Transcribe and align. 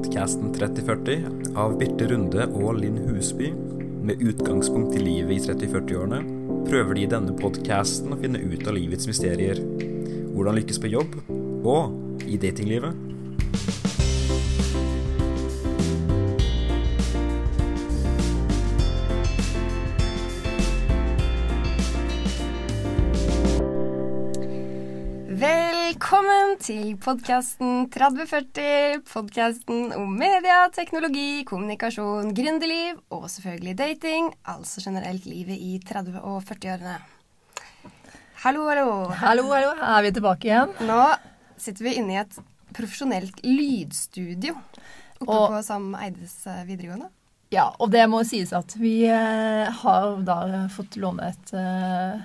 podkasten 0.00 0.52
3040 0.54 1.56
av 1.60 1.74
Birte 1.76 2.06
Runde 2.08 2.46
og 2.56 2.78
Linn 2.78 2.96
Husby. 3.04 3.50
Med 4.06 4.22
utgangspunkt 4.24 4.94
i 4.96 5.02
livet 5.02 5.34
i 5.34 5.42
30-40-årene 5.50 6.20
prøver 6.64 6.96
de 6.96 7.02
i 7.04 7.10
denne 7.10 7.34
podkasten 7.36 8.14
å 8.14 8.18
finne 8.22 8.40
ut 8.40 8.64
av 8.64 8.78
livets 8.78 9.10
mysterier. 9.10 9.60
Hvordan 10.30 10.56
lykkes 10.56 10.80
på 10.80 10.92
jobb, 10.94 11.18
og 11.68 12.24
i 12.24 12.40
datinglivet. 12.40 13.09
Velkommen 26.20 26.58
til 26.60 26.88
podkasten 27.00 27.86
3040. 27.88 28.98
Podkasten 29.08 29.86
om 29.96 30.10
media, 30.20 30.66
teknologi, 30.68 31.46
kommunikasjon, 31.48 32.34
gründerliv 32.36 32.98
og 33.16 33.22
selvfølgelig 33.32 33.72
dating. 33.78 34.26
Altså 34.44 34.82
generelt 34.84 35.24
livet 35.24 35.56
i 35.56 35.78
30- 35.80 36.18
og 36.20 36.42
40-årene. 36.44 36.98
Hallo, 38.42 38.66
hallo. 38.68 38.90
Hallo, 39.22 39.46
hallo. 39.48 39.70
Er 39.80 40.04
vi 40.04 40.10
tilbake 40.18 40.50
igjen? 40.50 40.74
Nå 40.90 40.98
sitter 41.56 41.88
vi 41.88 41.94
inne 42.02 42.12
i 42.12 42.20
et 42.20 42.36
profesjonelt 42.76 43.40
lydstudio 43.46 44.58
oppe 45.22 45.30
Og- 45.38 45.54
på 45.56 45.62
Sam 45.70 45.94
Eides 46.04 46.36
eh, 46.44 46.66
videregående. 46.68 47.08
Ja, 47.50 47.70
og 47.80 47.94
det 47.96 48.04
må 48.12 48.20
sies 48.28 48.52
at 48.52 48.76
vi 48.76 49.06
eh, 49.08 49.72
har 49.72 50.20
da 50.28 50.68
fått 50.76 51.00
låne 51.00 51.32
et 51.32 51.54
eh, 51.56 52.20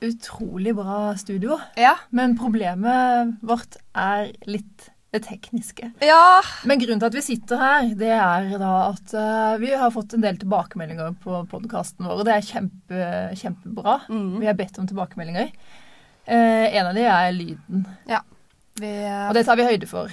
utrolig 0.00 0.74
bra 0.76 1.16
studio. 1.20 1.58
Ja. 1.76 1.96
Men 2.10 2.36
problemet 2.38 3.36
vårt 3.46 3.76
er 3.96 4.32
litt 4.48 4.90
det 5.10 5.24
tekniske. 5.26 5.90
Ja. 6.06 6.40
Men 6.64 6.78
grunnen 6.78 7.00
til 7.02 7.08
at 7.10 7.16
vi 7.18 7.22
sitter 7.24 7.58
her, 7.60 7.88
det 7.98 8.12
er 8.14 8.50
da 8.60 8.74
at 8.92 9.14
uh, 9.16 9.60
vi 9.62 9.72
har 9.74 9.90
fått 9.94 10.14
en 10.14 10.22
del 10.22 10.38
tilbakemeldinger 10.38 11.16
på 11.22 11.42
podkasten 11.50 12.06
vår, 12.06 12.20
og 12.20 12.28
det 12.28 12.36
er 12.36 12.46
kjempe, 12.46 13.06
kjempebra. 13.40 13.96
Mm. 14.06 14.36
Vi 14.38 14.50
har 14.50 14.58
bedt 14.58 14.78
om 14.78 14.86
tilbakemeldinger. 14.90 15.50
Uh, 16.30 16.66
en 16.70 16.92
av 16.92 16.94
de 16.94 17.08
er 17.10 17.32
lyden, 17.34 17.88
Vi, 18.80 18.92
og 19.26 19.34
det 19.34 19.44
tar 19.48 19.58
vi 19.58 19.66
høyde 19.66 19.88
for. 19.90 20.12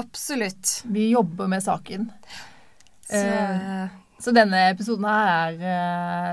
absolutt. 0.00 0.84
Vi 0.86 1.10
jobber 1.10 1.50
med 1.50 1.62
saken. 1.62 2.06
Så 3.10 3.18
Så 4.22 4.30
denne 4.34 4.68
episoden 4.70 5.06
her 5.08 5.56
er, 5.58 5.62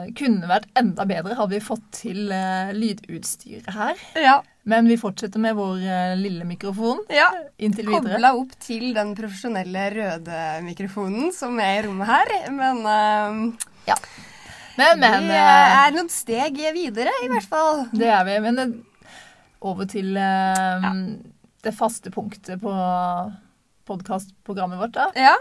eh, 0.06 0.10
kunne 0.18 0.50
vært 0.50 0.68
enda 0.78 1.06
bedre 1.10 1.38
hadde 1.40 1.56
vi 1.56 1.62
fått 1.64 1.88
til 2.04 2.30
eh, 2.36 2.70
lydutstyret 2.78 3.74
her. 3.74 4.08
ja. 4.20 4.40
Men 4.70 4.86
vi 4.86 5.00
fortsetter 5.02 5.42
med 5.42 5.56
vår 5.58 5.80
eh, 5.82 6.12
lille 6.20 6.46
mikrofon 6.46 7.00
ja. 7.10 7.26
inntil 7.58 7.88
videre. 7.90 8.20
Kobla 8.20 8.34
opp 8.38 8.52
til 8.62 8.92
den 8.94 9.16
profesjonelle 9.18 9.88
røde 9.96 10.42
mikrofonen 10.62 11.32
som 11.34 11.58
er 11.64 11.80
i 11.80 11.88
rommet 11.88 12.12
her. 12.12 12.34
Men 12.54 12.84
eh, 12.86 13.96
Men, 14.78 15.02
men 15.02 15.26
vi 15.26 15.40
er 15.42 15.96
noen 15.96 16.12
steg 16.14 16.62
videre, 16.76 17.12
i 17.26 17.32
hvert 17.32 17.50
fall. 17.50 17.88
det 17.92 18.12
er 18.14 18.22
vi. 18.28 18.38
Men 18.46 18.60
det, 18.60 18.68
over 19.66 19.90
til 19.90 20.14
uh, 20.16 20.86
Ja. 20.86 20.94
det 21.66 21.74
faste 21.76 22.14
punktet 22.14 22.62
på 22.62 22.72
podkastprogrammet 23.90 24.80
vårt. 24.80 24.94
da. 24.96 25.10
Ja. 25.18 25.34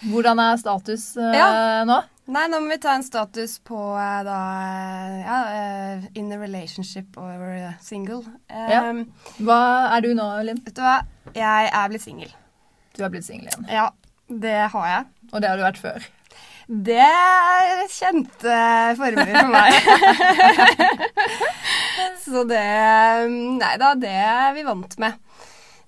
Hvordan 0.00 0.40
er 0.40 0.56
status 0.60 1.10
uh, 1.18 1.32
Ja. 1.36 1.48
nå? 1.88 2.00
Nei, 2.30 2.44
nå 2.46 2.60
må 2.62 2.70
vi 2.70 2.78
ta 2.78 2.92
en 2.94 3.02
status 3.02 3.56
på 3.66 3.76
uh, 3.76 4.20
da 4.26 4.36
eh, 4.62 5.16
Ja, 5.24 5.38
uh, 5.50 6.04
in 6.14 6.30
a 6.32 6.38
relationship 6.38 7.18
or 7.18 7.74
single. 7.82 8.22
Ja. 8.48 8.84
Hva 9.42 9.58
er 9.96 10.06
du 10.06 10.12
nå, 10.14 10.28
Linn? 10.46 10.62
Vet 10.64 10.78
du 10.78 10.84
hva? 10.84 11.00
Jeg 11.34 11.72
er 11.74 11.90
blitt 11.90 12.06
singel. 12.06 12.30
Du 12.96 13.02
er 13.04 13.12
blitt 13.12 13.26
singel 13.26 13.50
igjen. 13.50 13.68
Ja, 13.70 13.90
det 14.30 14.56
har 14.72 14.88
jeg. 14.94 15.04
Og 15.32 15.42
det 15.42 15.50
har 15.50 15.58
du 15.58 15.66
vært 15.66 15.82
før. 15.82 16.08
Det 16.70 17.02
er 17.02 17.80
kjente 17.90 18.58
former 18.94 19.32
for 19.34 19.50
meg. 19.50 19.72
Så 22.24 22.44
det 22.46 22.62
Nei 23.58 23.72
da, 23.80 23.94
det 23.98 24.12
er 24.22 24.52
vi 24.54 24.62
vant 24.68 24.94
med. 25.02 25.18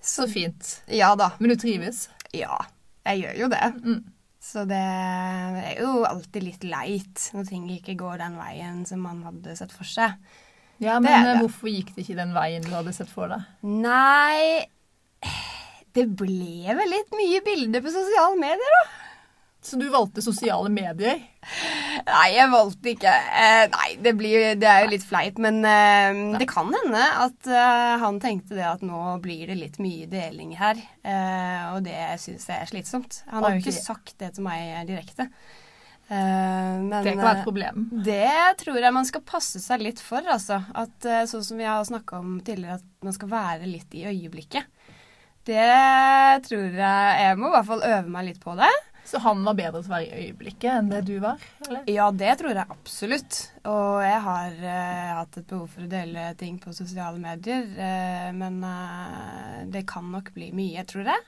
Så 0.02 0.26
fint. 0.26 0.80
Ja 0.90 1.12
da. 1.14 1.30
Men 1.38 1.54
du 1.54 1.60
trives? 1.62 2.08
Ja, 2.34 2.58
jeg 3.06 3.22
gjør 3.22 3.40
jo 3.42 3.48
det. 3.52 3.62
Mm. 3.82 4.00
Så 4.42 4.64
det 4.66 4.78
er 4.78 5.76
jo 5.78 6.02
alltid 6.06 6.42
litt 6.42 6.64
leit 6.66 7.28
når 7.34 7.46
ting 7.46 7.68
ikke 7.70 7.94
går 8.00 8.18
den 8.24 8.38
veien 8.40 8.80
som 8.88 9.04
man 9.06 9.20
hadde 9.26 9.54
sett 9.58 9.74
for 9.74 9.86
seg. 9.86 10.16
Ja, 10.82 10.96
men 10.98 11.12
er 11.12 11.20
eh, 11.20 11.28
det. 11.28 11.36
hvorfor 11.44 11.70
gikk 11.70 11.92
det 11.94 12.02
ikke 12.02 12.18
den 12.18 12.34
veien 12.34 12.64
du 12.66 12.72
hadde 12.74 12.94
sett 12.96 13.10
for 13.12 13.30
deg? 13.30 13.44
Nei 13.62 14.66
Det 15.94 16.08
ble 16.18 16.74
vel 16.74 16.90
litt 16.90 17.12
mye 17.14 17.42
bilder 17.46 17.84
på 17.84 17.92
sosiale 17.94 18.40
medier, 18.40 18.74
da. 18.80 19.01
Så 19.62 19.78
du 19.78 19.84
valgte 19.92 20.22
sosiale 20.24 20.66
medier? 20.74 21.20
Nei, 22.06 22.28
jeg 22.34 22.50
valgte 22.50 22.90
ikke 22.92 23.12
eh, 23.14 23.64
Nei, 23.70 23.88
det, 24.02 24.12
blir, 24.18 24.46
det 24.58 24.66
er 24.66 24.84
jo 24.84 24.90
litt 24.90 25.04
fleip, 25.06 25.38
men 25.42 25.60
eh, 25.62 26.18
det 26.40 26.48
kan 26.50 26.70
hende 26.74 27.02
at 27.24 27.46
eh, 27.46 27.94
han 28.02 28.18
tenkte 28.22 28.58
det 28.58 28.66
at 28.66 28.82
nå 28.86 29.16
blir 29.22 29.46
det 29.52 29.58
litt 29.60 29.78
mye 29.82 30.08
deling 30.10 30.56
her. 30.58 30.82
eh, 31.06 31.62
og 31.76 31.84
det 31.86 31.94
syns 32.22 32.48
jeg 32.50 32.58
er 32.58 32.70
slitsomt. 32.72 33.22
Han 33.30 33.46
har 33.46 33.54
jo 33.54 33.62
ikke 33.62 33.76
sagt 33.78 34.16
det 34.18 34.32
til 34.34 34.46
meg 34.48 34.82
direkte. 34.90 35.28
Eh, 36.12 36.76
men 36.82 36.98
Det 37.04 37.14
kan 37.14 37.22
være 37.22 37.36
et 37.36 37.40
eh, 37.40 37.46
problem. 37.46 37.84
Det 38.04 38.34
tror 38.60 38.78
jeg 38.82 38.96
man 38.98 39.06
skal 39.08 39.24
passe 39.30 39.62
seg 39.62 39.84
litt 39.86 40.02
for, 40.02 40.26
altså. 40.26 40.58
At 40.74 41.06
eh, 41.08 41.22
sånn 41.30 41.46
som 41.46 41.60
vi 41.62 41.68
har 41.70 41.86
snakka 41.86 42.18
om 42.18 42.40
tidligere, 42.44 42.80
at 42.82 43.06
man 43.06 43.14
skal 43.16 43.30
være 43.32 43.70
litt 43.70 43.94
i 43.94 44.04
øyeblikket. 44.10 44.66
Det 45.42 45.62
tror 46.46 46.68
jeg 46.78 47.22
Jeg 47.22 47.38
må 47.40 47.48
i 47.48 47.54
hvert 47.56 47.66
fall 47.66 47.80
øve 47.82 48.10
meg 48.14 48.28
litt 48.28 48.42
på 48.42 48.54
det. 48.58 48.70
Så 49.04 49.18
han 49.18 49.42
var 49.44 49.56
bedre 49.58 49.82
til 49.82 49.90
å 49.90 49.94
være 49.96 50.06
i 50.06 50.26
øyeblikket 50.28 50.68
enn 50.70 50.90
det 50.92 51.02
du 51.08 51.16
var? 51.20 51.42
eller? 51.66 51.82
Ja, 51.90 52.06
det 52.14 52.36
tror 52.40 52.54
jeg 52.54 52.70
absolutt. 52.70 53.38
Og 53.68 53.98
jeg 54.04 54.20
har 54.26 54.62
eh, 54.72 55.12
hatt 55.18 55.38
et 55.40 55.48
behov 55.50 55.66
for 55.74 55.84
å 55.84 55.90
dele 55.90 56.28
ting 56.40 56.60
på 56.62 56.74
sosiale 56.76 57.18
medier, 57.20 57.66
eh, 57.76 58.30
men 58.36 58.62
eh, 58.66 59.58
det 59.74 59.84
kan 59.90 60.06
nok 60.14 60.30
bli 60.36 60.52
mye, 60.56 60.86
tror 60.88 61.10
jeg. 61.10 61.26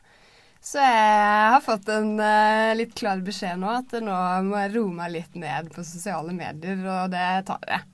Så 0.64 0.80
jeg 0.80 1.48
har 1.52 1.60
fått 1.60 1.90
en 1.92 2.14
eh, 2.24 2.70
litt 2.78 2.94
klar 2.96 3.20
beskjed 3.24 3.58
nå 3.60 3.68
at 3.68 3.90
nå 4.00 4.20
må 4.46 4.62
jeg 4.62 4.76
roe 4.78 4.94
meg 4.96 5.12
litt 5.12 5.34
ned 5.36 5.68
på 5.74 5.84
sosiale 5.84 6.32
medier, 6.32 6.78
og 6.80 7.12
det 7.12 7.26
tar 7.50 7.66
jeg. 7.68 7.90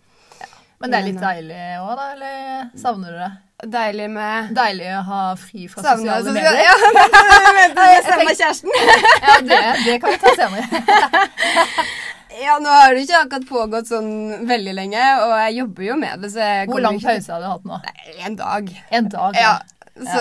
Men 0.81 0.93
det 0.93 1.01
er 1.01 1.09
litt 1.09 1.19
Men, 1.19 1.25
deilig 1.25 1.65
òg, 1.81 1.91
da? 1.99 2.05
Eller 2.15 2.69
savner 2.79 3.17
du 3.17 3.19
det? 3.21 3.33
Deilig 3.69 4.07
med 4.13 4.53
Deilig 4.57 4.87
å 4.97 5.01
ha 5.09 5.23
fri 5.37 5.67
fra 5.69 5.83
Savner 5.85 6.23
sosiale 6.23 6.37
medier? 6.37 6.61
Ja, 6.65 6.77
vent, 7.59 7.81
jeg 8.09 8.29
meg 8.29 8.39
kjæresten. 8.39 8.71
Ja, 9.27 9.35
det, 9.45 9.59
det 9.85 9.97
kan 10.03 10.15
vi 10.15 10.21
ta 10.23 10.33
senere. 10.39 10.85
Ja, 12.41 12.55
nå 12.63 12.73
har 12.73 12.95
det 12.95 13.03
ikke 13.05 13.19
akkurat 13.25 13.49
pågått 13.49 13.91
sånn 13.91 14.47
veldig 14.49 14.73
lenge, 14.79 15.03
og 15.27 15.35
jeg 15.43 15.59
jobber 15.59 15.87
jo 15.91 15.99
med 16.01 16.25
det, 16.25 16.31
så 16.33 16.47
jeg 16.47 16.71
Hvor 16.71 16.85
lang 16.85 16.97
ikke 17.01 17.19
pause 17.19 17.35
har 17.35 17.43
du 17.43 17.49
hatt 17.51 17.69
nå? 17.69 17.81
Nei, 17.85 18.15
En 18.29 18.39
dag. 18.39 18.73
En 18.97 19.13
dag? 19.13 19.37
Ja. 19.37 19.53
Så, 20.01 20.21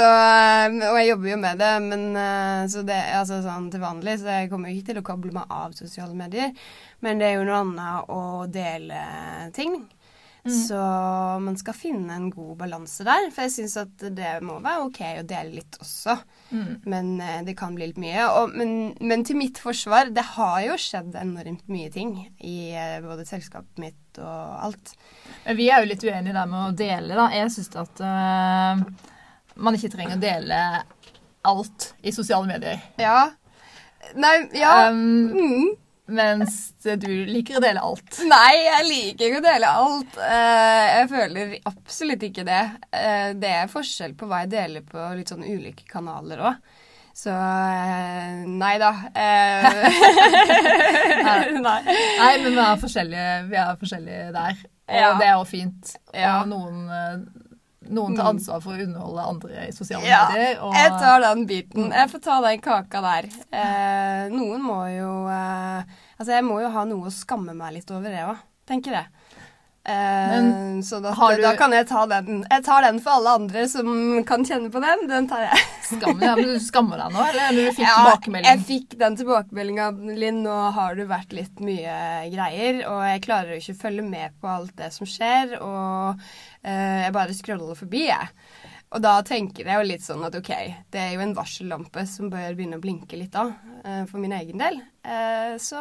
og 0.89 0.97
jeg 0.97 1.07
jobber 1.07 1.29
jo 1.29 1.37
med 1.39 1.61
det, 1.61 1.69
men 1.85 2.01
eh, 2.19 2.65
så 2.71 2.81
det, 2.83 2.97
altså 3.15 3.37
sånn 3.45 3.69
til 3.71 3.79
vanlig, 3.79 4.17
så 4.19 4.41
jeg 4.41 4.49
kommer 4.51 4.73
ikke 4.73 4.89
til 4.89 4.99
å 4.99 5.05
koble 5.07 5.31
meg 5.35 5.53
av 5.55 5.77
sosiale 5.77 6.17
medier. 6.17 6.51
Men 7.05 7.21
det 7.21 7.29
er 7.29 7.37
jo 7.37 7.45
noe 7.47 7.61
annet 7.63 8.11
å 8.11 8.21
dele 8.51 9.03
ting. 9.55 9.77
Så 10.47 10.79
man 11.43 11.57
skal 11.59 11.75
finne 11.75 12.15
en 12.15 12.29
god 12.31 12.53
balanse 12.61 13.03
der. 13.07 13.27
For 13.33 13.45
jeg 13.45 13.53
syns 13.57 13.75
at 13.81 14.05
det 14.15 14.37
må 14.45 14.59
være 14.63 14.85
ok 14.87 15.01
å 15.19 15.25
dele 15.27 15.57
litt 15.59 15.79
også. 15.81 16.15
Mm. 16.55 16.69
Men 16.89 17.11
eh, 17.23 17.41
det 17.47 17.57
kan 17.59 17.75
bli 17.75 17.89
litt 17.89 17.99
mye. 18.01 18.27
Og, 18.39 18.55
men, 18.55 18.75
men 19.03 19.25
til 19.27 19.39
mitt 19.39 19.59
forsvar, 19.61 20.13
det 20.15 20.25
har 20.35 20.61
jo 20.67 20.77
skjedd 20.79 21.17
enormt 21.19 21.67
mye 21.71 21.91
ting 21.93 22.15
i 22.39 22.71
eh, 22.71 22.99
både 23.03 23.27
selskapet 23.27 23.83
mitt 23.83 24.21
og 24.21 24.69
alt. 24.69 24.95
Men 25.45 25.59
vi 25.59 25.69
er 25.73 25.83
jo 25.83 25.91
litt 25.91 26.07
uenige 26.07 26.37
der 26.37 26.49
med 26.49 26.61
å 26.63 26.77
dele, 26.77 27.19
da. 27.19 27.27
Jeg 27.35 27.51
syns 27.55 27.75
at 27.83 28.01
øh, 28.05 28.87
man 29.59 29.77
ikke 29.77 29.91
trenger 29.93 30.17
å 30.17 30.23
dele 30.23 30.63
alt 31.49 31.93
i 32.03 32.15
sosiale 32.15 32.47
medier. 32.47 32.81
Ja. 32.99 33.29
Nei, 34.15 34.35
ja. 34.55 34.89
Um, 34.89 35.29
mm. 35.35 35.69
Mens 36.09 36.57
du 36.81 37.07
liker 37.29 37.57
å 37.59 37.63
dele 37.63 37.81
alt. 37.85 38.19
Nei, 38.27 38.55
jeg 38.65 38.87
liker 38.89 39.25
ikke 39.29 39.41
å 39.41 39.45
dele 39.47 39.71
alt. 39.83 40.17
Eh, 40.25 40.85
jeg 40.99 41.09
føler 41.13 41.55
absolutt 41.69 42.23
ikke 42.29 42.45
det. 42.47 42.61
Eh, 42.91 43.29
det 43.39 43.53
er 43.61 43.71
forskjell 43.71 44.13
på 44.19 44.27
hva 44.29 44.43
jeg 44.43 44.53
deler 44.57 44.85
på 44.87 45.09
litt 45.17 45.29
sånn 45.33 45.45
ulike 45.47 45.85
kanaler 45.89 46.41
òg. 46.51 46.61
Så 47.19 47.33
eh, 47.35 48.45
nei 48.47 48.75
da. 48.79 48.93
Nei. 51.59 51.79
Nei, 51.83 52.33
men 52.43 52.53
vi 52.53 52.61
er 52.63 52.79
forskjellige, 52.81 53.31
vi 53.49 53.57
er 53.59 53.75
forskjellige 53.81 54.29
der. 54.35 54.61
Og 54.89 54.95
Ja. 54.95 55.09
det 55.19 55.27
er 55.27 55.35
jo 55.37 55.43
fint. 55.45 55.91
Ja. 56.15 56.39
Og 56.41 56.47
noen, 56.49 56.79
øh, 56.89 57.19
noen 57.89 58.15
tar 58.17 58.29
ansvar 58.31 58.61
for 58.63 58.77
å 58.77 58.85
underholde 58.85 59.25
andre 59.33 59.67
i 59.67 59.73
sosiale 59.75 60.05
Ja, 60.07 60.21
medier. 60.31 60.59
Og, 60.65 60.73
jeg 60.77 60.91
tar 61.01 61.23
den 61.25 61.45
biten. 61.49 61.89
Jeg 61.95 62.11
får 62.13 62.23
ta 62.27 62.39
den 62.45 62.61
kaka 62.65 63.01
der. 63.05 63.29
Eh, 63.51 64.29
noen 64.33 64.61
må 64.65 64.79
jo 64.93 65.11
eh, 65.33 65.83
Altså, 66.19 66.33
jeg 66.35 66.43
må 66.47 66.59
jo 66.61 66.69
ha 66.73 66.83
noe 66.89 67.07
å 67.07 67.15
skamme 67.15 67.53
meg 67.55 67.77
litt 67.79 67.91
over, 67.95 68.09
det 68.11 68.25
òg. 68.27 68.41
Tenker 68.69 68.97
jeg. 68.99 69.07
Eh, 69.89 70.81
så 70.83 70.99
da, 71.01 71.11
har 71.15 71.35
du- 71.35 71.41
da 71.41 71.55
kan 71.55 71.71
jeg 71.71 71.87
ta 71.87 72.05
den. 72.05 72.43
Jeg 72.49 72.63
tar 72.65 72.81
den 72.83 72.99
for 72.99 73.11
alle 73.11 73.29
andre 73.39 73.67
som 73.67 74.23
kan 74.23 74.43
kjenne 74.45 74.69
på 74.69 74.81
den. 74.83 75.07
Den 75.07 75.27
tar 75.27 75.41
jeg. 75.47 75.57
Skam, 75.89 76.19
ja, 76.21 76.35
men 76.35 76.45
du 76.45 76.59
skammer 76.59 76.97
deg 77.01 77.13
nå, 77.15 77.23
eller? 77.31 77.47
Eller 77.49 77.65
du 77.65 77.71
fikk 77.73 77.87
Ja, 77.87 77.95
tilbakemelding? 77.97 78.45
Jeg 78.51 78.65
fikk 78.67 78.97
den 78.99 79.15
tilbakemeldinga, 79.17 79.87
Linn. 80.19 80.43
Nå 80.43 80.57
har 80.75 80.93
det 80.99 81.07
vært 81.09 81.33
litt 81.33 81.59
mye 81.65 81.95
greier, 82.29 82.83
og 82.91 83.01
jeg 83.07 83.23
klarer 83.25 83.55
jo 83.55 83.61
ikke 83.63 83.77
å 83.77 83.81
følge 83.87 84.05
med 84.05 84.35
på 84.43 84.51
alt 84.51 84.75
det 84.77 84.91
som 84.93 85.09
skjer, 85.09 85.55
og 85.63 86.21
jeg 86.63 87.13
bare 87.15 87.33
scroller 87.37 87.75
forbi, 87.79 88.05
jeg. 88.09 88.27
Og 88.89 89.03
da 89.05 89.19
tenker 89.21 89.67
jeg 89.69 89.77
jo 89.77 89.85
litt 89.85 90.01
sånn 90.01 90.23
at 90.25 90.33
OK, 90.39 90.49
det 90.89 90.97
er 90.99 91.11
jo 91.13 91.21
en 91.21 91.35
varsellampe 91.37 92.07
som 92.09 92.31
bør 92.33 92.55
begynne 92.57 92.79
å 92.79 92.81
blinke 92.81 93.19
litt 93.19 93.31
da, 93.35 93.43
eh, 93.85 93.99
for 94.09 94.17
min 94.17 94.33
egen 94.33 94.57
del. 94.57 94.79
Eh, 95.05 95.53
så 95.61 95.77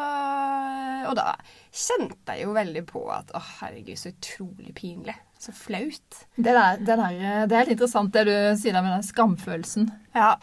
Og 1.09 1.15
da 1.17 1.33
kjente 1.73 2.37
jeg 2.37 2.45
jo 2.45 2.53
veldig 2.53 2.85
på 2.91 3.07
at 3.15 3.33
å, 3.33 3.41
herregud, 3.63 3.97
så 3.97 4.13
utrolig 4.13 4.75
pinlig. 4.77 5.15
Så 5.41 5.55
flaut. 5.57 6.21
Det, 6.37 6.51
der, 6.53 6.77
det, 6.83 6.97
der, 6.99 7.19
det 7.49 7.55
er 7.55 7.63
helt 7.63 7.77
interessant 7.77 8.13
det 8.13 8.25
du 8.29 8.35
sier 8.61 8.75
der 8.77 8.83
med 8.85 8.93
den 8.99 9.07
skamfølelsen, 9.07 9.89
Ja. 10.15 10.35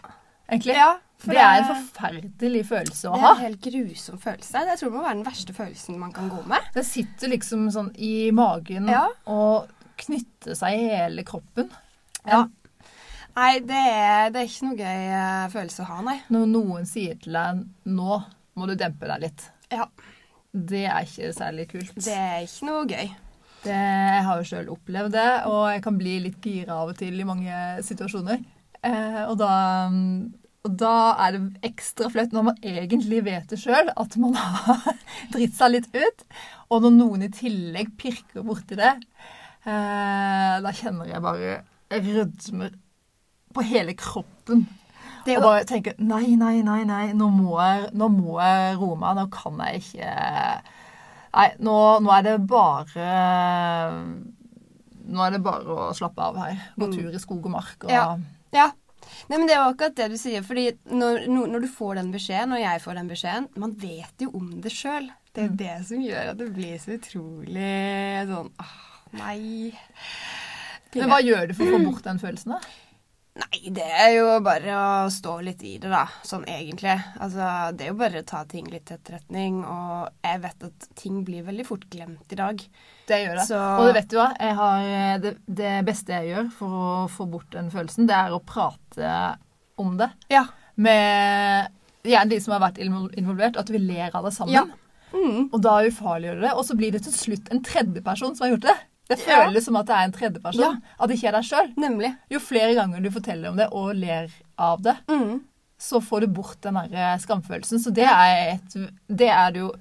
egentlig. 0.50 0.78
ja 0.80 0.96
for 1.26 1.32
det 1.32 1.42
er 1.42 1.62
en 1.62 1.70
forferdelig 1.70 2.66
følelse 2.70 3.08
å 3.10 3.16
ha. 3.16 3.20
Det 3.22 3.30
er 3.30 3.36
en 3.38 3.46
helt 3.46 3.62
grusom 3.66 4.18
følelse. 4.22 4.66
Jeg 4.68 4.78
tror 4.80 4.90
det 4.92 4.96
må 4.98 5.04
være 5.06 5.16
den 5.16 5.26
verste 5.26 5.54
følelsen 5.56 5.98
man 6.00 6.12
kan 6.14 6.28
gå 6.30 6.42
med. 6.50 6.68
Det 6.76 6.84
sitter 6.86 7.32
liksom 7.32 7.70
sånn 7.72 7.92
i 7.98 8.32
magen 8.36 8.88
Ja. 8.92 9.08
og 9.26 9.70
knytter 10.04 10.56
seg 10.58 10.78
i 10.80 10.88
hele 10.92 11.24
kroppen. 11.28 11.70
Ja. 12.26 12.46
Nei, 13.36 13.60
det 13.68 13.76
er, 13.92 14.30
det 14.32 14.40
er 14.42 14.48
ikke 14.48 14.68
noe 14.70 14.80
gøy 14.80 15.06
eh, 15.12 15.46
følelse 15.52 15.84
å 15.84 15.90
ha, 15.90 15.98
nei. 16.08 16.18
Når 16.32 16.46
noen 16.54 16.86
sier 16.88 17.18
til 17.20 17.36
deg 17.36 17.66
'nå 17.92 18.20
må 18.56 18.68
du 18.70 18.76
dempe 18.80 19.10
deg 19.12 19.26
litt', 19.26 19.50
Ja. 19.74 19.90
det 20.54 20.86
er 20.88 21.04
ikke 21.04 21.34
særlig 21.36 21.68
kult. 21.74 21.96
Det 22.00 22.16
er 22.16 22.46
ikke 22.46 22.66
noe 22.70 22.86
gøy. 22.88 23.10
Det, 23.66 23.76
jeg 23.76 24.24
har 24.24 24.38
jo 24.40 24.48
sjøl 24.48 24.68
opplevd 24.72 25.12
det, 25.18 25.30
og 25.50 25.62
jeg 25.74 25.82
kan 25.84 25.98
bli 25.98 26.20
litt 26.24 26.40
gira 26.46 26.78
av 26.84 26.94
og 26.94 26.98
til 27.00 27.20
i 27.20 27.26
mange 27.28 27.60
situasjoner. 27.84 28.40
Eh, 28.86 29.24
og, 29.26 29.36
da, 29.42 29.52
og 30.66 30.76
da 30.80 30.94
er 31.26 31.36
det 31.36 31.42
ekstra 31.74 32.08
flaut 32.14 32.32
når 32.32 32.44
man 32.52 32.60
egentlig 32.62 33.24
vet 33.26 33.50
det 33.50 33.60
sjøl, 33.60 33.90
at 33.98 34.16
man 34.22 34.38
har 34.40 34.94
dritt 35.34 35.58
seg 35.58 35.74
litt 35.76 35.90
ut. 35.98 36.24
Og 36.70 36.86
når 36.86 36.96
noen 37.02 37.26
i 37.28 37.32
tillegg 37.34 37.92
pirker 38.00 38.46
borti 38.46 38.78
det, 38.80 38.94
eh, 39.66 40.56
da 40.66 40.72
kjenner 40.76 41.10
jeg 41.10 41.22
bare 41.26 41.56
rødmer 41.92 42.74
på 43.56 43.64
hele 43.66 43.96
kroppen. 43.98 44.66
Det 45.26 45.34
er 45.34 45.40
Og 45.40 45.48
bare 45.48 45.66
tenker 45.66 45.96
nei, 45.98 46.36
nei, 46.38 46.60
nei, 46.62 46.84
nei, 46.86 47.06
nå 47.18 47.30
må 47.34 47.56
jeg, 47.58 47.90
nå 47.98 48.10
må 48.14 48.38
jeg 48.44 48.76
roe 48.78 48.98
meg. 49.02 49.16
Nå 49.18 49.28
kan 49.34 49.62
jeg 49.66 49.82
ikke 49.82 50.10
Nei, 51.36 51.50
nå, 51.60 51.74
nå 52.00 52.12
er 52.16 52.22
det 52.24 52.36
bare 52.48 53.08
Nå 55.06 55.26
er 55.26 55.36
det 55.36 55.42
bare 55.46 55.66
å 55.66 55.90
slappe 55.98 56.24
av 56.30 56.38
her. 56.40 56.62
Gå 56.80 56.90
tur 56.94 57.14
i 57.14 57.22
skog 57.22 57.46
og 57.46 57.54
mark. 57.58 57.76
Og, 57.86 57.92
Ja. 57.92 58.06
ja. 58.56 58.70
Nei, 59.30 59.38
men 59.38 59.46
Det 59.48 59.54
er 59.56 59.62
jo 59.64 59.74
akkurat 59.74 59.98
det 59.98 60.08
du 60.14 60.18
sier. 60.18 60.42
fordi 60.46 60.72
når, 60.90 61.28
når 61.30 61.52
når 61.54 61.66
du 61.66 61.68
får 61.70 61.96
den 62.00 62.12
beskjeden, 62.14 62.54
og 62.54 62.62
jeg 62.62 62.82
får 62.82 62.96
den 63.02 63.10
beskjeden 63.12 63.48
Man 63.62 63.76
vet 63.82 64.26
jo 64.26 64.32
om 64.34 64.62
det 64.62 64.72
sjøl. 64.74 65.10
Det 65.36 65.44
er 65.44 65.56
det 65.60 65.76
som 65.90 66.02
gjør 66.02 66.32
at 66.32 66.38
det 66.40 66.54
blir 66.56 66.78
så 66.80 66.96
utrolig 66.96 68.28
sånn 68.30 68.52
åh, 68.64 68.76
nei. 69.18 69.72
Men 70.96 71.10
hva 71.12 71.20
gjør 71.24 71.48
du 71.50 71.54
for 71.58 71.68
å 71.68 71.76
få 71.78 71.86
bort 71.92 72.04
den 72.08 72.20
følelsen? 72.22 72.56
da? 72.56 72.60
Nei, 73.36 73.60
det 73.76 73.84
er 73.84 74.14
jo 74.16 74.28
bare 74.40 74.76
å 74.80 75.08
stå 75.12 75.34
litt 75.44 75.60
i 75.68 75.74
det, 75.84 75.90
da. 75.92 76.06
Sånn 76.24 76.46
egentlig. 76.48 76.94
Altså, 77.20 77.50
det 77.76 77.84
er 77.84 77.90
jo 77.92 77.98
bare 78.00 78.22
å 78.22 78.28
ta 78.30 78.46
ting 78.48 78.70
litt 78.72 78.86
til 78.88 78.96
etterretning. 78.96 79.58
Og 79.68 80.06
jeg 80.24 80.40
vet 80.46 80.64
at 80.70 80.86
ting 80.96 81.18
blir 81.28 81.44
veldig 81.44 81.66
fort 81.68 81.84
glemt 81.92 82.32
i 82.32 82.38
dag. 82.40 82.64
Det 83.10 83.20
gjør 83.26 83.36
det. 83.42 83.46
Så- 83.50 83.60
Og 83.60 83.90
det 83.90 83.98
vet 84.00 84.08
du 84.08 84.16
hva, 84.22 84.30
jeg 84.40 84.56
har, 84.56 85.20
det, 85.20 85.34
det 85.52 85.74
beste 85.86 86.16
jeg 86.16 86.32
gjør 86.32 86.50
for 86.62 86.68
å 86.80 87.10
få 87.12 87.28
bort 87.30 87.50
den 87.52 87.68
følelsen, 87.76 88.08
det 88.08 88.16
er 88.16 88.32
å 88.32 88.40
prate 88.40 89.38
om 89.78 89.98
det 89.98 90.10
Ja. 90.32 90.46
med 90.78 91.68
gjerne 92.06 92.30
de 92.30 92.40
som 92.40 92.54
har 92.56 92.72
vært 92.72 92.80
involvert, 92.80 93.58
at 93.58 93.68
vi 93.68 93.80
ler 93.80 94.16
av 94.16 94.24
det 94.24 94.32
sammen. 94.32 94.54
Ja. 94.54 94.64
Mm. 95.12 95.50
Og 95.52 95.62
da 95.62 95.82
ufarliggjør 95.84 96.36
du 96.40 96.42
det, 96.48 96.54
og 96.56 96.64
så 96.64 96.76
blir 96.78 96.92
det 96.96 97.04
til 97.04 97.12
slutt 97.12 97.52
en 97.52 97.62
tredjeperson 97.62 98.34
som 98.36 98.48
har 98.48 98.56
gjort 98.56 98.68
det. 98.72 98.78
Det 99.08 99.20
Ja. 99.28 99.46
føles 99.46 99.64
som 99.66 99.76
at 99.76 99.86
det 99.86 99.96
er 99.96 100.04
en 100.08 100.12
tredjeperson, 100.12 100.62
Ja. 100.62 100.76
at 101.00 101.08
det 101.10 101.18
ikke 101.20 101.28
er 101.28 101.32
deg 101.32 101.44
sjøl. 101.44 101.74
Jo 102.32 102.40
flere 102.40 102.74
ganger 102.76 103.02
du 103.04 103.10
forteller 103.12 103.50
om 103.50 103.56
det 103.58 103.68
og 103.72 103.94
ler 103.96 104.32
av 104.58 104.82
det, 104.82 104.96
Mm. 105.08 105.42
så 105.80 106.02
får 106.02 106.22
du 106.22 106.28
bort 106.28 106.62
den 106.62 106.74
der 106.74 106.90
eh, 106.94 107.18
skamfølelsen. 107.20 107.80
Så 107.84 107.94
det 107.94 108.04
er, 108.06 108.54
et, 108.56 108.90
det 109.08 109.30
er 109.30 109.52
det 109.52 109.60
jo 109.60 109.72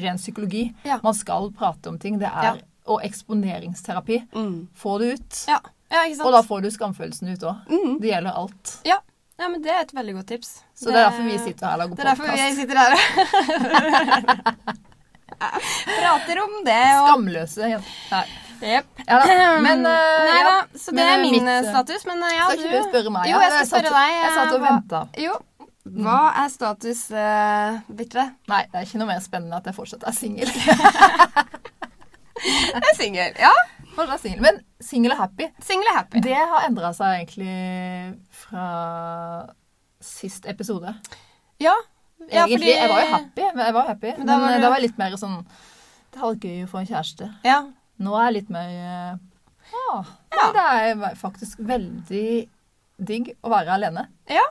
ren 0.00 0.16
psykologi. 0.16 0.74
Ja. 0.84 0.98
Man 1.02 1.14
skal 1.14 1.50
prate 1.52 1.88
om 1.88 1.98
ting. 1.98 2.18
Det 2.18 2.28
er, 2.28 2.42
Ja. 2.42 2.54
Og 2.86 3.02
eksponeringsterapi. 3.04 4.22
Mm. 4.34 4.68
Få 4.74 4.98
det 4.98 5.12
ut. 5.20 5.44
Ja. 5.46 5.60
ja? 5.90 6.24
Og 6.24 6.32
da 6.32 6.40
får 6.42 6.62
du 6.62 6.70
skamfølelsen 6.70 7.28
ut 7.32 7.40
òg. 7.40 7.56
Mm. 7.68 8.00
Det 8.00 8.08
gjelder 8.10 8.32
alt. 8.34 8.78
Ja. 8.84 8.96
ja, 9.38 9.48
men 9.48 9.60
det 9.62 9.70
er 9.70 9.80
et 9.82 9.92
veldig 9.94 10.14
godt 10.14 10.26
tips. 10.26 10.62
Så 10.74 10.86
det, 10.86 10.94
er 10.96 11.10
derfor 11.10 11.22
vi 11.22 11.38
sitter 11.38 11.66
her 11.66 11.72
og 11.74 11.78
lager 11.78 11.94
Det 11.96 12.00
er 12.00 12.10
derfor 12.10 12.24
vi 12.32 12.54
sitter 12.56 12.76
her 12.78 12.92
og 12.92 13.00
prater 16.00 16.42
om 16.44 16.64
det. 16.64 16.84
Og... 17.00 17.08
Skamløse 17.08 17.68
Ja. 17.70 17.80
Nei. 18.10 18.24
Jepp. 18.60 19.02
Ja. 19.06 19.18
Men 19.66 19.84
uh, 19.86 19.92
Nei 19.92 20.40
ja. 20.40 20.54
så 20.76 20.90
det 20.92 20.98
Men, 20.98 21.06
er 21.06 21.12
eh, 21.14 21.22
min 21.22 21.36
mitt, 21.36 21.48
eh, 21.48 21.68
status. 21.70 22.04
Men 22.06 22.20
ja, 22.26 22.48
du 22.50 22.56
Skal 22.56 22.66
ikke 22.66 22.82
du 22.82 22.88
spørre 22.90 23.14
meg? 23.16 23.30
Jo, 23.30 23.40
jeg 23.40 23.52
skal 23.54 23.66
spørre 23.72 23.94
deg. 23.96 24.16
Jeg 24.20 24.34
satt 24.36 24.54
og 24.58 24.64
venta. 24.66 25.02
Jo. 25.26 25.38
Hva 25.90 26.18
er 26.44 26.48
status, 26.52 27.00
uh, 27.10 27.78
Birte? 27.88 28.26
Nei, 28.52 28.62
det 28.70 28.76
er 28.82 28.84
ikke 28.86 28.98
noe 29.00 29.08
mer 29.10 29.22
spennende 29.24 29.56
at 29.58 29.66
jeg 29.70 29.74
fortsatt 29.78 30.04
er 30.06 30.14
singel. 30.14 30.50
Jeg 32.40 32.80
er 32.80 32.96
singel. 32.96 33.34
Ja. 33.40 33.52
Fortsatt 33.96 34.22
singel. 34.22 34.40
Men 34.44 34.60
singel 34.80 35.12
og 35.12 35.18
happy, 35.20 35.48
Single 35.64 35.92
happy. 35.96 36.22
det 36.24 36.36
har 36.38 36.66
endra 36.68 36.92
seg 36.96 37.18
egentlig 37.18 37.56
fra 38.44 38.66
sist 40.00 40.46
episode. 40.48 40.94
Ja. 41.60 41.74
ja 42.30 42.46
Egentlig, 42.46 42.60
fordi- 42.60 42.76
Jeg 42.76 42.88
var 42.94 43.00
jo 43.04 43.10
happy, 43.16 43.42
men 43.56 43.64
jeg 43.66 43.74
var 43.76 43.86
happy. 43.90 44.06
Men 44.06 44.18
Men, 44.18 44.26
da 44.26 44.38
var 44.38 44.54
du- 44.54 44.62
da 44.62 44.68
var 44.70 44.76
jeg 44.80 44.86
litt 44.88 44.98
mer 44.98 45.16
sånn 45.20 45.44
Det 46.12 46.18
hadde 46.20 46.32
vært 46.34 46.44
gøy 46.48 46.64
å 46.64 46.70
få 46.70 46.78
en 46.80 46.86
kjæreste. 46.86 47.28
Ja. 47.44 47.58
Nå 48.00 48.14
er 48.16 48.30
jeg 48.30 48.36
litt 48.40 48.50
mer 48.54 49.18
ah, 49.92 50.08
Ja. 50.32 50.46
Det 50.56 50.64
er 50.64 51.18
faktisk 51.20 51.60
veldig 51.68 52.24
digg 53.00 53.34
å 53.44 53.52
være 53.52 53.76
alene. 53.78 54.08
ja. 54.30 54.46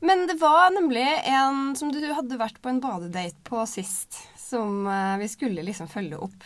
Men 0.00 0.28
det 0.30 0.36
var 0.38 0.68
nemlig 0.70 1.02
en 1.26 1.72
som 1.74 1.88
du 1.90 1.98
hadde 2.14 2.36
vært 2.38 2.60
på 2.62 2.70
en 2.70 2.76
badedate 2.78 3.34
på 3.42 3.64
sist, 3.66 4.14
som 4.38 4.86
eh, 4.86 5.16
vi 5.18 5.26
skulle 5.26 5.64
liksom 5.66 5.88
følge 5.90 6.20
opp. 6.22 6.44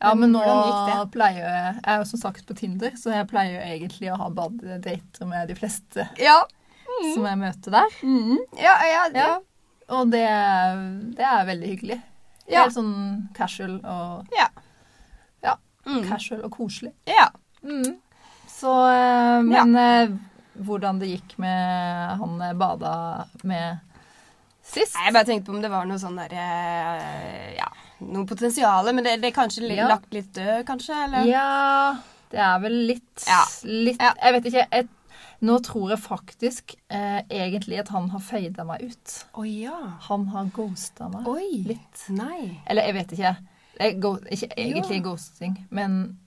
Ja, 0.00 0.14
men 0.16 0.32
nå 0.32 0.40
pleier 1.12 1.42
jeg 1.44 1.74
Jeg 1.74 1.82
er 1.84 1.98
jo 2.00 2.06
som 2.08 2.22
sagt 2.22 2.46
på 2.48 2.56
Tinder, 2.56 2.96
så 2.96 3.12
jeg 3.12 3.28
pleier 3.28 3.58
jo 3.58 3.66
egentlig 3.74 4.08
å 4.08 4.16
ha 4.22 4.30
badedater 4.32 5.28
med 5.28 5.52
de 5.52 5.58
fleste 5.58 6.08
Ja. 6.16 6.38
som 7.12 7.28
jeg 7.28 7.42
møter 7.44 7.76
der. 7.76 7.98
Mm. 8.00 8.38
Ja, 8.56 8.72
ja, 8.88 9.04
ja. 9.12 9.20
Ja. 9.20 9.36
Og 9.92 10.08
det, 10.08 10.24
det 11.20 11.28
er 11.28 11.44
veldig 11.52 11.70
hyggelig. 11.74 12.00
Ja. 12.48 12.62
Helt 12.64 12.78
sånn 12.78 12.94
casual 13.36 13.82
og, 13.84 14.32
Ja. 14.32 14.48
Mm. 15.86 16.04
casual 16.08 16.44
og 16.46 16.50
koselig. 16.56 16.92
ja. 17.06 17.28
Mm. 17.64 17.96
Så 18.54 18.70
eh, 18.90 19.42
Men 19.42 19.74
ja. 19.74 20.06
hvordan 20.64 20.98
det 21.00 21.08
gikk 21.10 21.38
med 21.42 22.18
han 22.20 22.34
jeg 22.40 22.56
bada 22.60 22.92
med 23.42 23.78
sist 24.64 24.94
Jeg 25.00 25.12
bare 25.12 25.24
tenkte 25.28 25.48
på 25.50 25.56
om 25.56 25.62
det 25.64 25.70
var 25.72 25.84
noe 25.88 25.98
sånn 26.00 26.16
derre 26.20 26.44
Ja, 27.56 27.66
noe 28.04 28.26
potensial, 28.28 28.88
men 28.94 29.04
det, 29.04 29.16
det 29.22 29.30
er 29.32 29.36
kanskje 29.36 29.68
Ja. 29.74 29.88
lagt 29.88 30.12
litt 30.14 30.32
død, 30.36 30.64
kanskje? 30.68 30.98
Eller? 31.06 31.24
Ja, 31.28 31.96
det 32.30 32.38
er 32.40 32.60
vel 32.64 32.76
litt, 32.92 33.24
Ja. 33.28 33.40
litt. 33.64 34.00
Jeg 34.00 34.32
vet 34.36 34.44
ikke. 34.52 34.66
Jeg, 34.72 34.88
nå 35.44 35.58
tror 35.66 35.90
jeg 35.92 36.00
faktisk 36.04 36.76
eh, 36.88 37.20
egentlig 37.28 37.80
at 37.82 37.88
han 37.92 38.08
har 38.14 38.20
fada 38.24 38.64
meg 38.64 38.82
ut. 38.90 39.16
Oh, 39.34 39.44
ja. 39.48 39.76
Han 40.08 40.26
har 40.32 40.48
ghosta 40.54 41.08
meg 41.12 41.26
Oi. 41.28 41.64
litt. 41.68 42.04
Nei. 42.08 42.60
Eller 42.66 42.88
jeg 42.88 42.94
vet 43.00 43.12
ikke. 43.18 43.34
Ikke 43.80 44.48
egentlig 44.56 44.96
Ja. 44.96 45.02
ghosting, 45.02 45.66
men 45.70 46.18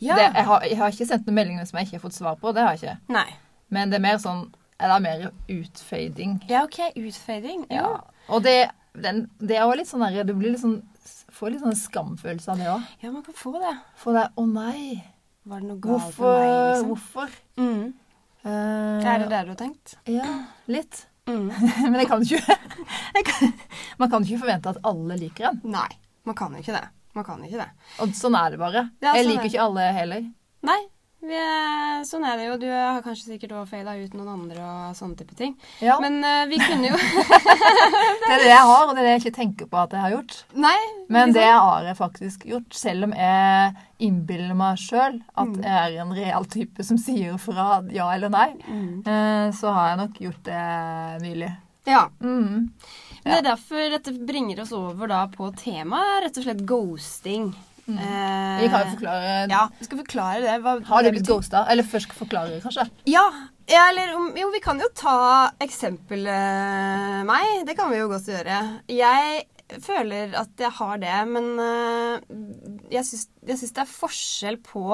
Ja. 0.00 0.14
det, 0.16 0.34
jeg, 0.34 0.44
har, 0.44 0.60
jeg 0.62 0.76
har 0.78 0.90
ikke 0.90 1.06
sendt 1.06 1.26
noen 1.26 1.34
meldinger 1.34 1.64
som 1.66 1.78
jeg 1.78 1.86
ikke 1.86 1.96
har 2.00 2.04
fått 2.10 2.14
svar 2.18 2.36
på. 2.36 2.52
Det 2.54 2.62
har 2.62 2.76
jeg 2.76 2.82
ikke. 2.82 2.98
Nei. 3.08 3.28
Men 3.70 3.90
det 3.90 3.96
er 3.96 4.00
mer 4.02 4.18
sånn 4.18 4.52
Eller 4.80 4.98
mer 5.00 5.30
utfading. 5.48 6.40
Ja, 6.50 6.64
OK. 6.64 6.80
Utfading. 6.96 7.64
Ja. 7.70 7.76
Ja. 7.76 8.00
Og 8.28 8.42
det, 8.42 8.70
den, 9.00 9.30
det 9.38 9.56
er 9.56 9.62
jo 9.68 9.76
litt 9.78 9.86
sånn 9.88 10.02
der, 10.02 10.24
Du 10.24 10.34
blir 10.34 10.50
litt 10.50 10.60
sånn, 10.60 10.82
får 11.30 11.50
litt 11.54 11.62
sånn 11.62 11.76
skamfølelse 11.78 12.48
av 12.50 12.58
det 12.58 12.66
òg. 12.66 12.82
ja, 13.02 13.10
man 13.12 13.22
kan 13.22 13.34
få 13.34 13.52
det. 13.62 13.76
For 13.96 14.12
det 14.12 14.22
er 14.24 14.30
'Å 14.36 14.46
nei, 14.52 15.04
Var 15.46 15.60
det 15.60 15.68
noe 15.68 15.78
galt 15.78 16.02
hvorfor?' 16.02 16.40
med 16.40 16.48
meg, 16.50 16.74
liksom? 16.74 16.88
hvorfor? 16.88 17.28
Mm. 17.56 17.94
Uh, 18.44 19.04
Er 19.06 19.18
det 19.18 19.28
det 19.30 19.42
du 19.44 19.48
har 19.50 19.56
tenkt? 19.56 19.94
Ja, 20.06 20.44
litt. 20.68 21.06
Mm. 21.26 21.48
Men 21.90 21.94
jeg 21.94 22.08
kan 22.08 22.20
ikke 22.22 22.58
jeg 23.16 23.24
kan, 23.24 23.52
Man 23.98 24.10
kan 24.10 24.22
ikke 24.24 24.38
forvente 24.40 24.68
at 24.68 24.78
alle 24.84 25.16
liker 25.16 25.48
en. 25.48 25.60
Nei. 25.64 25.88
Man 26.24 26.34
kan 26.38 26.52
jo 26.56 26.62
ikke 26.64 26.72
det. 26.78 26.86
Man 27.14 27.24
kan 27.24 27.44
ikke 27.46 27.60
det. 27.60 27.68
Og 28.02 28.14
sånn 28.18 28.34
er 28.38 28.50
det 28.54 28.58
bare. 28.58 28.88
Ja, 29.04 29.12
jeg 29.14 29.24
sånn 29.24 29.32
liker 29.34 29.44
er 29.44 29.50
ikke 29.52 29.64
alle 29.68 29.88
heller. 30.00 30.26
Nei. 30.64 30.80
Er, 31.24 32.02
sånn 32.04 32.24
er 32.28 32.36
det 32.36 32.46
jo. 32.50 32.56
Du 32.60 32.66
har 32.68 32.98
kanskje 33.00 33.30
sikkert 33.30 33.54
òg 33.56 33.68
faila 33.70 33.94
ut 33.96 34.12
noen 34.12 34.28
andre 34.28 34.60
og 34.60 34.96
sånne 34.98 35.16
type 35.16 35.32
ting. 35.38 35.54
Ja, 35.80 35.94
Men 36.02 36.18
uh, 36.20 36.42
vi 36.50 36.58
kunne 36.60 36.90
jo 36.90 36.98
Det 38.24 38.28
er 38.28 38.42
det 38.42 38.50
jeg 38.50 38.66
har, 38.68 38.82
og 38.84 38.92
det 38.92 39.00
er 39.00 39.06
det 39.06 39.12
jeg 39.14 39.22
ikke 39.22 39.34
tenker 39.38 39.70
på 39.72 39.78
at 39.80 39.94
jeg 39.96 40.02
har 40.04 40.12
gjort. 40.18 40.36
Nei. 40.66 40.76
Men 41.16 41.32
det 41.32 41.46
har 41.48 41.86
jeg 41.88 41.96
faktisk 41.96 42.44
gjort, 42.50 42.76
selv 42.76 43.08
om 43.08 43.14
jeg 43.16 43.72
innbiller 44.04 44.52
meg 44.58 44.76
sjøl 44.84 45.20
at 45.32 45.48
Mm. 45.54 45.62
jeg 45.64 45.72
er 45.96 46.00
en 46.04 46.12
real 46.16 46.44
type 46.50 46.84
som 46.84 46.98
sier 47.00 47.38
fra 47.40 47.82
ja 47.94 48.10
eller 48.12 48.28
nei. 48.32 48.50
Mm. 48.68 49.00
Uh, 49.08 49.48
Så 49.56 49.72
har 49.72 49.94
jeg 49.94 50.00
nok 50.04 50.20
gjort 50.26 50.42
det 50.44 50.62
nylig. 51.24 51.52
Ja. 51.88 52.06
Mm. 52.20 52.68
Det 53.24 53.38
er 53.38 53.46
derfor 53.46 53.86
dette 53.94 54.12
bringer 54.28 54.60
oss 54.64 54.72
over 54.76 55.08
da 55.10 55.22
på 55.32 55.48
temaet, 55.56 56.26
rett 56.26 56.40
og 56.40 56.44
slett 56.46 56.66
ghosting. 56.68 57.48
Mm. 57.84 57.98
Eh, 58.00 58.60
Vi 58.62 58.68
kan 58.72 58.80
jo 58.80 58.92
forklare 58.94 59.32
Ja, 59.50 59.64
vi 59.78 59.84
skal 59.84 59.98
forklare 60.00 60.40
det. 60.40 60.54
Hva, 60.64 60.76
Har 60.88 61.04
du 61.04 61.10
blitt 61.12 61.28
ghosta? 61.28 61.66
Eller 61.68 61.84
først 61.84 62.14
forklare, 62.16 62.60
kanskje? 62.64 62.86
Ja. 63.10 63.24
ja 63.68 63.88
eller 63.90 64.14
jo, 64.40 64.48
vi 64.54 64.62
kan 64.64 64.80
jo 64.80 64.88
ta 64.96 65.50
eksempelet 65.64 67.24
meg. 67.28 67.64
Det 67.68 67.76
kan 67.76 67.92
vi 67.92 68.00
jo 68.00 68.08
godt 68.12 68.30
gjøre. 68.32 68.60
Jeg 68.92 69.44
føler 69.84 70.34
at 70.38 70.60
jeg 70.60 70.72
har 70.78 71.00
det, 71.02 71.16
men 71.32 71.50
eh, 71.60 72.34
jeg 72.92 73.08
syns, 73.08 73.28
jeg 73.48 73.60
syns 73.60 73.76
det 73.76 73.84
er 73.84 73.94
forskjell 73.94 74.60
på 74.64 74.84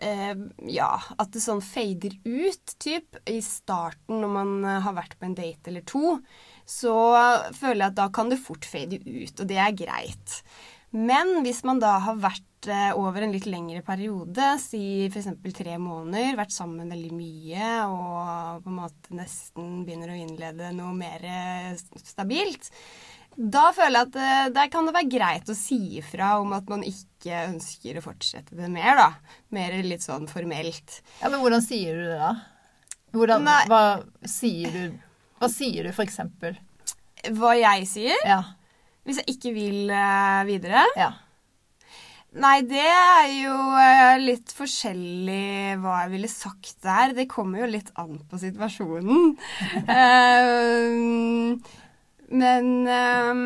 eh, 0.00 0.34
ja, 0.72 0.92
at 1.20 1.32
det 1.34 1.42
sånn 1.44 1.62
fader 1.64 2.16
ut, 2.24 2.76
typ, 2.80 3.20
i 3.28 3.40
starten 3.44 4.22
når 4.22 4.32
man 4.38 4.54
eh, 4.64 4.80
har 4.86 4.96
vært 4.96 5.18
på 5.20 5.28
en 5.28 5.36
date 5.38 5.72
eller 5.72 5.84
to. 5.88 6.18
Så 6.70 6.94
føler 7.58 7.82
jeg 7.82 7.88
at 7.90 7.98
da 7.98 8.10
kan 8.14 8.30
det 8.30 8.38
fort 8.42 8.66
fade 8.68 9.00
ut, 9.02 9.40
og 9.42 9.48
det 9.50 9.58
er 9.58 9.74
greit. 9.74 10.36
Men 10.90 11.40
hvis 11.44 11.62
man 11.66 11.78
da 11.82 11.96
har 12.02 12.18
vært 12.18 12.66
eh, 12.70 12.90
over 12.98 13.22
en 13.22 13.34
litt 13.34 13.46
lengre 13.46 13.82
periode, 13.86 14.46
si 14.62 15.06
f.eks. 15.06 15.28
tre 15.54 15.76
måneder, 15.78 16.38
vært 16.38 16.54
sammen 16.54 16.90
veldig 16.90 17.12
mye 17.14 17.68
og 17.86 18.64
på 18.64 18.72
en 18.72 18.80
måte 18.80 19.14
nesten 19.14 19.84
begynner 19.86 20.10
å 20.10 20.18
innlede 20.18 20.72
noe 20.74 20.94
mer 20.96 21.26
eh, 21.26 21.76
stabilt, 22.02 22.72
da 23.38 23.68
føler 23.74 24.00
jeg 24.00 24.08
at 24.08 24.18
eh, 24.18 24.48
der 24.56 24.72
kan 24.72 24.88
det 24.88 24.96
være 24.96 25.12
greit 25.14 25.50
å 25.52 25.56
si 25.58 25.78
ifra 26.00 26.32
om 26.42 26.56
at 26.58 26.66
man 26.70 26.82
ikke 26.86 27.44
ønsker 27.52 28.00
å 28.00 28.04
fortsette 28.04 28.58
det 28.58 28.70
mer, 28.72 28.98
da. 28.98 29.36
Mer 29.54 29.78
litt 29.86 30.02
sånn 30.02 30.26
formelt. 30.30 30.98
Ja, 31.20 31.30
men 31.30 31.38
hvordan 31.44 31.62
sier 31.62 31.94
du 31.94 32.08
det, 32.10 32.18
da? 32.18 32.34
Hvordan, 33.14 33.46
hva 33.70 33.84
sier 34.26 34.74
du 34.74 34.98
Hva 35.40 35.48
sier 35.48 35.86
du, 35.88 35.90
eksempel? 36.04 36.58
Hva 37.36 37.54
jeg 37.56 37.86
sier, 37.88 38.20
Ja. 38.28 38.42
hvis 39.08 39.20
jeg 39.22 39.34
ikke 39.36 39.52
vil 39.56 39.90
uh, 39.92 40.42
videre 40.48 40.84
ja. 40.96 41.10
Nei, 42.30 42.60
det 42.62 42.78
er 42.86 43.24
jo 43.40 43.54
eh, 43.74 44.20
litt 44.22 44.52
forskjellig 44.54 45.80
hva 45.82 45.96
jeg 46.04 46.12
ville 46.12 46.28
sagt 46.30 46.76
der. 46.86 47.10
Det 47.16 47.24
kommer 47.26 47.64
jo 47.64 47.66
litt 47.72 47.88
an 47.98 48.20
på 48.30 48.38
situasjonen. 48.38 49.32
Eh, 49.90 51.56
men 52.30 52.68
eh, 52.86 53.40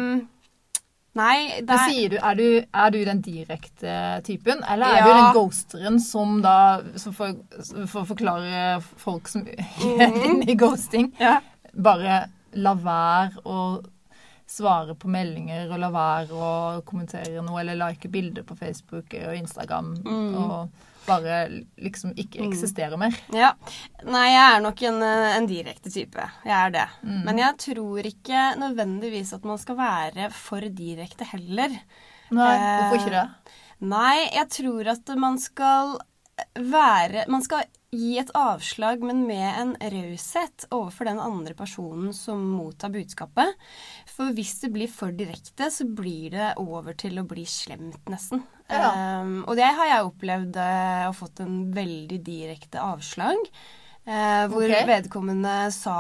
Nei, 1.15 1.37
det... 1.63 1.79
du, 2.13 2.17
er, 2.19 2.35
du, 2.37 2.47
er 2.75 2.91
du 2.93 2.99
den 3.07 3.21
direkte 3.25 3.97
typen, 4.27 4.61
eller 4.69 4.85
er 4.91 4.99
Ja. 4.99 5.07
du 5.07 5.13
den 5.15 5.33
ghosteren 5.39 5.99
som 6.03 6.41
da 6.45 6.57
som 7.01 7.15
for 7.17 8.03
å 8.03 8.05
forklare 8.09 8.83
folk 9.01 9.31
som 9.33 9.47
er 9.49 9.65
inne 10.29 10.45
i 10.53 10.59
ghosting, 10.59 11.13
ja. 11.23 11.39
Bare 11.77 12.29
la 12.55 12.75
være 12.75 13.43
å 13.45 13.83
svare 14.47 14.95
på 14.95 15.09
meldinger 15.09 15.71
og 15.73 15.79
la 15.81 15.89
være 15.91 16.29
å 16.37 16.83
kommentere 16.85 17.41
noe 17.43 17.61
eller 17.63 17.79
like 17.81 18.09
bilder 18.13 18.43
på 18.45 18.57
Facebook 18.59 19.15
og 19.15 19.35
Instagram 19.39 19.95
Mm. 20.05 20.35
og 20.37 20.69
bare 21.07 21.65
liksom 21.79 22.13
ikke 22.17 22.41
Mm. 22.41 22.53
eksistere 22.53 22.97
mer. 22.99 23.13
ja. 23.33 23.53
Nei, 24.05 24.29
jeg 24.33 24.57
er 24.57 24.61
nok 24.61 24.83
en, 24.83 25.03
eh, 25.03 25.37
en 25.37 25.47
direkte 25.47 25.91
type. 25.93 26.31
Jeg 26.45 26.67
er 26.67 26.71
det. 26.71 26.89
Mm. 27.03 27.25
Men 27.25 27.39
jeg 27.39 27.57
tror 27.59 27.99
ikke 28.05 28.57
nødvendigvis 28.59 29.33
at 29.35 29.45
man 29.45 29.59
skal 29.59 29.77
være 29.77 30.31
for 30.33 30.61
direkte 30.61 31.25
heller. 31.25 31.71
Nei, 32.31 32.55
Eh, 32.57 32.91
hvorfor 32.91 32.99
ikke 33.01 33.11
det? 33.11 33.29
Nei, 33.81 34.29
jeg 34.33 34.49
tror 34.51 34.87
at 34.89 35.17
man 35.19 35.39
skal 35.39 35.99
være 36.57 37.27
Man 37.29 37.43
skal 37.43 37.65
gi 37.95 38.17
et 38.21 38.33
avslag, 38.39 39.05
men 39.07 39.23
med 39.29 39.47
en 39.61 39.75
raushet 39.95 40.67
overfor 40.75 41.09
den 41.09 41.21
andre 41.23 41.55
personen 41.59 42.13
som 42.17 42.43
mottar 42.57 42.93
budskapet. 42.95 43.55
For 44.11 44.35
hvis 44.37 44.57
det 44.65 44.73
blir 44.75 44.91
for 44.93 45.15
direkte, 45.15 45.71
så 45.71 45.87
blir 45.87 46.35
det 46.35 46.51
over 46.63 46.99
til 46.99 47.21
å 47.21 47.27
bli 47.29 47.47
slemt, 47.49 48.03
nesten. 48.11 48.45
Ja. 48.73 49.21
Um, 49.23 49.43
og 49.45 49.57
det 49.59 49.71
har 49.77 49.91
jeg 49.91 50.11
opplevd 50.11 50.61
og 50.61 51.17
fått 51.19 51.43
en 51.45 51.59
veldig 51.75 52.21
direkte 52.25 52.83
avslag. 52.83 53.51
Eh, 54.05 54.45
hvor 54.53 54.65
okay. 54.65 54.85
vedkommende 54.89 55.53
sa 55.75 55.95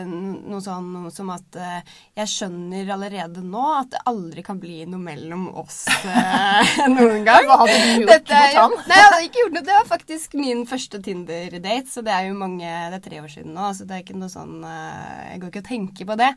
eh, 0.00 0.06
noe 0.06 0.60
sånn 0.64 0.88
noe 0.94 1.12
som 1.14 1.30
at 1.34 1.58
eh, 1.58 1.96
Jeg 2.20 2.30
skjønner 2.32 2.92
allerede 2.94 3.42
nå 3.44 3.64
at 3.76 3.90
det 3.94 4.02
aldri 4.10 4.44
kan 4.46 4.60
bli 4.62 4.84
noe 4.90 5.02
mellom 5.02 5.48
oss 5.60 5.82
eh, 5.88 6.86
noen 6.96 7.26
gang. 7.26 7.48
Hva 7.48 7.60
hadde 7.62 7.76
du 7.76 7.90
gjort 8.02 8.12
Dette 8.14 8.40
mot 8.40 8.58
han? 8.60 8.78
Nei, 8.84 9.00
jeg 9.00 9.08
hadde 9.08 9.28
ikke 9.28 9.42
gjort 9.44 9.56
noe. 9.56 9.66
Det 9.70 9.76
var 9.76 9.90
faktisk 9.90 10.38
min 10.40 10.64
første 10.70 11.02
Tinder-date, 11.04 11.90
så 11.90 12.04
det 12.06 12.14
er 12.14 12.30
jo 12.30 12.40
mange 12.40 12.64
Det 12.66 13.00
er 13.00 13.04
tre 13.04 13.22
år 13.24 13.30
siden 13.32 13.54
nå, 13.56 13.70
så 13.76 13.86
det 13.88 13.96
er 13.98 14.06
ikke 14.06 14.18
noe 14.20 14.32
sånn 14.32 14.64
eh, 14.64 15.20
Jeg 15.34 15.42
går 15.42 15.52
ikke 15.52 15.64
og 15.64 15.70
tenker 15.70 16.10
på 16.12 16.18
det. 16.20 16.32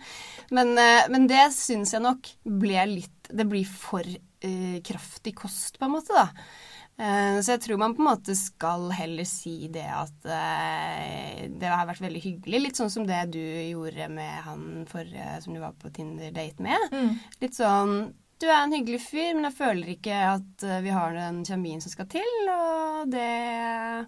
Men, 0.54 0.76
eh, 0.80 1.08
men 1.14 1.30
det 1.32 1.48
syns 1.56 1.96
jeg 1.96 2.04
nok 2.04 2.36
ble 2.64 2.86
litt 2.98 3.34
Det 3.34 3.48
blir 3.50 3.68
for 3.70 4.08
kraftig 4.84 5.32
kost, 5.40 5.78
på 5.80 5.88
en 5.88 5.94
måte, 5.94 6.12
da. 6.12 6.26
Eh, 7.00 7.40
Så 7.42 7.52
jeg 7.56 7.62
tror 7.64 7.78
man 7.82 7.96
på 7.98 8.04
en 8.04 8.10
måte 8.12 8.36
skal 8.38 8.92
heller 8.94 9.26
si 9.26 9.66
det 9.74 9.88
at 9.90 10.26
eh, 10.30 11.48
det 11.50 11.66
har 11.72 11.88
vært 11.90 12.04
veldig 12.06 12.22
hyggelig. 12.22 12.60
Litt 12.68 12.78
sånn 12.80 12.92
som 12.94 13.08
det 13.10 13.24
du 13.34 13.40
gjorde 13.42 14.06
med 14.14 14.44
han 14.46 14.84
forrige 14.90 15.40
som 15.42 15.54
du 15.56 15.60
var 15.64 15.74
på 15.82 15.90
Tinder-date 15.96 16.62
med. 16.64 16.78
Mm. 16.94 17.16
Litt 17.42 17.56
sånn 17.58 17.96
Du 18.44 18.48
er 18.50 18.60
en 18.66 18.74
hyggelig 18.76 19.00
fyr, 19.06 19.34
men 19.38 19.46
jeg 19.48 19.56
føler 19.56 19.90
ikke 19.96 20.16
at 20.36 20.64
eh, 20.68 20.82
vi 20.84 20.92
har 20.94 21.14
den 21.16 21.44
kjemien 21.48 21.80
som 21.82 21.92
skal 21.94 22.08
til, 22.12 22.34
og 22.52 23.08
det 23.14 24.06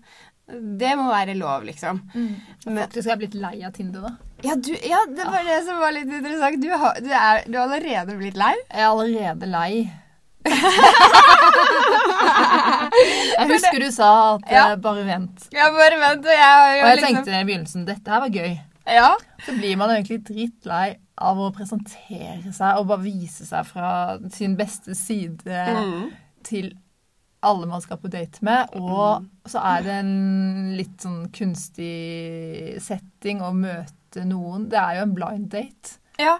Det 0.79 0.91
må 0.99 1.05
være 1.09 1.33
lov, 1.39 1.63
liksom. 1.65 2.01
Mm. 2.13 2.35
Men- 2.67 2.83
Faktisk 2.83 3.07
er 3.07 3.11
jeg 3.15 3.21
blitt 3.23 3.37
lei 3.41 3.55
av 3.65 3.71
Tinder, 3.73 4.01
da. 4.05 4.11
Ja, 4.45 4.53
du, 4.55 4.73
ja 4.85 4.99
det 5.09 5.25
var 5.25 5.41
det 5.47 5.63
som 5.65 5.79
var 5.81 5.91
litt 5.95 6.05
interessant. 6.11 6.61
Du 6.61 6.69
har, 6.69 6.93
du 7.01 7.09
er, 7.09 7.41
du 7.49 7.57
har 7.57 7.65
allerede 7.65 8.17
blitt 8.19 8.37
lei. 8.37 8.53
Jeg 8.69 8.83
er 8.83 8.89
allerede 8.91 9.45
lei. 9.49 9.89
jeg 13.37 13.47
husker 13.49 13.79
du 13.83 13.89
sa 13.91 14.09
at 14.35 14.45
Ja. 14.51 14.65
eh, 14.71 14.75
bare 14.81 15.03
vent. 15.07 15.47
Ja, 15.53 15.69
bare 15.75 15.97
vent, 16.01 16.25
og 16.25 16.31
jeg 16.31 16.81
Og 16.83 16.87
jeg 16.89 16.97
liksom 17.01 17.15
tenkte 17.15 17.39
i 17.41 17.43
begynnelsen 17.49 17.85
dette 17.87 18.11
her 18.11 18.19
var 18.25 18.29
gøy. 18.29 18.55
Ja. 18.87 19.09
Så 19.45 19.55
blir 19.57 19.77
man 19.81 19.89
egentlig 19.95 20.21
drittlei 20.27 20.95
av 21.17 21.37
å 21.41 21.51
presentere 21.55 22.51
seg 22.53 22.77
og 22.77 22.87
bare 22.91 23.01
vise 23.05 23.45
seg 23.47 23.65
fra 23.65 24.17
sin 24.35 24.55
beste 24.59 24.93
side 24.95 25.47
Mm. 25.47 26.11
til 26.43 26.73
alle 27.45 27.67
man 27.69 27.81
skal 27.81 27.97
på 28.01 28.09
date 28.09 28.41
med. 28.41 28.69
Og 28.75 29.25
så 29.47 29.61
er 29.61 29.81
det 29.85 29.91
en 30.01 30.73
litt 30.77 30.97
sånn 31.01 31.27
kunstig 31.31 32.81
setting 32.81 33.41
å 33.45 33.51
møte 33.53 34.25
noen. 34.25 34.67
Det 34.71 34.79
er 34.79 34.97
jo 34.99 35.05
en 35.05 35.13
blind 35.17 35.49
date. 35.53 35.97
Ja. 36.19 36.37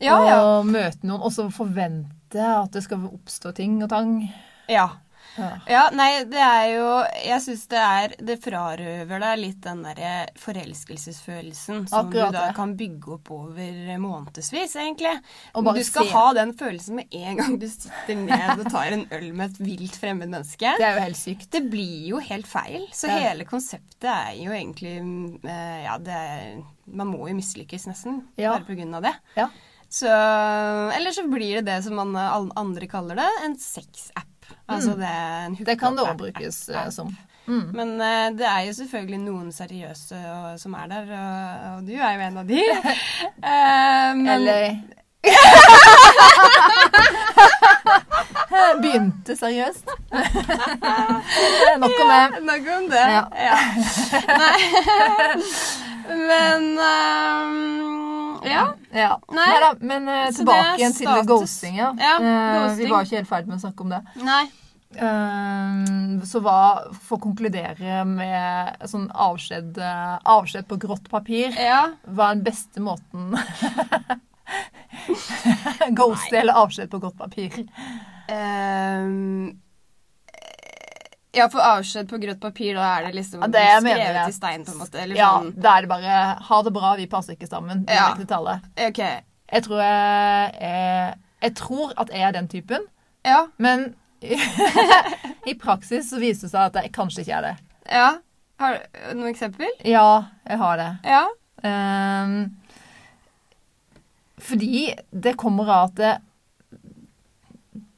Ja, 0.00 0.16
ja. 0.28 0.36
Å 0.42 0.62
møte 0.66 1.06
noen, 1.08 1.22
og 1.24 1.32
så 1.32 1.46
forvente 1.50 2.42
at 2.42 2.70
det 2.76 2.82
skal 2.84 3.06
oppstå 3.08 3.54
ting 3.56 3.78
og 3.82 3.88
tang. 3.90 4.32
ja. 4.68 4.88
Ja. 5.36 5.48
Ja, 5.68 5.82
nei, 5.92 6.24
det 6.24 6.40
er 6.40 6.66
jo 6.72 6.86
Jeg 7.26 7.40
syns 7.44 7.66
det 7.68 7.80
er 7.82 8.14
Det 8.24 8.36
frarøver 8.40 9.20
deg 9.20 9.38
litt 9.42 9.58
den 9.66 9.82
derre 9.84 10.12
forelskelsesfølelsen 10.40 11.86
som 11.90 12.06
Akkurat 12.08 12.32
du 12.32 12.38
da 12.38 12.44
kan 12.56 12.72
bygge 12.78 13.14
opp 13.18 13.30
over 13.36 13.98
månedsvis, 14.02 14.76
egentlig. 14.80 15.12
Og 15.54 15.64
bare 15.66 15.80
du 15.82 15.84
skal 15.88 16.06
se. 16.08 16.12
ha 16.14 16.24
den 16.38 16.54
følelsen 16.58 17.00
med 17.00 17.12
en 17.20 17.36
gang 17.42 17.58
du 17.60 17.66
sitter 17.68 18.18
ned 18.22 18.62
og 18.64 18.70
tar 18.72 18.92
en 18.96 19.06
øl 19.18 19.28
med 19.36 19.50
et 19.52 19.60
vilt 19.66 19.96
fremmed 20.00 20.30
menneske. 20.32 20.72
Det 20.78 20.86
er 20.88 20.96
jo 20.98 21.04
helt 21.06 21.20
sykt. 21.20 21.48
Det 21.52 21.62
blir 21.70 22.08
jo 22.14 22.18
helt 22.22 22.46
feil. 22.50 22.86
Så 22.96 23.08
Ja. 23.10 23.18
hele 23.28 23.44
konseptet 23.44 24.08
er 24.10 24.34
jo 24.40 24.50
egentlig 24.52 24.96
eh, 25.44 25.82
Ja, 25.84 25.98
det 25.98 26.12
er 26.12 26.62
Man 26.86 27.08
må 27.10 27.26
jo 27.28 27.34
mislykkes, 27.34 27.86
nesten. 27.90 28.22
Ja. 28.38 28.52
Bare 28.56 28.64
på 28.64 28.76
grunn 28.78 28.94
av 28.94 29.02
det. 29.02 29.14
Ja. 29.36 29.48
Så 29.88 30.06
Eller 30.96 31.12
så 31.12 31.26
blir 31.30 31.56
det 31.60 31.66
det 31.66 31.82
som 31.84 31.94
man, 31.94 32.14
alle 32.16 32.50
andre 32.56 32.86
kaller 32.90 33.14
det, 33.16 33.28
en 33.44 33.56
sexapp. 33.58 34.25
Altså 34.68 34.90
det 34.98 35.06
er 35.06 35.46
en 35.46 35.52
Mm. 35.56 35.64
Det 35.64 35.78
kan 35.78 35.96
det 35.96 36.02
òg 36.04 36.16
brukes 36.18 36.68
eh, 36.68 36.90
som. 36.90 37.16
Mm. 37.46 37.70
Men 37.74 38.00
uh, 38.00 38.38
det 38.38 38.46
er 38.46 38.60
jo 38.66 38.72
selvfølgelig 38.74 39.18
noen 39.22 39.52
seriøse 39.52 40.16
og, 40.32 40.60
som 40.60 40.74
er 40.74 40.86
der, 40.90 41.02
og, 41.14 41.76
og 41.76 41.86
du 41.86 41.92
er 41.94 42.12
jo 42.14 42.20
en 42.26 42.38
av 42.38 42.44
de. 42.48 42.62
Uh, 43.38 44.14
men, 44.18 44.28
Eller 44.28 44.76
Begynte 48.82 49.36
seriøst. 49.36 49.86
Nok 51.82 51.92
om 52.02 52.08
det. 52.10 52.30
Nok 52.42 52.66
om 52.76 52.84
det. 52.90 53.06
Ja. 53.14 53.24
Ja. 53.36 53.56
Nei. 54.42 54.60
Men 56.06 56.78
ehm, 56.78 57.85
ja. 58.50 58.66
Ja. 58.94 59.16
Nei. 59.32 59.46
Neida, 59.52 59.72
men 59.80 60.08
uh, 60.08 60.28
tilbake 60.34 60.76
igjen 60.78 60.92
til 60.96 61.06
status. 61.08 61.26
ghosting, 61.30 61.76
ja. 61.80 61.90
Ja, 61.98 62.14
Eh, 62.20 62.60
ghosting. 62.60 62.84
vi 62.84 62.90
var 62.92 63.04
ikke 63.04 63.16
helt 63.20 63.28
ferdig 63.30 63.48
med 63.52 63.58
å 63.58 63.64
snakke 63.66 63.80
om 63.86 63.90
det. 63.96 64.02
Nei. 64.26 64.44
Uh, 64.96 66.22
så 66.24 66.40
hva 66.40 66.58
å 67.12 67.18
konkludere 67.20 68.04
med 68.08 68.76
sånn 68.88 69.08
avskjed, 69.12 69.76
eh, 69.82 70.14
avskjed 70.24 70.64
på 70.70 70.78
grått 70.86 71.10
papir? 71.12 71.50
Ja. 71.58 71.82
Hva 72.06 72.30
er 72.30 72.34
den 72.38 72.44
beste 72.46 72.80
måten 72.80 73.34
Ghoste 75.98 76.38
eller 76.40 76.56
avskjed 76.62 76.90
på 76.92 77.00
grått 77.02 77.18
papir? 77.18 77.52
Ehm, 78.32 79.56
ja, 81.36 81.46
for 81.52 81.60
avskjed 81.60 82.08
på 82.10 82.18
grøtt 82.22 82.40
papir, 82.40 82.74
da 82.78 82.86
er 82.96 83.06
det 83.06 83.14
liksom 83.18 83.42
Ja, 83.44 83.48
det 83.52 83.64
skrevet 83.84 84.28
i 84.30 84.34
stein, 84.36 84.64
på 84.64 84.72
en 84.74 84.80
måte? 84.80 85.00
Eller 85.02 85.18
Ja, 85.20 85.30
sånn 85.36 85.52
det 85.56 85.72
er 85.74 85.86
bare 85.90 86.16
ha 86.48 86.58
det 86.66 86.72
bra, 86.74 86.94
vi 86.98 87.06
passer 87.12 87.36
ikke 87.36 87.48
sammen. 87.50 87.84
Ja. 87.92 88.10
Okay. 88.16 88.88
OK. 88.88 89.00
Jeg 89.52 89.62
tror 89.68 89.82
jeg, 89.84 90.54
jeg, 90.60 91.14
jeg 91.46 91.54
tror 91.60 91.92
at 92.02 92.10
jeg 92.16 92.22
er 92.28 92.32
den 92.40 92.48
typen, 92.48 92.88
Ja. 93.26 93.44
men 93.58 93.94
i 95.50 95.54
praksis 95.60 96.08
så 96.10 96.18
viser 96.18 96.48
det 96.48 96.52
seg 96.54 96.62
at 96.70 96.78
jeg 96.82 96.92
kanskje 96.96 97.22
ikke 97.26 97.36
er 97.40 97.50
det. 97.50 97.56
ja. 97.92 98.08
Har 98.56 98.78
du 99.10 99.18
noe 99.18 99.28
eksempel? 99.28 99.68
Ja, 99.84 100.24
jeg 100.48 100.56
har 100.56 100.78
det. 100.80 100.86
Ja. 101.04 101.26
Um, 101.60 102.56
fordi 104.40 104.94
det 105.12 105.34
kommer 105.36 105.68
av 105.68 105.90
at 105.90 105.98
det, 106.00 106.12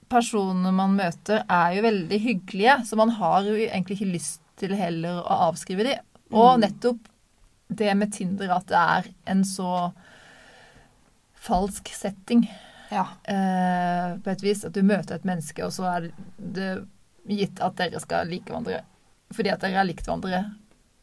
personene 0.09 0.73
man 0.75 0.97
møter, 0.99 1.45
er 1.49 1.77
jo 1.77 1.85
veldig 1.85 2.19
hyggelige, 2.25 2.75
så 2.89 2.97
man 3.01 3.11
har 3.19 3.47
jo 3.47 3.55
egentlig 3.59 3.99
ikke 3.99 4.13
lyst 4.15 4.41
til 4.59 4.75
heller 4.75 5.21
å 5.23 5.39
avskrive 5.51 5.85
de. 5.87 5.97
Og 6.35 6.59
nettopp 6.61 6.99
det 7.69 7.93
med 8.01 8.13
Tinder 8.17 8.51
at 8.57 8.67
det 8.71 8.79
er 8.81 9.09
en 9.33 9.45
så 9.45 9.91
falsk 11.39 11.89
setting 11.95 12.47
Ja. 12.91 13.07
eh, 13.29 14.17
på 14.25 14.31
et 14.33 14.43
vis. 14.43 14.65
At 14.65 14.73
du 14.73 14.83
møter 14.83 15.15
et 15.19 15.25
menneske, 15.29 15.65
og 15.65 15.73
så 15.73 15.85
er 15.97 16.09
det 16.39 16.71
gitt 17.29 17.61
at 17.61 17.77
dere 17.77 18.01
skal 18.01 18.29
like 18.31 18.49
hverandre 18.49 18.81
fordi 19.37 19.51
at 19.53 19.61
dere 19.61 19.77
har 19.77 19.85
likt 19.85 20.07
hverandre. 20.07 20.39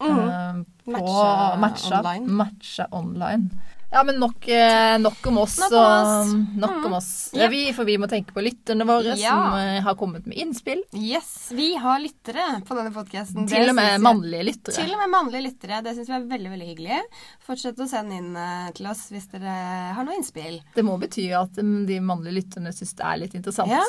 Mm. 0.02 0.18
eh, 0.18 0.56
på 0.86 0.92
Matcha 0.96 1.58
matcha 1.62 2.00
online. 2.00 2.32
Matcha 2.40 2.88
online. 2.92 3.52
Ja, 3.96 4.02
men 4.04 4.18
nok, 4.20 4.48
eh, 4.48 4.98
nok 5.00 5.28
om 5.28 5.38
oss. 5.38 5.54
Nok 5.60 5.72
oss. 5.72 6.34
og- 6.34 6.58
Nok 6.60 6.72
mm. 6.72 6.86
om 6.86 6.94
oss. 6.94 7.32
Yep. 7.34 7.52
Vi, 7.52 7.74
for 7.74 7.86
vi 7.88 7.94
må 7.98 8.10
tenke 8.12 8.34
på 8.36 8.42
lytterne 8.44 8.84
våre 8.84 9.16
Ja. 9.16 9.30
som 9.30 9.54
eh, 9.56 9.82
har 9.82 9.96
kommet 9.96 10.26
med 10.28 10.36
innspill. 10.38 10.82
Yes, 10.92 11.52
vi 11.56 11.76
har 11.76 12.00
lyttere 12.04 12.62
på 12.68 12.76
denne 12.76 12.92
podkasten. 12.92 13.48
Til 13.48 13.70
og 13.70 13.76
med 13.76 14.02
mannlige 14.04 14.44
lyttere. 14.50 14.76
Til 14.76 14.92
og 14.92 15.00
med 15.00 15.10
mannlige 15.14 15.46
lyttere. 15.48 15.80
Det 15.82 15.94
syns 15.96 16.10
vi 16.12 16.14
er 16.18 16.26
veldig 16.28 16.52
veldig 16.52 16.68
hyggelig. 16.74 16.98
Fortsett 17.48 17.80
å 17.80 17.88
sende 17.88 18.18
inn 18.20 18.36
eh, 18.36 18.72
til 18.76 18.90
oss 18.92 19.06
hvis 19.16 19.30
dere 19.32 19.56
har 19.96 20.04
noe 20.04 20.18
innspill. 20.20 20.60
Det 20.76 20.84
må 20.84 21.00
bety 21.00 21.30
at 21.32 21.56
mm, 21.56 21.86
de 21.88 22.02
mannlige 22.04 22.42
lytterne 22.42 22.76
syns 22.76 22.92
det 23.00 23.08
er 23.08 23.24
litt 23.24 23.40
interessant. 23.40 23.72
Ja. 23.72 23.86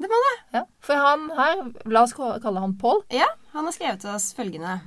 Det 0.00 0.08
må 0.08 0.22
det. 0.30 0.32
Ja. 0.56 0.64
For 0.80 0.96
han 0.96 1.28
her, 1.36 1.62
la 1.92 2.06
oss 2.06 2.16
kalle 2.16 2.64
han 2.64 2.78
Pål. 2.80 3.04
Ja, 3.12 3.28
han 3.52 3.68
har 3.68 3.76
skrevet 3.76 4.00
til 4.00 4.16
oss 4.16 4.32
følgende. 4.32 4.80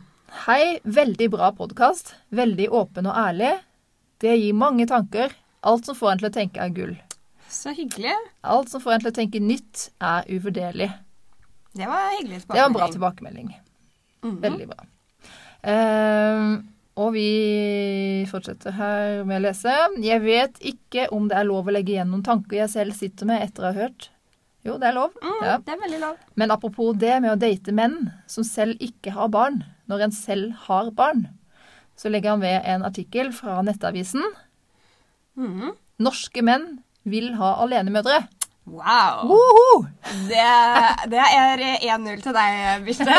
Hei, 0.48 0.79
veldig 0.84 1.29
bra 1.38 1.53
podkast. 1.53 2.15
Veldig 2.34 2.72
åpen 2.74 3.05
og 3.05 3.13
ærlig. 3.27 3.53
Det 4.25 4.36
gir 4.41 4.58
mange 4.58 4.88
tanker. 4.89 5.34
Alt 5.65 5.86
som 5.86 5.98
får 5.98 6.12
en 6.12 6.22
til 6.24 6.29
å 6.32 6.34
tenke 6.34 6.62
er 6.63 6.74
gull. 6.74 6.96
Så 7.50 7.74
hyggelig. 7.77 8.15
Alt 8.41 8.72
som 8.74 8.82
får 8.82 8.96
en 8.96 9.03
til 9.03 9.12
å 9.12 9.15
tenke 9.15 9.41
nytt, 9.41 9.89
er 10.01 10.25
uvurderlig. 10.34 10.89
Det 11.75 11.88
var 11.89 12.10
hyggelig 12.15 12.41
tilbakemelding. 12.41 12.55
Det 12.55 12.62
var 12.62 12.70
en 12.70 12.77
bra 12.79 12.88
tilbakemelding. 12.88 13.50
Mm 14.24 14.32
-hmm. 14.32 14.41
Veldig 14.41 14.67
bra. 14.67 14.86
Ehm, 15.65 16.67
og 16.96 17.13
vi 17.13 18.25
fortsetter 18.32 18.72
her 18.72 19.24
med 19.24 19.41
å 19.41 19.44
lese. 19.48 19.74
Jeg 20.01 20.22
vet 20.22 20.60
ikke 20.60 21.08
om 21.12 21.27
det 21.27 21.38
er 21.38 21.44
lov 21.44 21.67
å 21.67 21.72
legge 21.72 21.91
igjen 21.91 22.12
noen 22.12 22.24
tanker 22.24 22.58
jeg 22.58 22.70
selv 22.70 22.94
sitter 22.94 23.25
med 23.25 23.44
etter 23.44 23.63
å 23.63 23.72
ha 23.74 23.74
hørt. 23.74 24.10
Jo, 24.65 24.77
det 24.77 24.88
er 24.88 24.94
lov. 24.94 25.12
Mm, 25.22 25.41
Ja. 25.44 25.58
Det 25.58 25.74
er 25.74 25.82
veldig 25.82 26.00
lov. 26.00 26.15
Men 26.36 26.51
apropos 26.51 26.96
det 26.98 27.22
med 27.22 27.32
å 27.32 27.39
date 27.39 27.72
menn 27.72 28.12
som 28.27 28.44
selv 28.44 28.77
ikke 28.79 29.12
har 29.12 29.27
barn, 29.27 29.63
når 29.88 30.01
en 30.01 30.12
selv 30.12 30.53
har 30.53 30.89
barn, 30.91 31.27
så 31.96 32.12
legger 32.12 32.36
han 32.36 32.44
ved 32.44 32.68
en 32.68 32.86
artikkel 32.88 33.32
fra 33.36 33.62
Nettavisen. 33.66 34.24
Mhm. 35.40 35.75
Norske 36.04 36.42
menn 36.44 36.80
vil 37.08 37.36
ha 37.40 37.56
alenemødre. 37.64 38.25
Wow. 38.66 39.28
Woho! 39.30 39.86
Det, 40.25 40.46
det 41.12 41.22
er 41.22 41.62
1-0 41.86 42.22
til 42.24 42.34
deg, 42.34 42.86
Birte. 42.88 43.06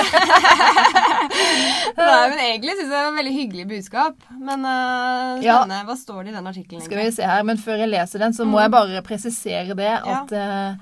Men 2.00 2.34
egentlig 2.42 2.74
syns 2.74 2.82
jeg 2.82 2.90
det 2.90 2.96
var 2.98 3.12
et 3.12 3.18
veldig 3.20 3.34
hyggelig 3.36 3.66
budskap. 3.70 4.26
Men 4.40 4.66
uh, 4.66 5.38
Ja. 5.44 5.60
Hva 5.86 5.96
står 6.00 6.24
det 6.26 6.32
i 6.32 6.36
den 6.36 6.50
artikkelen? 6.50 6.82
Skal 6.82 6.98
vi 6.98 7.14
se 7.14 7.30
her, 7.30 7.46
men 7.46 7.62
før 7.62 7.78
jeg 7.84 7.92
leser 7.92 8.24
den, 8.24 8.34
så 8.34 8.46
må 8.48 8.58
jeg 8.64 8.74
bare 8.74 9.04
presisere 9.06 9.78
det 9.78 9.92
at 9.94 10.34
ja. 10.34 10.74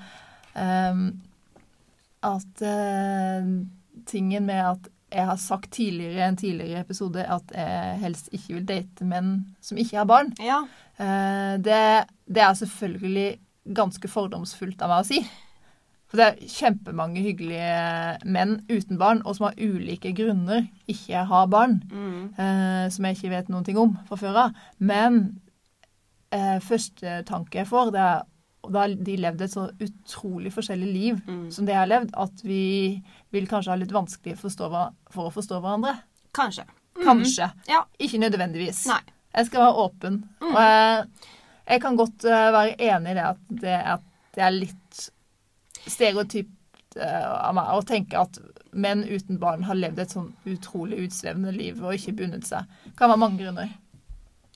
uh, 0.57 0.97
um, 0.97 1.05
At 2.25 2.65
uh, 2.65 3.53
tingen 4.09 4.49
med 4.49 4.65
at 4.65 4.89
jeg 5.15 5.25
har 5.29 5.39
sagt 5.39 5.71
tidligere 5.71 6.19
i 6.19 6.27
en 6.27 6.37
tidligere 6.39 6.81
episode 6.83 7.23
at 7.31 7.53
jeg 7.55 7.99
helst 8.03 8.29
ikke 8.35 8.53
vil 8.57 8.65
date 8.67 9.07
menn 9.07 9.31
som 9.63 9.77
ikke 9.79 9.97
har 10.01 10.05
barn, 10.09 10.33
Ja. 10.43 10.61
eh, 10.99 11.55
det, 11.63 11.79
det 12.27 12.43
er 12.43 12.53
selvfølgelig 12.59 13.39
ganske 13.75 14.07
fordomsfullt 14.11 14.81
av 14.85 14.91
meg 14.91 15.01
å 15.05 15.07
si. 15.07 15.21
For 16.05 16.19
det 16.21 16.25
er 16.27 16.51
kjempemange 16.53 17.23
hyggelige 17.25 18.27
menn 18.29 18.59
uten 18.69 18.99
barn, 19.01 19.23
og 19.25 19.35
som 19.35 19.47
av 19.47 19.57
ulike 19.57 20.11
grunner 20.15 20.67
ikke 20.87 21.23
har 21.31 21.47
barn 21.49 21.79
Mm. 21.89 22.29
eh, 22.37 22.89
som 22.93 23.05
jeg 23.09 23.17
ikke 23.17 23.31
vet 23.33 23.49
noen 23.49 23.65
ting 23.65 23.77
om 23.81 23.95
fra 24.07 24.15
før 24.21 24.37
av. 24.43 24.53
Men 24.79 25.39
eh, 26.31 26.59
første 26.61 27.23
tanke 27.25 27.57
jeg 27.63 27.67
får, 27.71 27.91
det 27.95 28.01
er 28.05 28.21
og 28.65 28.71
da 28.75 28.83
har 28.85 28.95
de 29.07 29.15
levd 29.21 29.41
et 29.45 29.53
så 29.53 29.67
utrolig 29.81 30.51
forskjellig 30.53 30.89
liv 30.93 31.21
Mm. 31.27 31.51
som 31.51 31.65
det 31.65 31.73
jeg 31.75 31.79
har 31.83 31.91
levd, 31.91 32.11
at 32.17 32.41
vi 32.43 33.01
vil 33.31 33.47
kanskje 33.47 33.71
ha 33.71 33.77
litt 33.79 33.91
vanskelig 33.95 34.37
for 34.41 35.29
å 35.29 35.31
forstå 35.33 35.61
hverandre. 35.61 35.95
Kanskje. 36.35 36.65
Kanskje. 37.03 37.49
Ja. 37.69 37.83
Ikke 37.99 38.19
nødvendigvis. 38.19 38.85
Nei. 38.87 39.01
Jeg 39.35 39.45
skal 39.49 39.61
være 39.65 39.85
åpen. 39.85 40.19
Og 40.41 40.53
jeg, 40.59 41.07
jeg 41.67 41.81
kan 41.81 41.97
godt 41.99 42.23
eh, 42.25 42.51
være 42.55 42.75
enig 42.79 43.11
i 43.11 43.17
det 43.17 43.25
at 43.25 43.41
det, 43.49 43.79
at 43.95 44.03
det 44.35 44.43
er 44.43 44.51
litt 44.55 45.01
stereotypt 45.87 46.97
eh, 46.99 47.25
av 47.47 47.55
meg 47.57 47.71
å 47.75 47.81
tenke 47.87 48.19
at 48.19 48.39
menn 48.75 49.03
uten 49.07 49.37
barn 49.39 49.63
har 49.67 49.77
levd 49.79 49.99
et 50.03 50.11
sånn 50.15 50.31
utrolig 50.51 51.05
utsvevende 51.05 51.53
liv 51.55 51.79
og 51.83 51.95
ikke 51.95 52.15
bundet 52.21 52.47
seg. 52.47 52.65
Det 52.85 52.95
Kan 52.99 53.11
være 53.13 53.21
mange 53.21 53.39
grunner. 53.43 53.69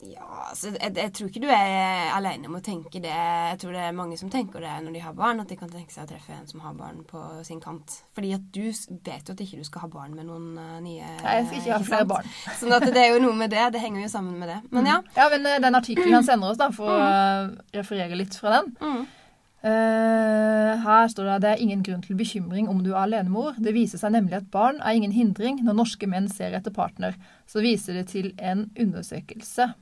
Ja, 0.07 0.25
altså, 0.47 0.69
jeg, 0.71 0.93
jeg 0.95 1.11
tror 1.15 1.27
ikke 1.27 1.41
du 1.43 1.49
er 1.51 2.13
alene 2.15 2.47
om 2.47 2.55
å 2.55 2.61
tenke 2.63 3.01
det. 3.03 3.11
Jeg 3.11 3.57
tror 3.59 3.73
det 3.75 3.81
er 3.83 3.97
mange 3.97 4.15
som 4.19 4.29
tenker 4.31 4.63
det 4.63 4.71
når 4.85 4.95
de 4.95 5.01
har 5.03 5.15
barn, 5.17 5.41
at 5.43 5.51
de 5.51 5.57
kan 5.59 5.71
tenke 5.71 5.91
seg 5.91 6.05
å 6.05 6.11
treffe 6.13 6.31
en 6.37 6.47
som 6.47 6.63
har 6.63 6.77
barn 6.77 7.01
på 7.07 7.19
sin 7.47 7.59
kant. 7.59 7.97
Fordi 8.15 8.31
at 8.37 8.45
du 8.55 8.69
vet 8.69 9.27
jo 9.27 9.35
at 9.35 9.43
ikke 9.43 9.59
du 9.59 9.67
skal 9.67 9.83
ha 9.83 9.91
barn 9.91 10.15
med 10.15 10.29
noen 10.29 10.53
uh, 10.55 10.77
nye 10.79 11.03
Nei, 11.03 11.35
jeg 11.41 11.49
skal 11.49 11.59
ikke 11.59 11.73
ha 11.73 11.79
sant? 11.81 11.89
flere 11.91 12.09
barn. 12.13 12.31
Sånn 12.61 12.75
at 12.77 12.87
det 12.87 13.01
er 13.01 13.11
jo 13.11 13.21
noe 13.25 13.35
med 13.41 13.51
det. 13.51 13.65
Det 13.75 13.83
henger 13.83 14.05
jo 14.05 14.11
sammen 14.13 14.39
med 14.39 14.51
det. 14.53 14.59
Men 14.71 14.87
ja. 14.87 15.01
Ja, 15.17 15.27
men 15.33 15.49
eh, 15.49 15.59
den 15.67 15.79
artikkelen 15.81 16.15
han 16.15 16.27
sender 16.27 16.53
oss, 16.53 16.61
da, 16.61 16.69
for 16.75 16.95
å 16.95 16.99
eh, 17.09 17.51
referere 17.81 18.19
litt 18.19 18.39
fra 18.39 18.55
den. 18.59 18.71
Mm. 18.79 19.07
Uh, 19.59 20.79
her 20.79 21.09
står 21.11 21.25
det 21.25 21.33
at 21.33 21.43
det 21.43 21.49
er 21.51 21.61
ingen 21.65 21.81
grunn 21.83 21.99
til 22.05 22.15
bekymring 22.15 22.69
om 22.71 22.79
du 22.85 22.93
er 22.93 23.01
alenemor. 23.01 23.59
Det 23.59 23.75
viser 23.75 23.99
seg 23.99 24.15
nemlig 24.15 24.37
at 24.39 24.47
barn 24.53 24.79
er 24.79 24.95
ingen 24.95 25.11
hindring 25.11 25.59
når 25.65 25.81
norske 25.81 26.07
menn 26.07 26.31
ser 26.31 26.55
etter 26.55 26.71
partner. 26.71 27.19
Så 27.49 27.59
viser 27.65 27.99
det 27.99 28.07
til 28.13 28.31
en 28.39 28.69
undersøkelse. 28.79 29.73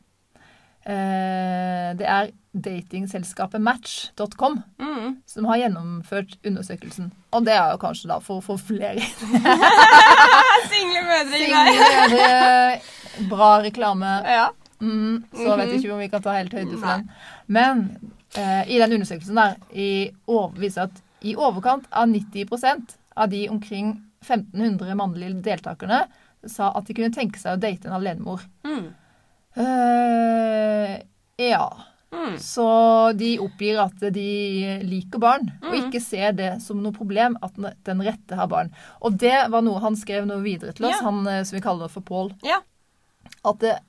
Eh, 0.87 1.89
det 1.99 2.07
er 2.07 2.29
datingselskapet 2.57 3.61
match.com 3.61 4.61
Mm. 4.79 5.17
som 5.27 5.45
har 5.45 5.57
gjennomført 5.61 6.37
undersøkelsen. 6.47 7.11
Og 7.35 7.43
det 7.45 7.53
er 7.53 7.71
jo 7.73 7.77
kanskje 7.81 8.07
da 8.09 8.19
for 8.23 8.39
å 8.39 8.45
få 8.45 8.55
flere 8.59 9.01
Single 10.71 11.03
mødre 11.05 11.37
i 11.37 11.43
single 11.43 13.27
Bra 13.29 13.49
reklame. 13.65 14.13
Ja. 14.25 14.47
Mm, 14.79 15.23
så 15.33 15.55
vet 15.57 15.71
jeg 15.73 15.81
ikke 15.81 15.93
om 15.95 16.01
vi 16.03 16.09
kan 16.13 16.21
ta 16.23 16.35
helt 16.37 16.53
høyde 16.53 16.77
for 16.77 16.87
den. 16.87 17.09
Men 17.47 17.83
eh, 18.37 18.63
i 18.69 18.79
den 18.81 18.93
undersøkelsen 18.99 19.35
der 19.39 19.55
i 19.73 19.89
viser 20.61 20.87
at 20.87 21.01
i 21.25 21.33
overkant 21.35 21.87
av 21.91 22.07
90% 22.11 22.95
av 23.17 23.29
de 23.31 23.47
omkring 23.49 23.95
1500 24.21 24.95
mannlige 24.99 25.41
deltakerne 25.45 26.03
sa 26.47 26.69
at 26.77 26.85
de 26.87 26.93
kunne 26.93 27.13
tenke 27.15 27.39
seg 27.41 27.55
å 27.57 27.61
date 27.61 27.89
en 27.89 27.95
alenemor. 27.97 28.43
Mm. 28.67 28.91
Eh, 29.57 31.01
ja. 31.49 31.77
Mm. 32.11 32.37
Så 32.39 32.67
de 33.19 33.33
oppgir 33.43 33.77
at 33.83 33.99
de 34.15 34.27
liker 34.87 35.19
barn, 35.19 35.49
og 35.67 35.75
ikke 35.75 35.99
ser 36.01 36.31
det 36.37 36.53
som 36.63 36.79
noe 36.83 36.95
problem 36.95 37.35
at 37.43 37.57
den- 37.85 38.01
rette 38.05 38.35
har 38.39 38.47
barn. 38.47 38.71
Og 39.01 39.17
det 39.19 39.49
var 39.51 39.61
noe 39.61 39.79
han 39.83 39.95
skrev 39.99 40.25
noe 40.25 40.41
videre 40.41 40.73
til 40.73 40.85
oss, 40.87 40.95
Ja. 41.01 41.03
han 41.11 41.27
eh, 41.27 41.43
som 41.43 41.57
vi 41.57 41.61
kaller 41.61 41.89
for 41.89 42.01
Pål. 42.01 42.33
Ja. 42.43 42.61
At 43.45 43.59
det 43.59 43.79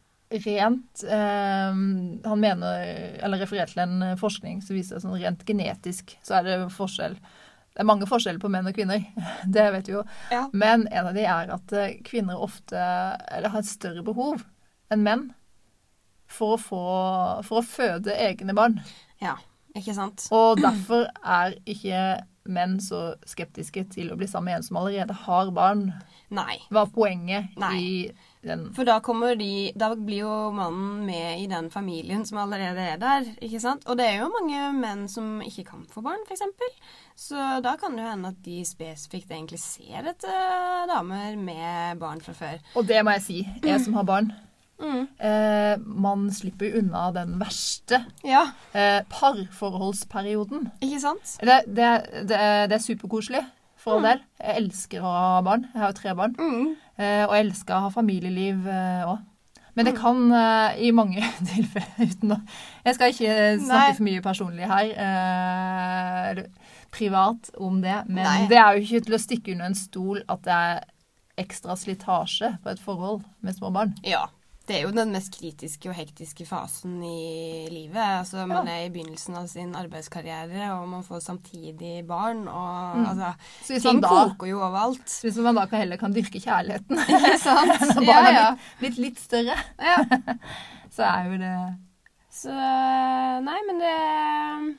rent 0.45 1.05
eh, 1.09 1.71
Han 1.73 2.41
mener, 2.41 3.19
eller 3.23 3.39
refererer 3.39 3.67
til 3.73 3.81
en 3.83 4.17
forskning 4.19 4.63
som 4.63 4.77
viser 4.77 4.99
sånn 5.01 5.17
rent 5.19 5.45
genetisk 5.47 6.17
så 6.23 6.39
er 6.41 6.43
det 6.43 6.73
forskjell. 6.75 7.15
Det 7.15 7.81
er 7.81 7.85
mange 7.87 8.07
forskjeller 8.07 8.41
på 8.43 8.51
menn 8.51 8.67
og 8.67 8.75
kvinner, 8.75 9.07
det 9.49 9.73
vet 9.73 9.87
vi 9.87 9.93
jo. 9.95 10.03
Ja. 10.31 10.49
Men 10.53 10.89
en 10.91 11.07
av 11.07 11.15
de 11.15 11.25
er 11.25 11.55
at 11.55 11.73
eh, 11.73 11.95
kvinner 12.05 12.37
ofte 12.37 12.77
eller 12.77 13.49
har 13.49 13.61
et 13.61 13.71
større 13.71 14.03
behov 14.03 14.43
enn 14.91 15.03
menn 15.07 15.29
for 16.29 16.57
å, 16.57 16.63
få, 16.63 16.83
for 17.49 17.61
å 17.63 17.67
føde 17.67 18.17
egne 18.29 18.57
barn. 18.57 18.81
ja. 19.25 19.37
Ikke 19.77 19.93
sant? 19.95 20.25
Og 20.35 20.59
derfor 20.59 21.05
er 21.23 21.53
ikke 21.69 21.99
menn 22.49 22.79
så 22.83 23.13
skeptiske 23.29 23.85
til 23.93 24.09
å 24.11 24.17
bli 24.19 24.27
sammen 24.27 24.49
med 24.49 24.57
en 24.57 24.65
som 24.65 24.79
allerede 24.81 25.15
har 25.27 25.51
barn? 25.55 25.83
Nei. 26.35 26.57
Hva 26.73 26.87
er 26.87 26.91
poenget 26.97 27.59
Nei. 27.61 27.69
i 27.77 28.49
den 28.49 28.67
For 28.77 28.89
da 28.89 28.99
kommer 29.05 29.37
de 29.39 29.71
Da 29.79 29.91
blir 29.95 30.25
jo 30.25 30.33
mannen 30.57 31.05
med 31.07 31.45
i 31.45 31.47
den 31.53 31.69
familien 31.71 32.25
som 32.27 32.41
allerede 32.43 32.89
er 32.95 32.99
der, 33.01 33.29
ikke 33.45 33.61
sant? 33.63 33.87
Og 33.87 34.01
det 34.01 34.09
er 34.09 34.19
jo 34.23 34.33
mange 34.33 34.65
menn 34.81 35.07
som 35.13 35.39
ikke 35.45 35.69
kan 35.69 35.87
få 35.93 36.03
barn, 36.09 36.25
f.eks. 36.27 36.43
Så 37.29 37.47
da 37.63 37.77
kan 37.79 37.95
det 37.95 38.07
jo 38.07 38.11
hende 38.11 38.35
at 38.35 38.43
de 38.49 38.59
spesifikt 38.67 39.31
egentlig 39.31 39.61
ser 39.63 40.11
etter 40.11 40.91
damer 40.91 41.37
med 41.37 42.03
barn 42.03 42.25
fra 42.25 42.35
før. 42.37 42.61
Og 42.75 42.89
det 42.89 43.05
må 43.05 43.15
jeg 43.19 43.27
si, 43.29 43.41
jeg 43.63 43.85
som 43.85 44.01
har 44.01 44.09
barn. 44.09 44.33
Mm. 44.79 45.09
Eh, 45.19 45.75
man 45.85 46.27
slipper 46.31 46.77
unna 46.79 47.09
den 47.17 47.37
verste 47.41 48.05
Ja, 48.25 48.45
eh, 48.73 49.01
parforholdsperioden. 49.11 50.69
ikke 50.81 51.01
sant? 51.03 51.37
Det, 51.41 51.63
det, 51.67 51.89
det, 52.29 52.43
det 52.71 52.77
er 52.79 52.85
superkoselig, 52.85 53.43
for 53.79 53.99
all 53.99 54.07
del. 54.07 54.23
Jeg 54.43 54.63
elsker 54.65 55.03
å 55.03 55.11
ha 55.15 55.41
barn. 55.47 55.67
Jeg 55.73 55.83
har 55.83 55.91
jo 55.93 55.99
tre 55.99 56.15
barn. 56.19 56.37
Mm. 56.39 56.77
Eh, 56.99 57.25
og 57.27 57.35
jeg 57.35 57.47
elsker 57.49 57.75
å 57.77 57.83
ha 57.87 57.91
familieliv 57.95 58.67
òg. 58.69 59.19
Men 59.79 59.87
det 59.87 59.95
kan 59.95 60.25
eh, 60.35 60.79
i 60.89 60.91
mange 60.91 61.23
tilfeller 61.53 62.11
uten 62.11 62.33
å 62.35 62.39
Jeg 62.83 62.97
skal 62.97 63.13
ikke 63.13 63.35
snakke 63.63 63.85
Nei. 63.85 63.95
for 63.95 64.07
mye 64.09 64.23
personlig 64.25 64.67
her, 64.67 64.89
eh, 65.07 66.41
privat 66.91 67.51
om 67.63 67.79
det, 67.85 68.01
men 68.09 68.25
Nei. 68.25 68.47
det 68.51 68.59
er 68.59 68.75
jo 68.75 68.83
ikke 68.87 69.05
til 69.07 69.15
å 69.15 69.21
stikke 69.23 69.53
under 69.55 69.69
en 69.71 69.79
stol 69.79 70.23
at 70.27 70.43
det 70.47 70.57
er 70.57 70.81
ekstra 71.39 71.77
slitasje 71.79 72.57
på 72.65 72.73
et 72.73 72.81
forhold 72.83 73.23
med 73.47 73.55
små 73.55 73.71
barn. 73.71 73.93
Ja. 74.03 74.25
Det 74.69 74.77
er 74.77 74.83
jo 74.85 74.91
den 74.93 75.13
mest 75.15 75.33
kritiske 75.33 75.89
og 75.89 75.95
hektiske 75.97 76.45
fasen 76.45 76.99
i 77.03 77.69
livet. 77.73 77.97
Altså, 78.21 78.43
Man 78.47 78.67
Ja. 78.69 78.75
er 78.75 78.85
i 78.87 78.91
begynnelsen 78.93 79.35
av 79.41 79.47
sin 79.49 79.71
arbeidskarriere, 79.75 80.67
og 80.77 80.89
man 80.93 81.03
får 81.07 81.23
samtidig 81.25 82.07
barn. 82.07 82.43
Og 82.49 82.97
Mm. 82.99 83.07
altså, 83.09 83.31
ting 83.81 84.01
da, 84.03 84.09
koker 84.09 84.47
jo 84.51 84.59
overalt. 84.61 85.07
hvis 85.23 85.37
man 85.39 85.55
da 85.57 85.65
kan 85.67 85.79
heller 85.81 85.97
kan 85.97 86.13
dyrke 86.13 86.37
kjærligheten 86.41 86.97
sant? 87.47 88.05
Ja, 88.05 88.21
ja. 88.31 88.57
blitt, 88.81 88.99
litt 88.99 89.19
større, 89.19 89.57
ja. 89.81 89.97
så 90.95 91.03
er 91.09 91.25
jo 91.33 91.39
det 91.39 91.55
Så 92.31 92.53
Nei, 92.53 93.59
men 93.67 93.79
det 93.81 94.77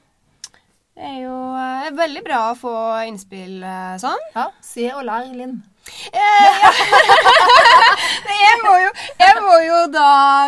det 0.99 1.05
er 1.07 1.21
jo 1.23 1.35
eh, 1.55 1.89
veldig 1.95 2.23
bra 2.25 2.39
å 2.51 2.55
få 2.59 2.71
innspill 3.07 3.63
eh, 3.63 3.95
sånn. 4.01 4.19
Ja, 4.35 4.49
se 4.61 4.89
og 4.93 5.05
lær, 5.07 5.29
Linn. 5.33 5.63
Eh, 6.13 6.59
ja. 6.63 6.71
Jeg, 8.39 8.57
må 8.63 8.71
jo, 8.81 8.89
jeg 9.19 9.41
må 9.43 9.55
jo 9.63 9.77
da 9.93 10.05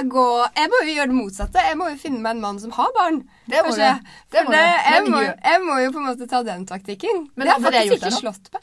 gå 0.10 0.24
Jeg 0.56 0.70
må 0.72 0.80
jo 0.86 0.94
gjøre 0.96 1.10
det 1.12 1.16
motsatte. 1.18 1.64
Jeg 1.66 1.78
må 1.80 1.88
jo 1.92 1.98
finne 2.02 2.22
meg 2.24 2.36
en 2.36 2.42
mann 2.44 2.60
som 2.62 2.74
har 2.76 2.92
barn. 2.96 3.22
Det 3.50 3.62
må 3.66 3.74
du. 3.76 3.82
Det 4.34 4.44
må 4.48 4.54
det, 4.54 4.62
jeg, 4.62 5.06
må, 5.10 5.22
jeg 5.28 5.62
må 5.66 5.78
jo 5.84 5.92
på 5.96 6.02
en 6.02 6.08
måte 6.10 6.28
ta 6.32 6.42
den 6.48 6.66
taktikken. 6.70 7.24
Men 7.36 7.48
det 7.48 7.56
har 7.56 7.64
faktisk 7.66 7.98
ikke 7.98 8.14
slått 8.18 8.52
på. 8.54 8.62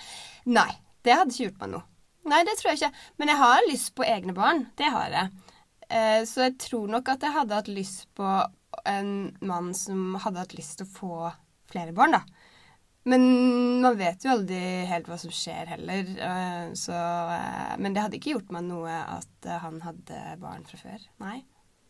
Nei, 0.55 0.69
det 1.07 1.17
hadde 1.19 1.35
ikke 1.35 1.49
gjort 1.49 1.63
meg 1.65 1.73
noe. 1.77 1.85
Nei, 2.29 2.43
det 2.49 2.57
tror 2.59 2.73
jeg 2.73 2.81
ikke. 2.83 2.93
Men 3.21 3.33
jeg 3.33 3.41
har 3.43 3.69
lyst 3.71 3.93
på 3.97 4.07
egne 4.07 4.35
barn. 4.37 4.65
Det 4.81 4.91
har 4.93 5.15
jeg. 5.17 5.33
Eh, 5.89 6.21
Så 6.29 6.45
jeg 6.47 6.57
tror 6.69 6.89
nok 6.93 7.09
at 7.15 7.25
jeg 7.25 7.37
hadde 7.37 7.59
hatt 7.63 7.71
lyst 7.73 8.07
på 8.19 8.33
en 8.89 9.13
mann 9.41 9.73
som 9.77 10.15
hadde 10.23 10.45
hatt 10.45 10.57
lyst 10.59 10.79
til 10.81 10.89
å 10.89 10.95
få 10.99 11.31
flere 11.73 11.93
barn, 11.97 12.17
da. 12.19 12.23
Men 13.07 13.23
man 13.81 13.95
vet 13.97 14.25
jo 14.27 14.31
aldri 14.35 14.59
helt 14.91 15.07
hva 15.09 15.17
som 15.21 15.31
skjer 15.33 15.67
heller. 15.71 16.05
eh, 16.19 16.73
Så, 16.77 16.93
eh, 16.93 17.77
men 17.79 17.95
det 17.95 18.03
hadde 18.03 18.19
ikke 18.19 18.35
gjort 18.35 18.51
meg 18.53 18.65
noe 18.67 18.91
at 18.91 19.47
eh, 19.47 19.59
han 19.63 19.81
hadde 19.81 20.39
barn 20.43 20.65
fra 20.69 20.77
før. 20.83 20.99
Nei. 21.23 21.43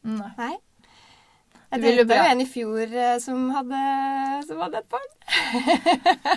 Nei. 0.05 0.31
Nei. 0.38 0.57
Jeg 1.68 1.83
delte 1.83 2.16
jo 2.16 2.29
en 2.31 2.40
i 2.40 2.47
fjor 2.49 2.92
som 3.21 3.51
hadde, 3.53 3.81
som 4.49 4.61
hadde 4.62 4.79
et 4.79 4.88
barn. 4.88 5.11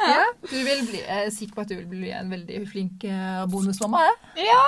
Ja. 0.00 0.24
Du 0.42 0.56
vil 0.64 0.80
bli, 0.88 1.00
jeg 1.04 1.26
er 1.26 1.30
sikker 1.34 1.54
på 1.58 1.62
at 1.62 1.70
du 1.70 1.76
vil 1.76 1.90
bli 1.90 2.10
en 2.16 2.30
veldig 2.32 2.62
flink 2.70 3.04
bonusmamma. 3.52 4.00
Ja. 4.40 4.46
Ja. 4.48 4.62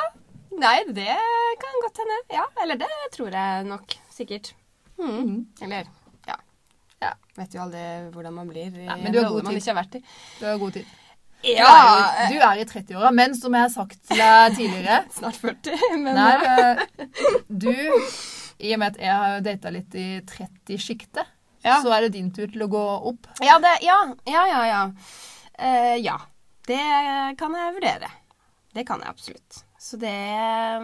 Nei, 0.61 0.77
det 0.93 1.17
kan 1.63 1.79
godt 1.83 1.99
hende. 2.03 2.19
Ja, 2.37 2.45
eller 2.63 2.77
det 2.83 2.91
tror 3.17 3.33
jeg 3.33 3.65
nok. 3.67 3.95
Sikkert. 4.13 4.53
Mm. 5.01 5.09
Mhm. 5.09 5.39
Eller 5.65 5.89
ja. 7.03 7.11
Ja. 7.11 7.13
Vet 7.37 7.55
jo 7.57 7.63
aldri 7.65 7.83
hvordan 8.15 8.35
man 8.37 8.51
blir 8.51 8.69
i 8.71 8.87
Nei, 8.87 8.99
men 9.03 9.15
du 9.15 9.19
har 9.23 9.31
god 9.33 9.49
man 9.49 9.57
tid. 9.59 9.73
har. 9.75 9.89
Du 10.39 10.45
har 10.47 10.59
god 10.61 10.77
tid. 10.79 10.91
Du 11.43 11.49
Ja, 11.51 11.71
er, 11.75 12.29
jo- 12.31 12.37
du 12.37 12.45
er 12.47 12.61
i 12.63 12.65
30-åra, 12.71 13.11
men 13.11 13.35
som 13.35 13.55
jeg 13.57 13.65
har 13.67 13.73
sagt 13.75 13.99
til 14.07 14.21
deg 14.21 14.55
tidligere 14.55 14.99
Snart 15.17 15.41
40, 15.43 15.97
men 15.99 16.15
Nei, 16.15 16.35
eh, 16.47 16.83
eh, 17.03 17.07
du 17.49 17.73
I 17.73 18.75
og 18.77 18.79
med 18.79 18.93
at 18.93 19.01
jeg 19.03 19.17
har 19.25 19.41
data 19.43 19.73
litt 19.75 19.97
i 19.99 20.07
30-sjiktet, 20.29 21.33
ja. 21.67 21.81
så 21.83 21.91
er 21.97 22.07
det 22.07 22.13
din 22.15 22.31
tur 22.31 22.47
til 22.47 22.63
å 22.63 22.71
gå 22.71 22.83
opp. 23.11 23.27
Ja, 23.43 23.57
det, 23.59 23.73
ja, 23.83 23.99
ja, 24.31 24.45
ja. 24.47 24.63
Ja. 24.71 24.83
Uh, 25.59 25.97
ja. 25.99 26.21
Det 26.67 26.79
kan 27.41 27.59
jeg 27.59 27.75
vurdere. 27.75 28.11
Det 28.73 28.87
kan 28.87 29.03
jeg 29.03 29.11
absolutt. 29.11 29.65
Så 29.83 29.99
det 29.99 30.15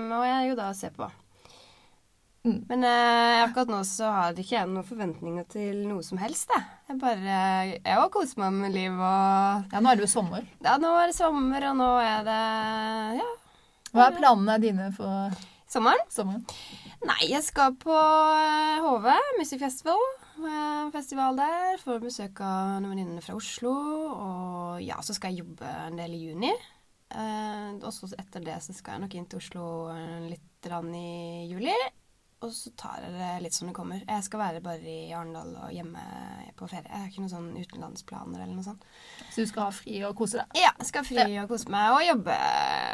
må 0.00 0.24
jeg 0.26 0.50
jo 0.50 0.58
da 0.58 0.72
se 0.74 0.90
på. 0.90 1.06
Mm. 2.48 2.60
Men 2.70 2.84
eh, 2.88 3.42
akkurat 3.44 3.68
nå 3.72 3.78
så 3.84 4.08
har 4.14 4.38
ikke 4.40 4.54
jeg 4.54 4.68
noen 4.70 4.86
forventninger 4.88 5.44
til 5.52 5.82
noe 5.88 6.04
som 6.06 6.20
helst. 6.22 6.48
Jeg, 6.54 6.64
jeg 6.88 7.00
bare 7.02 7.34
Jeg 7.74 7.98
òg 8.00 8.08
koser 8.14 8.40
meg 8.40 8.56
med 8.62 8.72
livet 8.76 9.02
og 9.04 9.74
Ja, 9.74 9.82
nå 9.84 9.90
er 9.92 10.00
det 10.00 10.06
jo 10.06 10.12
sommer. 10.14 10.46
Ja, 10.64 10.78
nå 10.80 10.94
er 10.96 11.10
det 11.10 11.16
sommer, 11.18 11.66
og 11.70 11.76
nå 11.82 11.90
er 12.00 12.24
det 12.28 12.38
Ja, 13.20 13.28
Hva 13.92 14.06
er 14.08 14.16
planene 14.16 14.56
dine 14.62 14.88
for 14.96 15.36
sommeren. 15.68 16.00
sommeren? 16.12 16.46
Nei, 17.04 17.28
jeg 17.30 17.44
skal 17.46 17.76
på 17.78 17.94
eh, 17.94 18.80
HV 18.82 19.10
Music 19.38 19.60
Festival. 19.60 20.00
eh, 20.40 20.88
Festival 20.96 21.36
der. 21.38 21.76
Får 21.84 22.00
besøk 22.02 22.40
av 22.40 22.78
noen 22.80 22.94
venninner 22.94 23.22
fra 23.24 23.36
Oslo. 23.36 23.74
Og 24.16 24.82
ja, 24.82 24.96
så 25.04 25.14
skal 25.14 25.34
jeg 25.36 25.44
jobbe 25.44 25.68
en 25.84 26.00
del 26.00 26.16
i 26.16 26.24
juni. 26.30 26.50
Eh, 27.12 27.70
og 27.78 27.92
så 27.94 28.08
etter 28.18 28.44
det 28.44 28.58
så 28.64 28.74
skal 28.76 28.96
jeg 28.96 29.04
nok 29.06 29.14
inn 29.20 29.28
til 29.30 29.40
Oslo 29.44 29.64
eh, 29.92 30.28
litt 30.32 30.44
i 30.68 31.46
juli. 31.52 31.72
Og 32.38 32.52
så 32.54 32.70
tar 32.78 33.00
jeg 33.02 33.16
det 33.16 33.28
litt 33.42 33.56
som 33.56 33.66
det 33.66 33.74
kommer. 33.74 34.02
Jeg 34.06 34.22
skal 34.22 34.38
være 34.38 34.60
bare 34.62 34.78
i 34.86 35.10
Arendal 35.10 35.56
og 35.58 35.72
hjemme 35.74 36.02
på 36.54 36.68
ferie. 36.70 36.86
Jeg 36.86 37.00
har 37.00 37.08
ikke 37.10 37.24
noen 37.24 37.32
sånn 37.32 37.48
utenlandsplaner 37.58 38.44
eller 38.44 38.52
noe 38.54 38.66
sånt. 38.66 38.84
Så 39.32 39.42
du 39.42 39.50
skal 39.50 39.66
ha 39.66 39.74
fri 39.74 39.96
og 40.06 40.14
kose 40.20 40.38
deg? 40.38 40.60
Ja, 40.60 40.70
jeg 40.78 40.90
skal 40.92 41.06
fri 41.08 41.24
og 41.42 41.50
kose 41.50 41.72
meg 41.74 41.96
og 41.96 42.04
jobbe 42.06 42.36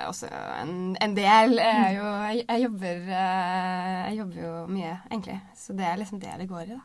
også 0.09 0.31
en, 0.33 0.75
en 0.97 1.17
del. 1.19 1.59
Jeg, 1.61 1.93
jo, 1.99 2.09
jeg, 2.25 2.41
jeg, 2.47 2.65
jobber, 2.65 3.05
eh, 3.21 4.01
jeg 4.09 4.19
jobber 4.23 4.41
jo 4.47 4.55
mye, 4.73 4.97
egentlig. 5.11 5.39
Så 5.61 5.77
det 5.77 5.91
er 5.91 6.01
liksom 6.01 6.25
det 6.25 6.39
det 6.41 6.49
går 6.49 6.65
i, 6.65 6.79
da. 6.79 6.81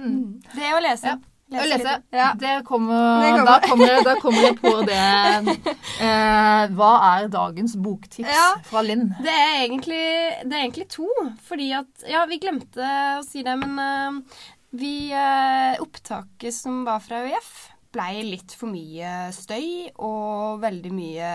Mm. 0.00 0.40
Det 0.50 0.74
å 0.74 0.82
lese. 0.82 1.14
Ja. 1.14 1.39
Å 1.50 1.64
lese. 1.66 1.94
Ja. 2.14 2.28
Det 2.38 2.52
kommer, 2.64 3.22
Det 3.24 3.30
kommer. 3.32 3.46
Da, 3.46 3.56
kommer, 3.66 3.86
jeg- 3.90 4.04
da 4.06 4.14
kommer 4.20 4.42
jeg 4.42 4.56
på 4.60 4.72
det. 4.86 5.56
Eh, 6.00 6.68
hva 6.78 6.90
er 7.18 7.28
dagens 7.28 7.74
boktips 7.76 8.28
Ja. 8.30 8.54
fra 8.64 8.80
Linn? 8.86 9.08
Det 9.20 9.34
er, 9.34 9.66
egentlig, 9.66 10.04
det 10.46 10.52
er 10.54 10.62
egentlig 10.62 10.88
to. 10.94 11.08
Fordi 11.48 11.72
at 11.76 12.06
Ja, 12.08 12.24
vi 12.26 12.38
glemte 12.38 12.78
å 13.18 13.24
si 13.26 13.42
det, 13.42 13.56
men 13.58 13.78
eh, 13.78 14.38
vi 14.72 15.10
eh, 15.12 15.76
Opptaket 15.82 16.52
som 16.54 16.84
var 16.86 17.00
fra 17.00 17.24
UiF, 17.26 17.50
blei 17.90 18.22
litt 18.22 18.52
for 18.54 18.70
mye 18.70 19.30
støy 19.34 19.90
og 19.98 20.60
veldig 20.62 20.92
mye 20.94 21.30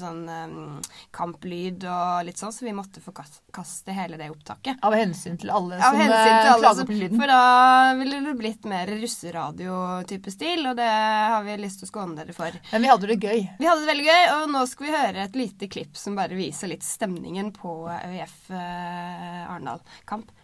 sånn 0.00 0.24
um, 0.26 0.78
kamplyd 1.14 1.86
og 1.86 2.24
litt 2.26 2.40
sånn, 2.40 2.52
så 2.54 2.66
vi 2.66 2.74
måtte 2.74 3.02
forkaste 3.04 3.94
hele 3.94 4.18
det 4.18 4.30
opptaket. 4.32 4.80
Av 4.86 4.96
hensyn 4.96 5.38
til 5.40 5.52
alle 5.54 5.78
Av 5.78 5.94
som 5.94 6.00
eh, 6.02 6.10
til 6.10 6.16
alle 6.16 6.56
klager 6.64 6.88
på 6.88 6.96
lyden. 6.98 7.20
For 7.20 7.30
da 7.30 7.44
ville 8.00 8.20
det 8.26 8.34
blitt 8.40 8.66
mer 8.70 8.90
russeradio-type 8.90 10.34
stil, 10.34 10.66
og 10.72 10.76
det 10.80 10.90
har 10.90 11.46
vi 11.46 11.56
lyst 11.62 11.82
til 11.82 11.90
å 11.90 11.92
skåne 11.92 12.18
dere 12.18 12.36
for. 12.36 12.58
Men 12.72 12.86
vi 12.86 12.92
hadde 12.92 13.12
det 13.12 13.20
gøy. 13.20 13.46
Vi 13.60 13.70
hadde 13.70 13.84
det 13.84 13.92
veldig 13.92 14.10
gøy, 14.10 14.26
og 14.34 14.44
nå 14.56 14.66
skal 14.72 14.88
vi 14.88 14.96
høre 14.96 15.24
et 15.28 15.38
lite 15.38 15.70
klipp 15.70 15.96
som 16.00 16.18
bare 16.18 16.38
viser 16.38 16.74
litt 16.74 16.86
stemningen 16.86 17.54
på 17.54 17.78
ØIF 18.00 18.36
eh, 18.50 19.46
Arendal-kamp. 19.46 20.34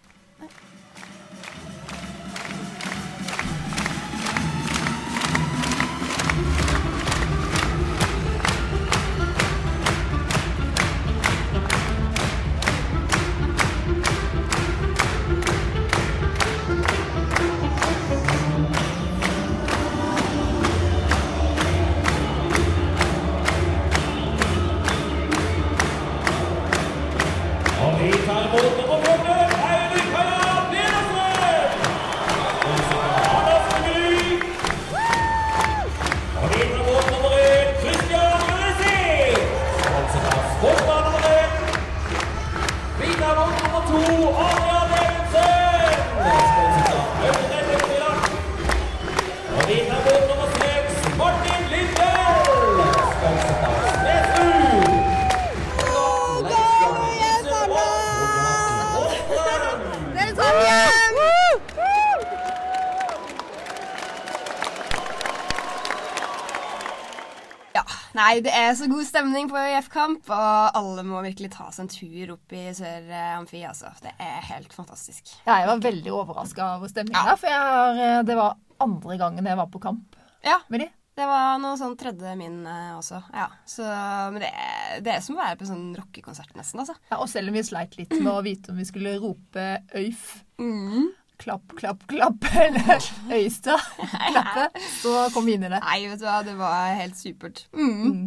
Nei, 68.36 68.42
det 68.44 68.52
er 68.52 68.74
så 68.76 68.84
god 68.90 69.06
stemning 69.08 69.46
på 69.48 69.56
IF-kamp, 69.56 70.26
og 70.28 70.76
alle 70.76 71.00
må 71.08 71.22
virkelig 71.24 71.48
ta 71.54 71.70
seg 71.72 71.86
en 71.86 71.88
tur 71.94 72.32
opp 72.34 72.52
i 72.52 72.66
Sør 72.76 73.06
Amfi, 73.38 73.62
altså. 73.64 73.88
Det 74.04 74.12
er 74.20 74.42
helt 74.50 74.74
fantastisk. 74.76 75.30
Ja, 75.46 75.54
jeg 75.62 75.70
var 75.70 75.80
veldig 75.86 76.12
overraska 76.12 76.66
over 76.76 76.90
stemningen 76.92 77.30
der, 77.30 77.38
for 77.40 77.48
jeg 77.48 77.62
har, 77.64 78.00
eh, 78.04 78.18
det 78.28 78.36
var 78.36 78.58
andre 78.84 79.16
gangen 79.22 79.48
jeg 79.48 79.56
var 79.56 79.70
på 79.72 79.80
kamp 79.80 80.18
Ja, 80.44 80.58
med 80.68 80.82
de. 80.84 80.90
det 81.16 81.24
var 81.30 81.56
noe 81.62 81.78
sånn 81.80 81.96
tredje 81.96 82.34
min 82.36 82.58
eh, 82.68 82.92
også. 82.98 83.22
Ja, 83.32 83.46
så, 83.64 83.88
Men 84.34 84.42
det 84.44 84.50
er, 84.52 85.00
det 85.00 85.14
er 85.14 85.24
som 85.24 85.38
å 85.38 85.40
være 85.40 85.56
på 85.56 85.64
en 85.64 85.72
sånn 85.72 85.96
rockekonsert, 85.96 86.52
nesten, 86.60 86.84
altså. 86.84 86.98
Ja, 87.08 87.16
og 87.22 87.30
selv 87.32 87.48
om 87.48 87.56
vi 87.56 87.64
sleit 87.64 87.96
litt 87.96 88.12
med 88.20 88.34
å 88.34 88.42
vite 88.44 88.74
om 88.74 88.76
vi 88.76 88.84
skulle 88.92 89.16
rope 89.24 89.70
øyf, 89.96 90.42
Mm. 90.60 91.08
Klapp, 91.42 91.74
klapp, 91.78 92.06
klapp, 92.10 92.46
eller 92.66 93.02
Øystad 93.36 93.82
klappe, 94.32 94.68
så 95.02 95.26
kom 95.34 95.46
vi 95.48 95.56
inn 95.58 95.66
i 95.68 95.72
det. 95.72 95.82
Nei, 95.84 96.00
vet 96.10 96.22
du 96.22 96.26
hva, 96.28 96.40
det 96.46 96.56
var 96.58 96.94
helt 97.00 97.18
supert. 97.20 97.66
Mm. 97.76 97.92
Mm. 98.06 98.24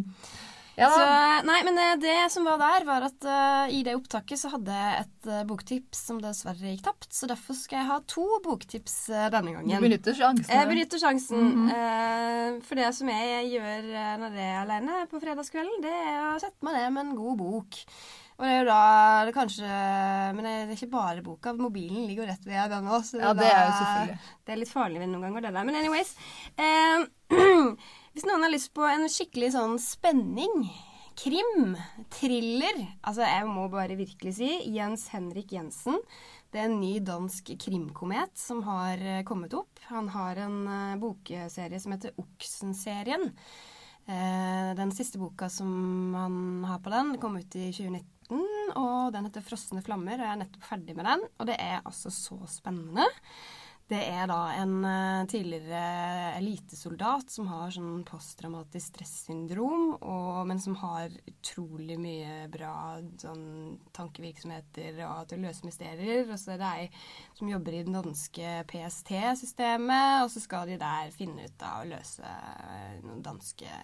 Ja, 0.80 0.86
Så, 0.88 1.00
nei, 1.44 1.58
men 1.66 1.76
eh, 1.76 1.96
det 2.00 2.14
som 2.32 2.46
var 2.48 2.56
der, 2.56 2.86
var 2.88 3.04
at 3.04 3.26
uh, 3.26 3.66
i 3.74 3.82
det 3.84 3.92
opptaket 3.98 4.40
så 4.40 4.48
hadde 4.54 4.72
jeg 4.72 5.02
et 5.02 5.28
uh, 5.28 5.42
boktips 5.44 6.06
som 6.08 6.20
dessverre 6.22 6.70
gikk 6.72 6.86
tapt. 6.86 7.10
Så 7.12 7.28
derfor 7.28 7.58
skal 7.58 7.82
jeg 7.82 7.88
ha 7.90 7.98
to 8.08 8.24
boktips 8.46 8.94
uh, 9.12 9.26
denne 9.34 9.52
du 9.52 9.58
gangen. 9.58 9.82
benytter 9.84 10.16
sjansen. 10.16 10.48
Jeg 10.48 10.70
benytter 10.70 11.02
sjansen. 11.02 11.50
Mhm. 11.50 11.68
eh, 11.74 12.56
for 12.64 12.80
det 12.80 12.88
som 12.96 13.10
jeg 13.12 13.50
gjør 13.52 13.90
når 14.22 14.40
jeg 14.40 14.48
er 14.54 14.62
alene 14.62 15.02
på 15.10 15.20
fredagskvelden, 15.20 15.84
det 15.84 15.92
er 15.92 16.18
å 16.30 16.40
sette 16.40 16.64
meg 16.64 16.78
ned 16.78 16.96
med 16.96 17.04
en 17.04 17.14
god 17.18 17.36
bok. 17.42 17.82
Og 18.40 18.46
det 18.46 18.52
er 18.54 18.62
jo 18.62 18.68
da 18.70 18.82
det 19.28 19.32
kanskje 19.36 19.70
Men 20.32 20.46
det 20.46 20.52
er 20.56 20.70
ikke 20.72 20.94
bare 20.94 21.24
boka. 21.24 21.52
Mobilen 21.60 22.06
ligger 22.08 22.24
jo 22.24 22.28
rett 22.30 22.46
ved 22.48 22.72
den 22.72 22.88
òg. 22.88 23.08
Ja, 23.20 23.32
det 23.36 23.48
er 23.50 23.66
jo 23.66 23.72
selvfølgelig. 23.76 24.20
Det 24.40 24.54
er 24.54 24.60
litt 24.62 24.72
farlig 24.72 25.02
noen 25.04 25.26
ganger, 25.26 25.44
det 25.44 25.56
der. 25.58 25.66
Men 25.68 25.80
anyways. 25.82 26.14
Eh, 26.56 27.04
hvis 28.14 28.24
noen 28.24 28.46
har 28.46 28.54
lyst 28.54 28.72
på 28.76 28.86
en 28.88 29.04
skikkelig 29.12 29.52
sånn 29.58 29.76
spenning, 29.82 30.70
krim, 31.20 31.74
thriller 32.16 32.78
Altså, 33.04 33.26
jeg 33.28 33.48
må 33.50 33.66
bare 33.68 33.98
virkelig 33.98 34.38
si 34.38 34.48
Jens 34.72 35.10
Henrik 35.12 35.52
Jensen. 35.52 36.00
Det 36.50 36.62
er 36.62 36.70
en 36.70 36.80
ny 36.80 36.94
dansk 37.04 37.52
krimkomet 37.60 38.32
som 38.40 38.64
har 38.66 39.02
eh, 39.04 39.20
kommet 39.28 39.52
opp. 39.54 39.84
Han 39.90 40.08
har 40.16 40.40
en 40.46 40.56
eh, 40.64 40.96
bokserie 41.02 41.78
som 41.82 41.94
heter 41.94 42.16
Oksen-serien. 42.18 43.28
Eh, 44.08 44.72
den 44.80 44.90
siste 44.96 45.20
boka 45.20 45.50
som 45.52 46.16
han 46.16 46.64
har 46.66 46.80
på 46.82 46.90
den, 46.90 47.14
kom 47.22 47.36
ut 47.38 47.54
i 47.54 47.68
2019. 47.70 48.19
Og 48.30 49.12
den 49.14 49.26
heter 49.26 49.44
'Frosne 49.44 49.82
flammer', 49.82 50.20
og 50.20 50.26
jeg 50.26 50.34
er 50.34 50.42
nettopp 50.44 50.68
ferdig 50.68 50.96
med 50.96 51.08
den. 51.10 51.24
Og 51.38 51.46
det 51.46 51.56
er 51.58 51.80
altså 51.84 52.10
så 52.14 52.38
spennende. 52.46 53.08
Det 53.90 53.98
er 54.06 54.28
da 54.30 54.52
en 54.54 54.84
eh, 54.86 55.24
tidligere 55.26 56.34
elitesoldat 56.38 57.32
som 57.34 57.48
har 57.50 57.72
sånn 57.74 58.04
posttraumatisk 58.06 58.92
stressyndrom, 58.92 59.96
og, 59.98 60.44
men 60.46 60.62
som 60.62 60.76
har 60.78 61.10
utrolig 61.26 61.96
mye 61.98 62.44
bra 62.54 63.00
sånn 63.18 63.80
tankevirksomheter 63.96 65.02
og 65.08 65.26
til 65.26 65.40
å 65.40 65.48
løse 65.48 65.66
mysterier. 65.66 66.22
Og 66.28 66.38
så 66.38 66.54
er 66.54 66.62
det 66.62 66.70
ei 66.70 66.86
som 67.34 67.50
jobber 67.50 67.80
i 67.80 67.82
det 67.82 67.96
danske 67.96 68.54
PST-systemet, 68.70 70.22
og 70.22 70.30
så 70.36 70.44
skal 70.46 70.70
de 70.70 70.78
der 70.78 71.10
finne 71.16 71.50
ut 71.50 71.66
av 71.66 71.82
å 71.82 71.90
løse 71.90 72.30
eh, 72.30 72.94
noen 73.02 73.26
danske 73.26 73.74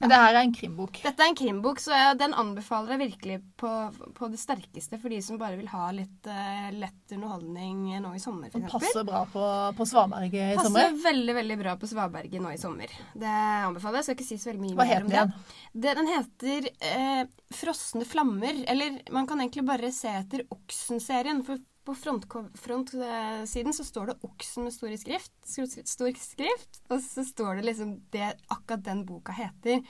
Men 0.00 0.08
det 0.08 0.16
her 0.16 0.32
er 0.34 0.38
en 0.46 0.54
krimbok. 0.56 0.98
dette 1.04 1.20
er 1.20 1.28
en 1.28 1.36
krimbok, 1.36 1.80
så 1.82 1.92
jeg, 1.92 2.16
den 2.22 2.32
anbefaler 2.40 2.94
jeg 2.94 3.00
virkelig 3.02 3.34
på, 3.60 3.70
på 4.16 4.28
det 4.32 4.38
sterkeste 4.40 4.96
for 5.02 5.12
de 5.12 5.18
som 5.22 5.36
bare 5.40 5.58
vil 5.60 5.68
ha 5.68 5.90
litt 5.92 6.30
uh, 6.30 6.70
lett 6.72 7.12
underholdning 7.12 7.82
nå 8.00 8.14
i 8.16 8.22
sommer, 8.22 8.48
Som 8.54 8.64
f.eks. 8.64 8.72
passer 8.78 9.04
bra 9.04 9.20
på, 9.28 9.44
på 9.76 9.86
Svaberget 9.90 10.54
i 10.54 10.56
Passer 10.56 10.70
sommer. 10.70 10.96
veldig 11.04 11.34
veldig 11.42 11.58
bra 11.60 11.76
på 11.82 11.90
Svaberget 11.90 12.40
nå 12.40 12.54
i 12.54 12.60
sommer. 12.62 12.96
Det 13.12 13.34
anbefaler 13.68 14.00
jeg. 14.00 14.08
Skal 14.08 14.16
ikke 14.18 14.28
si 14.30 14.40
så 14.40 14.50
veldig 14.54 14.64
mye 14.64 14.78
Hva 14.80 14.88
mer 14.88 15.04
om 15.04 15.10
den 15.10 15.12
det. 15.12 15.20
igjen? 15.20 15.82
det. 15.84 15.94
Den 16.00 16.12
heter 16.14 16.70
eh, 16.90 17.22
'Frosne 17.60 18.08
flammer'. 18.08 18.64
Eller 18.72 19.00
man 19.12 19.28
kan 19.28 19.40
egentlig 19.44 19.66
bare 19.68 19.92
se 19.92 20.08
etter 20.22 20.46
Oksen-serien. 20.48 21.44
For 21.44 21.60
på 21.84 21.94
frontsiden 21.94 22.50
front, 22.60 23.76
så 23.76 23.84
står 23.84 24.06
det 24.06 24.20
'Oksen' 24.22 24.64
med 24.64 24.72
stor 24.72 24.96
skrift, 24.96 25.32
stor 25.44 26.12
skrift. 26.14 26.80
Og 26.90 27.00
så 27.00 27.24
står 27.24 27.56
det 27.56 27.64
liksom 27.64 27.94
det 28.10 28.36
akkurat 28.48 28.84
den 28.84 29.04
boka 29.06 29.32
heter. 29.32 29.80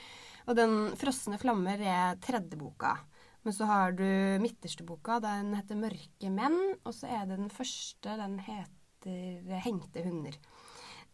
Og 0.47 0.57
den 0.57 0.97
'Frosne 0.97 1.39
flammer' 1.39 1.81
er 1.81 2.17
tredje 2.17 2.57
boka. 2.57 2.97
Men 3.43 3.53
så 3.53 3.65
har 3.65 3.93
du 3.93 4.05
midterste 4.41 4.85
boka. 4.85 5.21
Den 5.21 5.55
heter 5.55 5.75
'Mørke 5.75 6.29
menn'. 6.29 6.79
Og 6.85 6.95
så 6.95 7.07
er 7.07 7.27
det 7.27 7.39
den 7.39 7.51
første. 7.51 8.17
Den 8.17 8.39
heter 8.39 9.61
'Hengte 9.61 10.05
hunder'. 10.05 10.39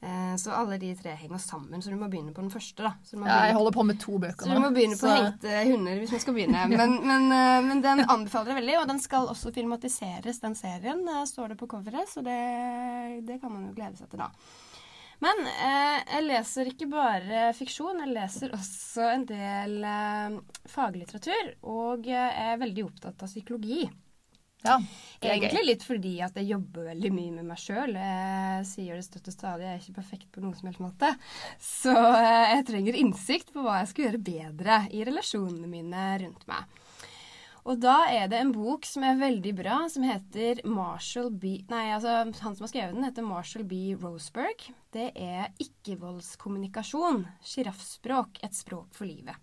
Eh, 0.03 0.35
så 0.37 0.51
alle 0.53 0.77
de 0.79 0.91
tre 0.95 1.15
henger 1.17 1.39
sammen, 1.41 1.81
så 1.83 1.89
du 1.91 1.97
må 1.97 2.07
begynne 2.13 2.35
på 2.37 2.43
den 2.45 2.51
første. 2.53 2.85
da. 2.85 2.93
Ja, 3.27 3.47
jeg 3.49 3.55
holder 3.57 3.73
på 3.73 3.85
med 3.89 3.99
to 3.99 4.19
bøker 4.21 4.45
så 4.45 4.55
du 4.55 4.61
må 4.61 4.69
begynne 4.75 4.99
på 5.01 5.09
så- 5.09 5.17
hengte 5.17 5.55
hunder 5.73 5.99
hvis 6.03 6.13
man 6.13 6.21
skal 6.21 6.35
begynne. 6.37 6.67
Men, 6.77 6.93
men, 7.07 7.33
eh, 7.33 7.61
men 7.65 7.81
den 7.83 8.05
anbefaler 8.05 8.53
jeg 8.53 8.61
veldig, 8.61 8.77
og 8.83 8.89
den 8.93 9.01
skal 9.01 9.27
også 9.33 9.53
filmatiseres, 9.57 10.39
den 10.45 10.55
serien, 10.55 11.01
eh, 11.09 11.25
står 11.25 11.49
det 11.55 11.59
på 11.59 11.67
coveret. 11.67 12.09
Så 12.13 12.23
det, 12.23 13.27
det 13.27 13.41
kan 13.41 13.53
man 13.53 13.69
jo 13.71 13.75
glede 13.75 13.97
seg 13.97 14.11
til 14.13 14.19
da. 14.21 14.31
Men 15.25 15.47
eh, 15.49 16.03
jeg 16.13 16.25
leser 16.29 16.69
ikke 16.69 16.91
bare 16.93 17.47
fiksjon, 17.57 18.03
jeg 18.05 18.13
leser 18.13 18.53
også 18.53 19.07
en 19.15 19.25
del 19.25 19.79
eh, 19.83 20.37
faglitteratur. 20.69 21.55
Og 21.73 22.05
jeg 22.05 22.35
er 22.53 22.59
veldig 22.61 22.85
opptatt 22.85 23.23
av 23.25 23.31
psykologi. 23.33 23.87
Ja, 24.67 24.77
det 25.17 25.31
er 25.31 25.37
Egentlig 25.37 25.63
gøy. 25.63 25.69
litt 25.71 25.85
fordi 25.87 26.15
at 26.27 26.35
jeg 26.37 26.51
jobber 26.51 26.89
veldig 26.91 27.11
mye 27.17 27.35
med 27.39 27.49
meg 27.49 27.61
sjøl. 27.63 27.95
Jeg 27.97 28.67
sier 28.69 28.99
det 28.99 29.07
støtt 29.07 29.31
og 29.31 29.37
stadig, 29.37 29.65
jeg 29.65 29.75
er 29.79 29.85
ikke 29.85 30.01
perfekt 30.01 30.27
på 30.35 30.43
noen 30.45 30.57
som 30.59 30.69
helst 30.69 30.83
måte. 30.85 31.13
Så 31.63 31.95
eh, 31.95 32.51
jeg 32.57 32.67
trenger 32.69 32.99
innsikt 33.01 33.55
på 33.55 33.65
hva 33.65 33.79
jeg 33.81 33.93
skal 33.93 34.09
gjøre 34.11 34.27
bedre 34.33 34.83
i 34.93 35.07
relasjonene 35.09 35.71
mine 35.71 36.11
rundt 36.25 36.45
meg. 36.51 36.83
Og 37.67 37.81
da 37.83 37.97
er 38.15 38.29
det 38.31 38.39
en 38.39 38.53
bok 38.55 38.85
som 38.87 39.03
er 39.03 39.17
veldig 39.19 39.53
bra, 39.59 39.81
som 39.91 40.05
heter 40.07 40.61
Marshall 40.71 41.33
B... 41.35 41.57
Nei, 41.67 41.89
altså 41.97 42.13
han 42.23 42.37
som 42.39 42.63
har 42.63 42.71
skrevet 42.71 42.95
den, 42.95 43.07
heter 43.09 43.27
Marshall 43.27 43.65
B. 43.67 43.81
Roseberg. 43.99 44.69
Det 44.95 45.09
er 45.19 45.49
ikke-voldskommunikasjon. 45.65 47.25
Sjiraffspråk. 47.43 48.39
Et 48.47 48.55
språk 48.55 48.95
for 48.95 49.11
livet. 49.11 49.35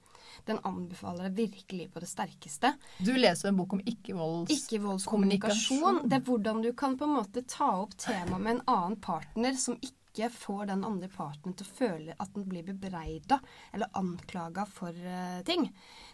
Den 0.45 0.59
anbefaler 0.67 1.29
jeg 1.29 1.35
virkelig 1.37 1.89
på 1.93 2.03
det 2.03 2.09
sterkeste. 2.11 2.73
Du 2.99 3.13
leser 3.15 3.49
en 3.49 3.59
bok 3.61 3.75
om 3.77 3.83
ikke-voldskommunikasjon. 3.83 4.57
Ikke-voldskommunikasjon. 4.59 6.01
Det 6.09 6.19
er 6.19 6.25
hvordan 6.27 6.63
du 6.65 6.71
kan 6.77 6.97
på 6.99 7.07
en 7.07 7.17
måte 7.17 7.45
ta 7.47 7.69
opp 7.83 7.95
tema 8.01 8.39
med 8.39 8.57
en 8.57 8.63
annen 8.75 8.97
partner 9.03 9.55
som 9.59 9.77
ikke 9.79 10.29
får 10.29 10.67
den 10.69 10.83
andre 10.85 11.09
partneren 11.09 11.55
til 11.57 11.65
å 11.65 11.75
føle 11.77 12.17
at 12.21 12.33
den 12.35 12.45
blir 12.49 12.65
bebreida 12.67 13.39
eller 13.73 13.89
anklaga 13.97 14.67
for 14.69 14.93
uh, 14.93 15.39
ting. 15.47 15.69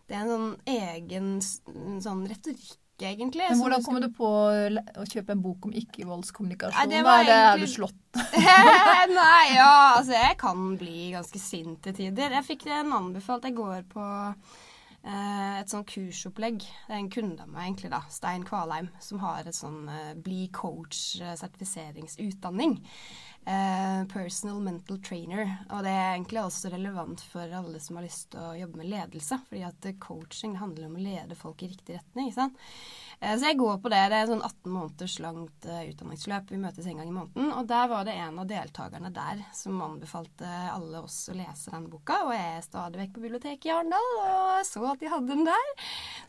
Det 0.07 0.15
er 0.15 0.23
en 0.23 0.35
sånn 0.35 0.53
egen 0.75 1.33
en 1.41 1.99
sånn 2.05 2.23
retorikk, 2.29 2.77
egentlig. 3.07 3.45
Men 3.49 3.61
hvordan 3.61 3.83
kom 3.83 3.89
kommer 3.89 4.05
du 4.05 4.09
på 4.15 4.29
å 4.29 5.05
kjøpe 5.09 5.31
en 5.35 5.43
bok 5.43 5.59
om 5.69 5.73
ikke-voldskommunikasjon? 5.81 6.91
Hva 6.91 7.03
var 7.07 7.23
er 7.23 7.29
det? 7.29 7.39
Er 7.39 7.57
du 7.61 7.67
slått? 7.71 7.99
Nei, 9.19 9.45
ja, 9.55 9.75
altså 9.97 10.13
jeg 10.15 10.35
kan 10.41 10.57
bli 10.79 10.99
ganske 11.15 11.39
sint 11.41 11.79
til 11.85 11.93
tider. 11.97 12.29
Jeg 12.39 12.47
fikk 12.47 12.61
en 12.73 12.89
anbefalt. 12.99 13.47
Jeg 13.47 13.57
går 13.57 13.79
på 13.91 14.03
eh, 15.03 15.59
et 15.61 15.69
sånn 15.71 15.85
kursopplegg. 15.89 16.57
Det 16.61 16.93
er 16.93 16.99
en 17.01 17.13
kunde 17.13 17.41
av 17.45 17.49
meg, 17.51 17.63
egentlig, 17.69 17.91
da, 17.95 18.01
Stein 18.13 18.43
Kvalheim, 18.47 18.87
som 19.03 19.17
har 19.23 19.39
et 19.47 19.57
sånn 19.57 19.81
eh, 19.93 20.13
bli 20.19 20.41
coach-sertifiseringsutdanning. 20.55 22.73
Eh, 22.79 22.83
personal 24.09 24.59
mental 24.61 24.99
trainer. 25.01 25.55
Og 25.73 25.83
det 25.85 25.91
er 25.93 26.11
egentlig 26.13 26.41
også 26.43 26.69
relevant 26.73 27.21
for 27.31 27.55
alle 27.59 27.79
som 27.81 27.97
har 27.97 28.05
lyst 28.05 28.31
til 28.33 28.43
å 28.43 28.55
jobbe 28.57 28.81
med 28.81 28.91
ledelse. 28.91 29.39
fordi 29.47 29.63
at 29.65 29.85
eh, 29.85 29.97
coaching 29.99 30.57
handler 30.59 30.87
om 30.87 30.97
å 30.97 31.03
lede 31.03 31.37
folk 31.39 31.63
i 31.63 31.71
riktig 31.71 31.97
retning. 31.97 32.29
ikke 32.29 32.41
sant? 32.41 32.59
Eh, 33.21 33.35
Så 33.35 33.45
jeg 33.49 33.57
går 33.59 33.81
på 33.83 33.89
det. 33.91 33.99
Det 34.11 34.17
er 34.21 34.27
sånn 34.29 34.41
18 34.45 34.71
måneders 34.71 35.15
langt 35.19 35.65
eh, 35.67 35.89
utdanningsløp. 35.91 36.49
Vi 36.53 36.59
møtes 36.61 36.85
en 36.87 36.97
gang 37.01 37.09
i 37.09 37.15
måneden. 37.15 37.49
Og 37.57 37.67
der 37.67 37.87
var 37.91 38.05
det 38.07 38.13
en 38.15 38.39
av 38.39 38.47
deltakerne 38.47 39.11
der 39.13 39.41
som 39.53 39.81
anbefalte 39.83 40.47
alle 40.71 41.01
oss 41.03 41.17
å 41.31 41.35
lese 41.35 41.73
denne 41.73 41.91
boka. 41.91 42.21
Og 42.27 42.31
jeg 42.31 42.53
er 42.57 42.63
stadig 42.63 43.01
vekk 43.01 43.13
på 43.17 43.23
biblioteket 43.25 43.67
i 43.67 43.73
Arendal 43.75 44.07
og 44.23 44.63
så 44.67 44.85
at 44.93 44.99
de 45.03 45.11
hadde 45.11 45.27
den 45.33 45.43
der. 45.49 45.67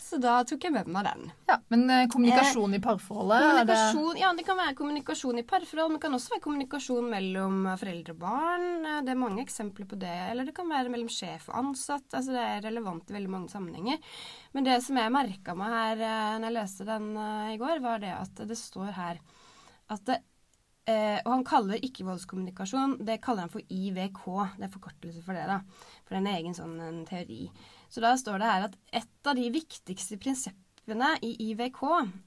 Så 0.02 0.18
da 0.18 0.40
tok 0.42 0.66
jeg 0.66 0.74
med 0.74 0.90
meg 0.90 1.06
den. 1.06 1.30
Ja, 1.48 1.60
men 1.70 1.86
eh, 1.90 2.06
kommunikasjon 2.10 2.74
i 2.74 2.82
parforholdet? 2.82 3.38
det- 3.38 3.46
Kommunikasjon, 3.70 4.18
ja, 4.24 4.32
det 4.34 4.46
kan 4.50 4.58
være 4.58 4.74
kommunikasjon 4.82 5.38
i 5.38 5.46
parforhold, 5.46 5.92
men 5.94 6.00
det 6.00 6.04
kan 6.08 6.18
også 6.18 6.34
være 6.34 6.44
kommunikasjon 6.48 7.10
mellom 7.14 7.60
foreldre 7.78 8.16
og 8.16 8.22
barn. 8.26 8.68
Det 9.06 9.14
er 9.14 9.22
mange 9.22 9.44
eksempler 9.46 9.86
på 9.86 9.98
det. 10.02 10.16
Eller 10.32 10.44
det 10.50 10.54
kan 10.58 10.68
være 10.68 10.90
mellom 10.90 11.08
sjef 11.08 11.48
og 11.52 11.60
ansatt. 11.62 12.08
Altså 12.18 12.34
Det 12.34 12.42
er 12.42 12.66
relevant 12.66 13.10
i 13.10 13.14
veldig 13.14 13.30
mange 13.30 13.48
sammenhenger. 13.54 14.02
Men 14.56 14.66
det 14.66 14.80
som 14.82 14.98
jeg 14.98 15.14
merka 15.14 15.54
meg 15.58 15.74
her 15.74 16.02
eh, 16.02 16.38
når 16.40 16.48
jeg 16.48 16.56
leste 16.56 16.88
den 16.88 17.12
eh, 17.14 17.52
i 17.54 17.60
går, 17.60 17.82
var 17.84 18.02
det 18.02 18.14
at 18.16 18.42
det 18.50 18.58
står 18.58 18.90
her 18.96 19.20
at 19.90 20.02
det, 20.08 20.16
eh, 20.90 21.18
Og 21.24 21.30
han 21.36 21.46
kaller 21.46 21.84
ikke-voldskommunikasjon 21.86 22.98
det 23.06 23.20
kaller 23.22 23.46
han 23.46 23.52
for 23.52 23.62
IVK. 23.62 24.24
Det 24.58 24.66
er 24.66 24.72
forkortelse 24.74 25.22
for 25.26 25.38
det, 25.38 25.46
da. 25.50 25.60
For 26.08 26.18
en 26.18 26.30
egen 26.30 26.56
sånn 26.56 27.04
teori. 27.08 27.44
Så 27.90 28.02
da 28.02 28.16
står 28.18 28.42
det 28.42 28.50
her 28.50 28.66
at 28.68 28.76
et 29.02 29.30
av 29.30 29.38
de 29.38 29.46
viktigste 29.54 30.18
prinsippene 30.18 31.14
i 31.26 31.34
IVK 31.50 31.80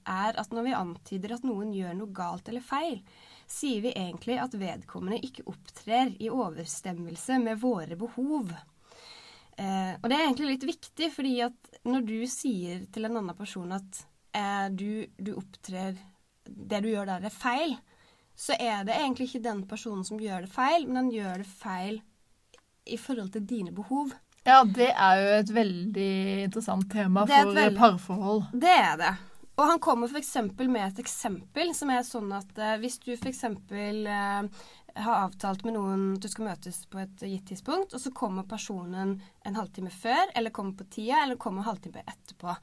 er 0.08 0.40
at 0.40 0.52
når 0.56 0.68
vi 0.68 0.76
antyder 0.80 1.36
at 1.36 1.48
noen 1.48 1.72
gjør 1.76 1.96
noe 1.98 2.16
galt 2.16 2.48
eller 2.52 2.64
feil, 2.64 3.02
sier 3.50 3.84
vi 3.84 3.92
egentlig 3.92 4.38
at 4.40 4.56
vedkommende 4.56 5.20
ikke 5.24 5.44
opptrer 5.52 6.14
i 6.24 6.32
overstemmelse 6.32 7.40
med 7.44 7.60
våre 7.60 7.98
behov. 8.00 8.54
Eh, 9.58 9.94
og 10.00 10.10
det 10.10 10.18
er 10.18 10.26
egentlig 10.26 10.56
litt 10.56 10.66
viktig, 10.72 11.10
fordi 11.14 11.34
at 11.46 11.76
når 11.86 12.06
du 12.08 12.16
sier 12.32 12.86
til 12.94 13.06
en 13.06 13.20
annen 13.20 13.38
person 13.38 13.76
at 13.76 14.00
eh, 14.34 14.68
du, 14.74 15.06
du 15.18 15.36
opptrer 15.38 16.00
Det 16.44 16.80
du 16.84 16.90
gjør 16.90 17.06
der, 17.08 17.28
er 17.30 17.32
feil, 17.34 17.76
så 18.36 18.56
er 18.60 18.82
det 18.84 18.96
egentlig 18.98 19.30
ikke 19.30 19.44
den 19.46 19.62
personen 19.70 20.04
som 20.04 20.20
gjør 20.20 20.44
det 20.44 20.52
feil, 20.52 20.88
men 20.88 21.04
den 21.04 21.12
gjør 21.14 21.44
det 21.44 21.48
feil 21.48 22.02
i 22.90 22.98
forhold 23.00 23.30
til 23.32 23.46
dine 23.48 23.72
behov. 23.72 24.12
Ja, 24.44 24.64
det 24.68 24.90
er 24.92 25.22
jo 25.22 25.30
et 25.38 25.54
veldig 25.56 26.10
interessant 26.50 26.90
tema 26.92 27.24
for 27.30 27.54
veldig- 27.54 27.78
parforhold. 27.78 28.50
Det 28.60 28.74
er 28.76 28.98
det. 29.00 29.14
Og 29.54 29.68
han 29.70 29.80
kommer 29.80 30.10
f.eks. 30.10 30.34
med 30.58 30.82
et 30.82 31.00
eksempel 31.00 31.72
som 31.78 31.92
er 31.94 32.04
sånn 32.04 32.32
at 32.36 32.58
eh, 32.58 32.80
hvis 32.82 32.98
du 33.06 33.14
f.eks. 33.14 33.44
Eh, 33.46 34.50
har 34.94 35.24
avtalt 35.24 35.64
med 35.66 35.74
noen 35.78 36.04
at 36.18 36.26
du 36.26 36.28
skal 36.30 36.50
møtes 36.52 36.84
på 36.90 37.00
et 37.02 37.24
gitt 37.26 37.48
tidspunkt, 37.50 37.96
og 37.96 38.02
så 38.02 38.12
kommer 38.14 38.46
personen 38.50 39.16
en 39.48 39.58
halvtime 39.58 39.92
før, 39.92 40.32
eller 40.36 40.54
kommer 40.56 40.78
på 40.80 40.88
tida, 40.92 41.24
eller 41.24 41.40
kommer 41.42 41.64
en 41.64 41.68
halvtime 41.68 42.04
etterpå. 42.08 42.54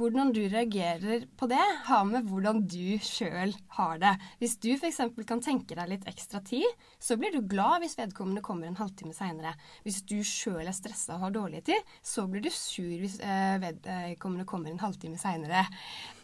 Hvordan 0.00 0.30
du 0.34 0.40
reagerer 0.48 1.26
på 1.36 1.48
det, 1.50 1.62
har 1.88 2.04
med 2.08 2.28
hvordan 2.30 2.62
du 2.70 2.98
sjøl 3.04 3.52
har 3.76 3.98
det. 4.02 4.12
Hvis 4.40 4.56
du 4.62 4.70
f.eks. 4.76 5.00
kan 5.26 5.42
tenke 5.44 5.76
deg 5.76 5.90
litt 5.90 6.06
ekstra 6.10 6.42
tid, 6.46 6.66
så 7.02 7.18
blir 7.20 7.34
du 7.34 7.42
glad 7.50 7.82
hvis 7.82 7.98
vedkommende 7.98 8.44
kommer 8.46 8.70
en 8.70 8.78
halvtime 8.78 9.14
seinere. 9.16 9.56
Hvis 9.84 10.02
du 10.06 10.20
sjøl 10.26 10.62
er 10.62 10.76
stressa 10.76 11.16
og 11.16 11.26
har 11.26 11.34
dårlig 11.34 11.64
tid, 11.68 11.92
så 12.02 12.26
blir 12.30 12.46
du 12.46 12.50
sur 12.54 12.94
hvis 13.02 13.18
eh, 13.20 13.58
vedkommende 13.60 14.46
kommer 14.48 14.70
en 14.70 14.82
halvtime 14.82 15.18
seinere. 15.20 15.66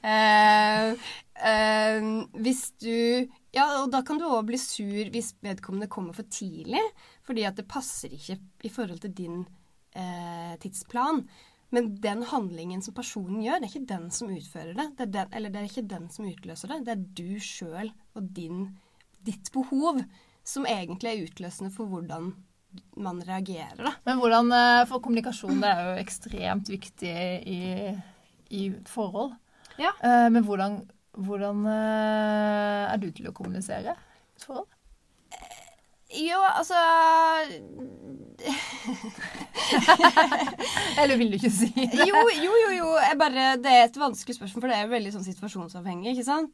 Uh, 0.06 0.94
uh, 1.42 2.08
hvis 2.38 2.68
du 2.78 3.26
Ja, 3.56 3.64
og 3.80 3.88
da 3.90 4.02
kan 4.06 4.20
du 4.20 4.26
òg 4.28 4.50
bli 4.50 4.58
sur 4.60 5.08
hvis 5.10 5.32
vedkommende 5.42 5.88
kommer 5.90 6.14
for 6.14 6.28
tidlig, 6.30 6.82
fordi 7.26 7.46
at 7.48 7.56
det 7.58 7.66
passer 7.70 8.12
ikke 8.12 8.36
i 8.68 8.70
forhold 8.70 9.00
til 9.02 9.14
din 9.16 9.38
eh, 9.40 9.65
tidsplan. 10.62 11.24
Men 11.74 11.88
den 12.00 12.22
handlingen 12.30 12.82
som 12.82 12.94
personen 12.94 13.40
gjør, 13.42 13.58
det 13.60 13.66
er 13.66 13.72
ikke 13.72 13.88
den 13.90 14.10
som 14.14 14.30
utfører 14.30 14.76
det. 14.78 14.86
det 14.98 15.06
er 15.06 15.12
den, 15.16 15.32
eller 15.34 15.52
det 15.52 15.60
er 15.60 15.70
ikke 15.70 15.88
den 15.90 16.06
som 16.14 16.28
utløser 16.28 16.72
det. 16.72 16.78
Det 16.86 16.92
er 16.94 17.06
du 17.18 17.40
sjøl 17.42 17.90
og 18.14 18.28
din, 18.36 18.60
ditt 19.26 19.50
behov 19.54 19.98
som 20.46 20.68
egentlig 20.70 21.10
er 21.10 21.24
utløsende 21.26 21.72
for 21.74 21.90
hvordan 21.90 22.30
man 23.00 23.22
reagerer. 23.24 23.80
Da. 23.80 23.94
Men 24.06 24.20
hvordan 24.20 24.52
eh, 24.52 24.84
For 24.90 25.02
kommunikasjon 25.02 25.62
det 25.62 25.72
er 25.72 25.82
jo 25.88 25.96
ekstremt 26.02 26.70
viktig 26.70 27.14
i, 27.48 27.60
i 28.54 28.62
forhold. 28.88 29.34
Ja. 29.80 29.94
Eh, 30.04 30.28
Men 30.32 30.44
hvordan, 30.44 30.80
hvordan 31.16 31.66
eh, 31.72 32.92
er 32.92 33.02
du 33.02 33.10
til 33.10 33.30
å 33.30 33.34
kommunisere 33.36 33.96
i 33.96 34.44
forhold? 34.44 34.68
Jo, 36.14 36.38
altså 36.38 36.78
Eller 41.00 41.16
vil 41.18 41.32
du 41.32 41.36
ikke 41.38 41.50
si 41.50 41.70
det? 41.74 42.06
Jo, 42.06 42.20
jo, 42.30 42.52
jo. 42.62 42.70
jo. 42.76 42.90
Bare, 43.18 43.56
det 43.58 43.72
er 43.72 43.88
et 43.88 43.98
vanskelig 43.98 44.36
spørsmål, 44.36 44.62
for 44.62 44.70
det 44.70 44.78
er 44.78 44.92
veldig 44.92 45.12
sånn 45.16 45.26
situasjonsavhengig. 45.26 46.12
ikke 46.12 46.28
sant? 46.28 46.52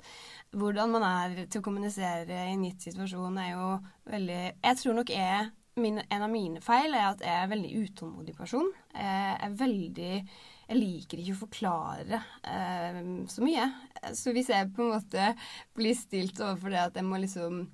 Hvordan 0.56 0.94
man 0.94 1.04
er 1.08 1.42
til 1.50 1.60
å 1.60 1.64
kommunisere 1.64 2.28
i 2.28 2.54
en 2.54 2.64
gitt 2.68 2.88
situasjon, 2.88 3.36
er 3.40 3.50
jo 3.54 3.66
veldig 4.12 4.40
Jeg 4.40 4.80
tror 4.80 4.98
nok 5.00 5.12
jeg, 5.12 5.50
min, 5.80 6.00
en 6.00 6.26
av 6.26 6.32
mine 6.32 6.60
feil 6.64 6.90
er 6.92 7.06
at 7.10 7.22
jeg 7.24 7.32
er 7.32 7.44
en 7.44 7.52
veldig 7.52 7.72
utålmodig 7.86 8.34
person. 8.36 8.68
Jeg 8.96 9.36
er 9.36 9.60
veldig 9.60 10.14
Jeg 10.14 10.78
liker 10.78 11.20
ikke 11.20 11.36
å 11.36 11.42
forklare 11.44 12.22
eh, 12.48 13.00
så 13.28 13.44
mye. 13.44 13.68
Så 14.16 14.32
hvis 14.32 14.50
jeg 14.52 14.72
på 14.72 14.86
en 14.86 14.94
måte 14.96 15.32
blir 15.76 15.96
stilt 15.98 16.40
overfor 16.40 16.72
det 16.72 16.84
at 16.86 17.00
jeg 17.00 17.08
må 17.08 17.20
liksom 17.20 17.66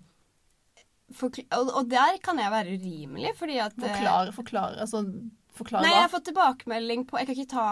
og, 1.08 1.70
og 1.72 1.90
der 1.90 2.18
kan 2.24 2.40
jeg 2.40 2.52
være 2.52 2.78
urimelig, 2.78 3.34
fordi 3.38 3.58
at 3.64 3.76
eh, 3.80 3.92
Forklare, 3.94 4.32
forklare. 4.36 4.80
Altså, 4.84 5.02
forklare 5.56 5.86
Nei, 5.86 5.94
jeg 5.94 6.04
har 6.04 6.12
fått 6.12 6.28
tilbakemelding 6.28 7.06
på 7.08 7.20
Jeg 7.20 7.30
kan 7.30 7.38
ikke 7.38 7.54
ta 7.54 7.68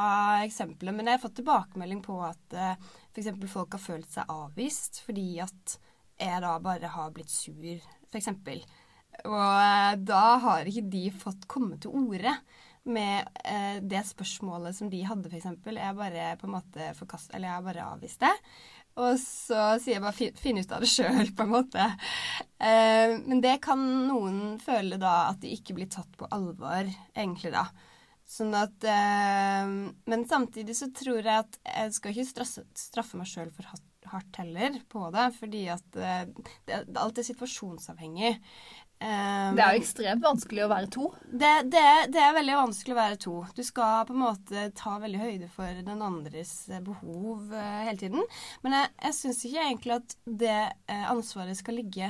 eksempelet, 0.47 0.97
men 0.97 1.11
jeg 1.11 1.19
har 1.19 1.25
fått 1.27 1.37
tilbakemelding 1.43 2.01
på 2.07 2.17
at 2.25 2.57
uh, 2.57 2.95
f.eks. 3.13 3.31
folk 3.53 3.77
har 3.77 3.83
følt 3.83 4.09
seg 4.13 4.33
avvist 4.33 5.03
fordi 5.05 5.29
at 5.45 5.79
jeg 6.17 6.41
da 6.41 6.55
bare 6.65 6.89
har 6.89 7.13
blitt 7.13 7.33
sur, 7.33 7.77
f.eks. 8.09 8.31
Og 9.25 9.51
eh, 9.53 9.93
da 10.09 10.23
har 10.43 10.69
ikke 10.69 10.89
de 10.93 11.11
fått 11.13 11.45
komme 11.51 11.77
til 11.81 11.93
orde 11.93 12.33
med 12.87 13.29
eh, 13.45 13.83
det 13.83 14.03
spørsmålet 14.07 14.77
som 14.77 14.91
de 14.91 15.03
hadde, 15.07 15.31
f.eks. 15.31 15.49
Jeg 15.67 15.99
bare 15.99 16.27
på 16.41 16.49
en 16.49 16.55
måte 16.55 16.91
forkast, 16.99 17.33
Eller 17.35 17.51
jeg 17.51 17.67
bare 17.67 17.87
avvist 17.97 18.23
det. 18.23 18.33
Og 18.97 19.19
så 19.21 19.75
sier 19.83 19.99
jeg 19.99 20.05
bare 20.05 20.31
finn 20.41 20.61
ut 20.61 20.71
av 20.73 20.85
det 20.85 20.89
sjøl, 20.89 21.33
på 21.37 21.45
en 21.45 21.53
måte. 21.53 21.89
Eh, 22.57 23.17
men 23.27 23.43
det 23.45 23.59
kan 23.65 23.83
noen 24.09 24.57
føle 24.63 24.97
da 25.01 25.27
at 25.33 25.43
de 25.43 25.53
ikke 25.53 25.77
blir 25.77 25.91
tatt 25.93 26.17
på 26.17 26.29
alvor, 26.33 26.89
egentlig, 27.13 27.53
da. 27.53 27.67
Sånn 28.27 28.57
at 28.59 28.83
eh, 28.91 29.69
Men 30.11 30.25
samtidig 30.27 30.75
så 30.75 30.89
tror 30.97 31.21
jeg 31.21 31.45
at 31.45 31.61
jeg 31.63 31.93
skal 31.95 32.15
ikke 32.15 32.31
straffe, 32.33 32.65
straffe 32.75 33.21
meg 33.21 33.29
sjøl 33.31 33.53
for 33.55 33.69
hardt, 33.71 34.39
heller 34.39 34.81
på 34.91 35.05
det, 35.15 35.27
fordi 35.37 35.63
at 35.75 35.97
eh, 35.99 36.25
det, 36.67 36.81
alt 36.97 37.21
er 37.21 37.27
situasjonsavhengig. 37.27 38.37
Eh, 38.97 39.49
Det 39.57 39.61
er 39.61 39.75
jo 39.75 39.81
ekstremt 39.83 40.25
vanskelig 40.25 40.63
å 40.65 40.71
være 40.73 40.89
to. 40.93 41.11
det, 41.29 41.53
det, 41.73 41.83
det 42.15 42.23
er 42.23 42.37
veldig 42.39 42.55
vanskelig 42.63 42.95
å 42.95 42.99
være 42.99 43.19
to. 43.21 43.35
Du 43.57 43.63
skal 43.67 44.07
på 44.09 44.15
en 44.17 44.23
måte 44.23 44.69
ta 44.79 44.95
veldig 45.03 45.21
høyde 45.21 45.49
for 45.53 45.83
den 45.89 46.05
andres 46.07 46.55
eh, 46.71 46.81
behov 46.85 47.53
uh, 47.53 47.83
hele 47.85 47.99
tiden. 48.01 48.25
Men 48.65 48.79
jeg, 48.79 48.95
jeg 49.09 49.19
syns 49.19 49.43
ikke 49.45 49.67
egentlig 49.67 49.99
at 49.99 50.17
det 50.25 50.63
uh, 50.89 51.05
ansvaret 51.13 51.61
skal 51.61 51.77
ligge 51.83 52.09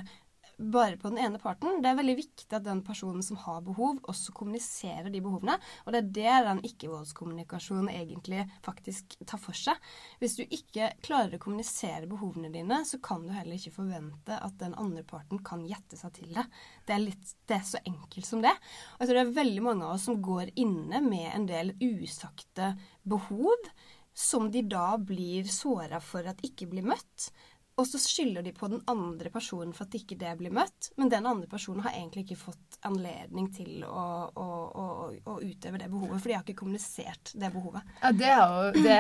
bare 0.57 0.97
på 0.97 1.09
den 1.09 1.19
ene 1.21 1.39
parten. 1.39 1.83
Det 1.83 1.91
er 1.91 1.99
veldig 1.99 2.15
viktig 2.17 2.47
at 2.57 2.65
den 2.65 2.81
personen 2.85 3.25
som 3.25 3.37
har 3.43 3.61
behov, 3.67 3.99
også 4.09 4.33
kommuniserer 4.37 5.11
de 5.13 5.21
behovene. 5.25 5.59
Og 5.85 5.93
det 5.93 6.01
er 6.01 6.13
det 6.17 6.37
den 6.47 6.63
ikke-voldskommunikasjonen 6.71 7.91
egentlig 7.93 8.47
faktisk 8.65 9.19
tar 9.29 9.41
for 9.43 9.57
seg. 9.57 9.81
Hvis 10.23 10.39
du 10.39 10.45
ikke 10.47 10.91
klarer 11.05 11.37
å 11.37 11.43
kommunisere 11.43 12.09
behovene 12.09 12.53
dine, 12.55 12.81
så 12.89 13.01
kan 13.05 13.27
du 13.27 13.35
heller 13.37 13.59
ikke 13.59 13.77
forvente 13.77 14.39
at 14.41 14.57
den 14.63 14.77
andre 14.81 15.05
parten 15.07 15.43
kan 15.45 15.67
gjette 15.69 16.01
seg 16.01 16.15
til 16.17 16.33
det. 16.37 16.47
Det 16.89 16.97
er, 16.97 17.05
litt, 17.05 17.35
det 17.49 17.59
er 17.59 17.67
så 17.69 17.83
enkelt 17.85 18.29
som 18.29 18.45
det. 18.45 18.55
Og 18.97 19.05
jeg 19.05 19.11
tror 19.11 19.21
det 19.21 19.27
er 19.27 19.37
veldig 19.43 19.67
mange 19.69 19.85
av 19.85 19.99
oss 19.99 20.09
som 20.09 20.23
går 20.25 20.55
inne 20.57 21.03
med 21.05 21.29
en 21.35 21.47
del 21.51 21.77
usagte 21.85 22.73
behov, 23.05 23.71
som 24.17 24.49
de 24.49 24.63
da 24.65 24.95
blir 24.97 25.45
såra 25.53 26.01
for 26.01 26.25
at 26.25 26.41
ikke 26.47 26.71
blir 26.71 26.87
møtt. 26.89 27.29
Og 27.77 27.85
så 27.85 27.99
skylder 28.01 28.41
de 28.43 28.53
på 28.57 28.71
den 28.73 28.81
andre 28.89 29.29
personen 29.29 29.75
for 29.77 29.85
at 29.85 29.95
ikke 29.99 30.17
det 30.17 30.31
blir 30.39 30.53
møtt. 30.57 30.87
Men 30.97 31.11
den 31.13 31.27
andre 31.29 31.45
personen 31.51 31.83
har 31.85 31.93
egentlig 31.93 32.23
ikke 32.25 32.39
fått 32.47 32.79
anledning 32.89 33.51
til 33.53 33.83
å, 33.85 34.05
å, 34.33 34.47
å, 34.73 34.87
å 35.29 35.35
utøve 35.45 35.77
det 35.83 35.91
behovet, 35.93 36.23
for 36.23 36.31
de 36.33 36.37
har 36.39 36.47
ikke 36.47 36.57
kommunisert 36.63 37.35
det 37.37 37.51
behovet. 37.53 37.85
Ja, 38.01 38.13
det, 38.17 38.31
jo, 38.33 38.87
det 38.87 38.97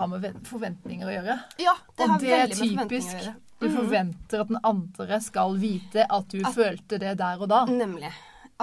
har 0.00 0.10
med 0.10 0.40
forventninger 0.48 1.06
å 1.06 1.14
gjøre. 1.14 1.36
Ja, 1.62 1.76
det 1.94 2.02
Og 2.08 2.14
har 2.16 2.24
det 2.24 2.34
er 2.40 2.54
typisk. 2.56 3.14
å 3.14 3.20
gjøre. 3.20 3.36
Du 3.60 3.68
forventer 3.76 4.42
at 4.42 4.50
den 4.50 4.60
andre 4.64 5.20
skal 5.22 5.54
vite 5.60 6.08
at 6.10 6.34
du 6.34 6.40
følte 6.56 6.98
det 6.98 7.14
der 7.20 7.42
og 7.46 7.50
da. 7.52 7.62
Nemlig. 7.70 8.10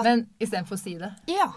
Men 0.04 0.26
istedenfor 0.42 0.76
å 0.76 0.82
si 0.84 0.98
det, 1.00 1.14
Ja. 1.30 1.48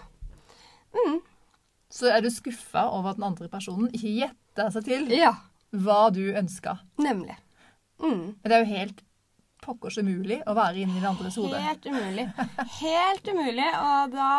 så 1.92 2.08
er 2.08 2.22
du 2.24 2.30
skuffa 2.32 2.86
over 2.88 3.12
at 3.12 3.20
den 3.20 3.28
andre 3.28 3.48
personen 3.52 3.90
ikke 3.92 4.16
gjetta 4.22 4.70
seg 4.72 4.84
til 4.88 5.10
Ja. 5.12 5.34
hva 5.76 6.06
du 6.12 6.22
ønska. 6.32 6.78
Nemlig. 6.98 7.36
Mm. 8.02 8.22
Men 8.42 8.50
det 8.50 8.56
er 8.56 8.64
jo 8.64 8.70
helt 8.74 9.02
pokkers 9.62 9.98
umulig 10.02 10.40
å 10.50 10.54
være 10.58 10.82
inni 10.82 10.98
den 10.98 11.08
andres 11.12 11.38
hode. 11.38 11.60
Helt 11.62 11.86
umulig. 11.86 12.26
Helt 12.80 13.28
umulig. 13.30 13.68
Og 13.78 14.14
da 14.16 14.30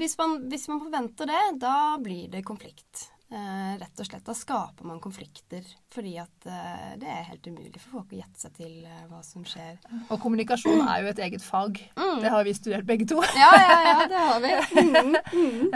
hvis 0.00 0.16
man, 0.20 0.38
hvis 0.48 0.68
man 0.72 0.80
forventer 0.86 1.28
det, 1.28 1.42
da 1.60 1.76
blir 2.00 2.30
det 2.32 2.44
konflikt. 2.48 3.10
Eh, 3.30 3.74
rett 3.78 4.00
og 4.02 4.06
slett. 4.08 4.24
Da 4.26 4.34
skaper 4.34 4.86
man 4.90 4.98
konflikter 4.98 5.62
fordi 5.94 6.16
at 6.18 6.46
eh, 6.50 6.96
det 6.98 7.06
er 7.06 7.28
helt 7.28 7.44
umulig 7.46 7.78
for 7.78 8.00
folk 8.00 8.14
å 8.16 8.18
gjette 8.18 8.42
seg 8.42 8.56
til 8.56 8.72
eh, 8.82 9.04
hva 9.06 9.20
som 9.22 9.44
skjer. 9.46 9.76
Og 10.10 10.16
kommunikasjon 10.18 10.82
er 10.82 11.04
jo 11.04 11.12
et 11.12 11.22
eget 11.28 11.44
fag. 11.46 11.78
Mm. 11.94 12.24
Det 12.24 12.32
har 12.34 12.42
vi 12.48 12.54
studert 12.58 12.88
begge 12.88 13.06
to. 13.06 13.20
Ja, 13.38 13.52
ja, 13.54 13.76
ja, 13.86 14.08
det 14.10 14.24
har 14.26 14.42
vi. 14.42 14.50
Mm. 14.90 15.14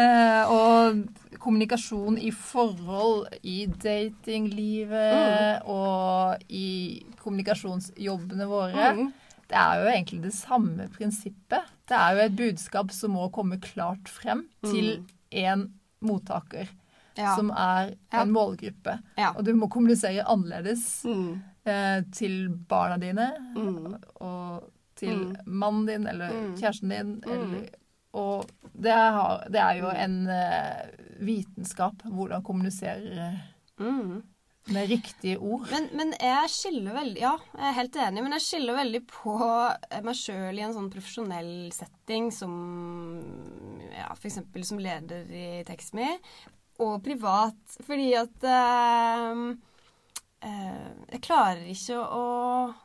Eh, 0.04 0.50
og 0.50 1.38
kommunikasjon 1.42 2.16
i 2.18 2.30
forhold, 2.34 3.28
i 3.46 3.66
datinglivet 3.68 5.62
og 5.70 6.42
i 6.50 7.04
kommunikasjonsjobbene 7.20 8.48
våre. 8.50 8.90
Mm. 8.98 9.12
Det 9.50 9.58
er 9.60 9.78
jo 9.78 9.90
egentlig 9.92 10.20
det 10.26 10.34
samme 10.36 10.88
prinsippet. 10.96 11.70
Det 11.86 11.96
er 11.98 12.16
jo 12.16 12.24
et 12.24 12.36
budskap 12.38 12.92
som 12.96 13.14
må 13.14 13.28
komme 13.34 13.60
klart 13.62 14.10
frem 14.10 14.46
til 14.66 15.04
en 15.44 15.68
mottaker, 16.04 16.68
Ja. 17.16 17.36
som 17.36 17.50
er 17.50 17.94
en 18.12 18.30
målgruppe. 18.34 18.98
Og 19.36 19.44
du 19.44 19.52
må 19.54 19.68
kommunisere 19.70 20.24
annerledes 20.26 21.04
Mm. 21.04 21.42
eh, 21.66 22.02
til 22.12 22.48
barna 22.68 22.96
dine 22.98 23.30
Mm. 23.56 23.94
og 24.20 24.70
til 24.96 25.16
Mm. 25.16 25.36
mannen 25.46 25.86
din 25.86 26.06
eller 26.06 26.30
Mm. 26.32 26.56
kjæresten 26.56 26.88
din. 26.90 27.14
Mm. 27.26 27.32
Eller, 27.32 27.68
og 28.14 28.44
det, 28.74 28.90
er, 28.92 29.48
det 29.50 29.60
er 29.60 29.72
jo 29.80 29.88
en 29.90 30.26
eh, 30.28 30.86
vitenskap 31.20 32.02
hvordan 32.04 32.42
kommunisere 32.42 33.40
Mm. 33.78 34.22
med 34.68 34.88
riktige 34.88 35.36
ord. 35.38 35.66
Men, 35.70 35.88
men 35.96 36.12
jeg 36.20 36.48
skiller 36.48 36.94
veldig 36.94 37.20
Ja, 37.20 37.36
jeg 37.58 37.68
er 37.68 37.72
helt 37.72 37.96
enig, 37.96 38.22
men 38.22 38.32
jeg 38.32 38.40
skiller 38.40 38.74
veldig 38.78 39.06
på 39.06 39.34
meg 40.04 40.14
sjøl 40.14 40.58
i 40.58 40.62
en 40.62 40.72
sånn 40.72 40.90
profesjonell 40.90 41.72
setting 41.72 42.30
som 42.32 43.20
ja, 43.92 44.12
f.eks. 44.14 44.38
som 44.66 44.78
leder 44.78 45.26
i 45.30 45.62
TextMe, 45.66 46.18
og 46.82 46.96
privat, 47.04 47.54
fordi 47.86 48.08
at 48.18 48.42
eh, 48.50 49.30
eh, 50.42 50.88
Jeg 51.12 51.20
klarer 51.22 51.62
ikke 51.70 51.98
å 52.02 52.24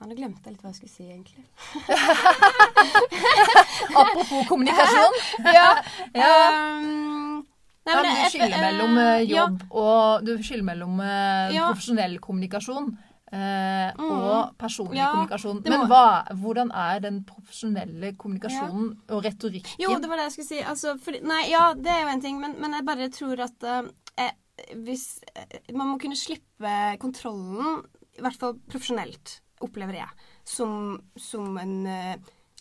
Nå 0.06 0.14
glemte 0.18 0.46
jeg 0.46 0.54
litt 0.54 0.62
hva 0.64 0.70
jeg 0.70 0.78
skulle 0.78 0.94
si, 0.94 1.06
egentlig. 1.10 1.46
Apropos 4.04 4.46
kommunikasjon. 4.52 5.14
ja. 5.58 5.70
Ja. 6.20 6.34
Um, 6.78 7.42
nei, 7.86 7.94
men 7.96 8.04
du 8.06 8.10
skiller 8.10 8.30
skille 8.30 8.56
eh, 8.58 8.62
mellom 8.68 8.92
eh, 9.02 9.22
ja. 9.24 9.30
jobb 9.40 9.58
og 9.82 10.00
Du 10.28 10.32
skiller 10.44 10.66
mellom 10.68 10.94
eh, 11.02 11.50
Ja. 11.56 11.64
profesjonell 11.72 12.16
kommunikasjon 12.22 12.86
eh, 13.32 13.93
Mm. 13.99 14.11
og 14.11 14.55
personlig 14.57 14.97
Ja, 14.97 15.11
kommunikasjon. 15.13 15.61
Men 15.65 15.88
hva, 15.89 16.25
hvordan 16.34 16.71
er 16.73 16.99
den 17.03 17.23
profesjonelle 17.25 18.13
kommunikasjonen 18.17 18.91
og 19.09 19.23
retorikken? 19.23 19.77
Jo, 19.82 19.97
det 19.99 20.09
var 20.09 20.17
det 20.17 20.27
jeg 20.30 20.32
skulle 20.38 20.47
si. 20.51 20.61
Altså, 20.63 20.95
fordi, 20.99 21.21
nei, 21.21 21.43
ja, 21.51 21.73
det 21.73 21.91
er 21.93 22.01
jo 22.05 22.13
en 22.13 22.21
ting, 22.21 22.39
men, 22.41 22.55
men 22.61 22.73
jeg 22.73 22.86
bare 22.86 23.09
tror 23.13 23.39
at 23.45 23.63
eh, 23.69 24.32
hvis 24.75 25.21
eh, 25.36 25.59
Man 25.73 25.88
må 25.93 25.99
kunne 26.01 26.17
slippe 26.19 26.97
kontrollen, 26.99 27.84
i 28.17 28.21
hvert 28.21 28.39
fall 28.39 28.57
profesjonelt, 28.67 29.39
opplever 29.61 29.93
jeg, 30.01 30.09
som, 30.47 30.99
som 31.19 31.57
en 31.57 31.86
eh, 31.88 32.15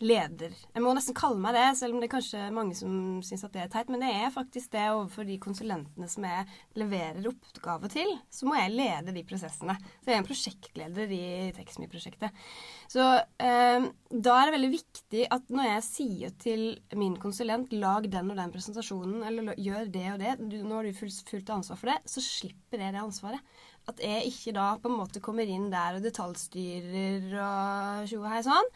leder. 0.05 0.53
Jeg 0.75 0.83
må 0.85 0.93
nesten 0.95 1.17
kalle 1.17 1.41
meg 1.43 1.57
det, 1.57 1.67
selv 1.79 1.95
om 1.95 2.01
det 2.01 2.09
er 2.09 2.13
kanskje 2.13 2.43
mange 2.55 2.77
som 2.79 2.93
syns 3.27 3.45
at 3.47 3.55
det 3.55 3.63
er 3.65 3.71
teit, 3.73 3.91
men 3.91 4.03
det 4.03 4.11
er 4.15 4.35
faktisk 4.35 4.71
det 4.75 4.85
overfor 4.93 5.27
de 5.27 5.39
konsulentene 5.43 6.09
som 6.11 6.27
jeg 6.29 6.45
leverer 6.79 7.27
oppgave 7.31 7.91
til. 7.93 8.13
Så 8.31 8.47
må 8.49 8.57
jeg 8.59 8.75
lede 8.77 9.15
de 9.15 9.25
prosessene. 9.27 9.75
Så 9.99 10.11
jeg 10.11 10.17
er 10.17 10.23
en 10.23 10.29
prosjektleder 10.29 11.15
i 11.15 11.23
TechSmy-prosjektet. 11.57 12.45
Så 12.91 13.07
eh, 13.43 13.89
da 14.09 14.37
er 14.37 14.49
det 14.49 14.57
veldig 14.57 14.71
viktig 14.77 15.25
at 15.35 15.51
når 15.53 15.71
jeg 15.73 15.87
sier 15.89 16.37
til 16.45 16.63
min 16.99 17.19
konsulent 17.21 17.75
lag 17.75 18.07
den 18.11 18.31
og 18.33 18.39
den 18.39 18.55
presentasjonen, 18.55 19.25
eller 19.27 19.59
gjør 19.59 19.91
det 19.99 20.07
og 20.13 20.23
det, 20.23 20.37
du, 20.47 20.61
nå 20.63 20.79
har 20.79 20.87
du 20.87 20.95
fullt 20.95 21.53
ansvar 21.59 21.81
for 21.81 21.93
det, 21.93 21.99
så 22.07 22.23
slipper 22.25 22.87
jeg 22.87 22.95
det 22.95 23.03
ansvaret. 23.03 23.59
At 23.89 24.01
jeg 24.05 24.31
ikke 24.31 24.53
da 24.53 24.71
på 24.79 24.91
en 24.91 24.99
måte 25.01 25.23
kommer 25.25 25.49
inn 25.49 25.71
der 25.73 25.97
og 25.97 26.05
detaljstyrer 26.05 27.31
og 27.41 28.09
tjo 28.11 28.21
og 28.21 28.31
hei 28.31 28.43
sånn. 28.47 28.75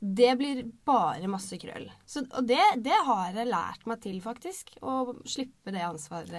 Det 0.00 0.30
blir 0.40 0.62
bare 0.88 1.28
masse 1.28 1.58
krøll. 1.60 1.84
Så, 2.08 2.22
og 2.38 2.46
det, 2.48 2.58
det 2.80 2.96
har 3.06 3.34
jeg 3.36 3.48
lært 3.50 3.82
meg 3.86 4.00
til, 4.00 4.16
faktisk. 4.24 4.72
Å 4.80 5.12
slippe 5.28 5.74
det 5.74 5.82
ansvaret. 5.84 6.32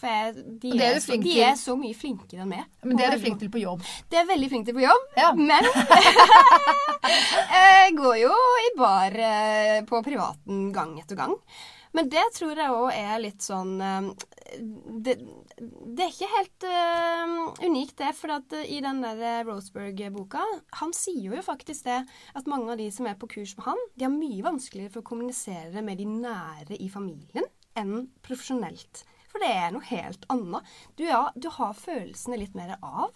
For 0.00 0.08
jeg, 0.08 0.46
de, 0.62 0.72
er 0.72 0.96
er 0.96 1.00
så, 1.04 1.18
de 1.20 1.34
er 1.44 1.58
så 1.60 1.76
mye 1.76 1.96
flinkere 1.96 2.46
enn 2.46 2.54
meg. 2.54 2.64
Men 2.82 2.96
det 2.96 3.06
er 3.06 3.18
du 3.18 3.24
flink 3.26 3.42
til 3.42 3.52
på 3.52 3.60
jobb. 3.60 3.84
det 4.08 4.22
er 4.22 4.28
veldig 4.32 4.48
flink 4.54 4.70
til 4.70 4.78
på 4.78 4.86
jobb, 4.86 5.06
Ja. 5.20 5.32
men 5.36 5.68
jeg 7.56 7.96
går 8.00 8.16
jo 8.24 8.32
i 8.64 8.70
bar 8.78 9.20
eh, 9.30 9.80
på 9.88 10.00
privaten 10.06 10.70
gang 10.74 10.96
etter 11.02 11.18
gang. 11.20 11.36
Men 11.96 12.10
det 12.12 12.24
tror 12.36 12.58
jeg 12.60 12.76
òg 12.76 12.90
er 12.92 13.20
litt 13.22 13.44
sånn 13.44 13.78
eh, 13.80 14.10
det, 15.06 15.16
det 15.96 16.04
er 16.04 16.12
ikke 16.12 16.28
helt 16.30 16.66
uh, 16.68 17.64
unikt, 17.64 17.96
det. 17.98 18.12
For 18.18 18.34
at 18.36 18.52
eh, 18.56 18.68
i 18.76 18.82
den 18.84 19.00
der 19.02 19.46
Roseberg-boka 19.48 20.44
Han 20.80 20.94
sier 20.96 21.34
jo 21.34 21.44
faktisk 21.44 21.88
det 21.88 22.02
at 22.06 22.50
mange 22.50 22.74
av 22.74 22.80
de 22.80 22.88
som 22.94 23.08
er 23.08 23.18
på 23.18 23.30
kurs 23.32 23.56
med 23.58 23.66
han, 23.70 23.82
de 23.96 24.06
har 24.06 24.14
mye 24.14 24.44
vanskeligere 24.46 24.92
for 24.94 25.02
å 25.02 25.10
kommunisere 25.10 25.84
med 25.84 26.00
de 26.00 26.08
nære 26.10 26.78
i 26.78 26.90
familien 26.92 27.48
enn 27.76 28.06
profesjonelt. 28.24 29.04
For 29.32 29.42
det 29.42 29.50
er 29.52 29.72
noe 29.74 29.84
helt 29.90 30.24
annet. 30.32 30.68
Du, 30.96 31.04
ja, 31.04 31.26
du 31.36 31.50
har 31.58 31.76
følelsene 31.76 32.38
litt 32.40 32.54
mer 32.56 32.76
av, 32.80 33.12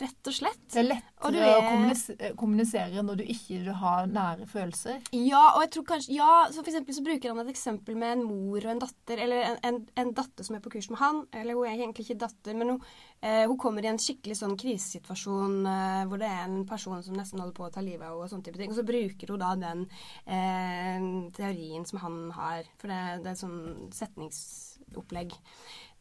rett 0.00 0.30
og 0.30 0.34
slett. 0.34 0.60
Det 0.72 0.80
er 0.82 0.88
lettere 0.88 1.44
å 1.50 1.60
er- 1.60 2.34
kommunisere 2.38 3.02
når 3.04 3.20
du 3.20 3.24
ikke 3.24 3.74
har 3.80 4.06
nære 4.10 4.46
følelser. 4.48 5.00
Ja, 5.12 5.42
og 5.54 5.62
jeg 5.64 5.70
tror 5.76 5.84
kanskje 5.90 6.14
Ja, 6.16 6.46
så 6.50 6.62
for 6.62 6.70
eksempel 6.72 6.96
så 6.96 7.04
bruker 7.04 7.32
han 7.34 7.42
et 7.44 7.52
eksempel 7.54 7.96
med 8.00 8.18
en 8.18 8.24
mor 8.24 8.58
og 8.58 8.70
en 8.72 8.82
datter, 8.82 9.18
eller 9.24 9.42
en, 9.50 9.58
en, 9.64 9.80
en 9.96 10.12
datter 10.16 10.46
som 10.46 10.56
er 10.56 10.64
på 10.64 10.72
kurs 10.74 10.90
med 10.90 10.98
han. 10.98 11.22
Eller 11.32 11.54
hun 11.58 11.66
er 11.68 11.76
egentlig 11.78 12.08
ikke 12.08 12.20
datter, 12.24 12.56
men 12.56 12.74
hun, 12.74 12.80
eh, 13.22 13.44
hun 13.46 13.58
kommer 13.60 13.84
i 13.84 13.90
en 13.92 14.00
skikkelig 14.00 14.36
sånn 14.40 14.56
krisesituasjon 14.60 15.60
eh, 15.66 16.04
hvor 16.10 16.18
det 16.22 16.28
er 16.30 16.44
en 16.46 16.64
person 16.68 17.02
som 17.02 17.14
nesten 17.18 17.40
holder 17.40 17.56
på 17.56 17.68
å 17.68 17.72
ta 17.74 17.80
livet 17.84 18.02
av 18.06 18.14
henne, 18.16 18.24
og 18.24 18.30
sånne 18.32 18.44
type 18.48 18.60
ting. 18.60 18.70
Og 18.72 18.80
så 18.80 18.86
bruker 18.86 19.34
hun 19.34 19.38
da 19.44 19.54
den 19.60 19.86
eh, 20.26 21.30
teorien 21.36 21.86
som 21.88 22.00
han 22.04 22.18
har, 22.36 22.64
for 22.80 22.88
det, 22.92 23.02
det 23.24 23.32
er 23.34 23.40
sånn 23.40 23.90
setningsopplegg. 23.96 25.36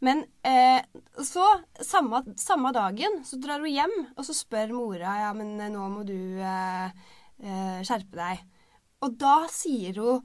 Men 0.06 0.24
eh, 0.47 0.80
så, 1.24 1.45
samme, 1.84 2.24
samme 2.39 2.72
dagen, 2.76 3.20
så 3.28 3.39
drar 3.41 3.60
hun 3.60 3.72
hjem, 3.72 3.95
og 4.16 4.28
så 4.28 4.36
spør 4.36 4.72
mora 4.78 5.18
ja, 5.26 5.32
men 5.36 5.58
eh, 5.60 5.72
nå 5.74 5.88
må 5.91 6.06
du 6.08 6.39
eh, 6.39 7.08
eh, 7.43 7.80
skjerpe 7.84 8.16
deg. 8.16 8.45
Og 9.04 9.16
da 9.20 9.36
sier 9.52 10.00
hun 10.00 10.24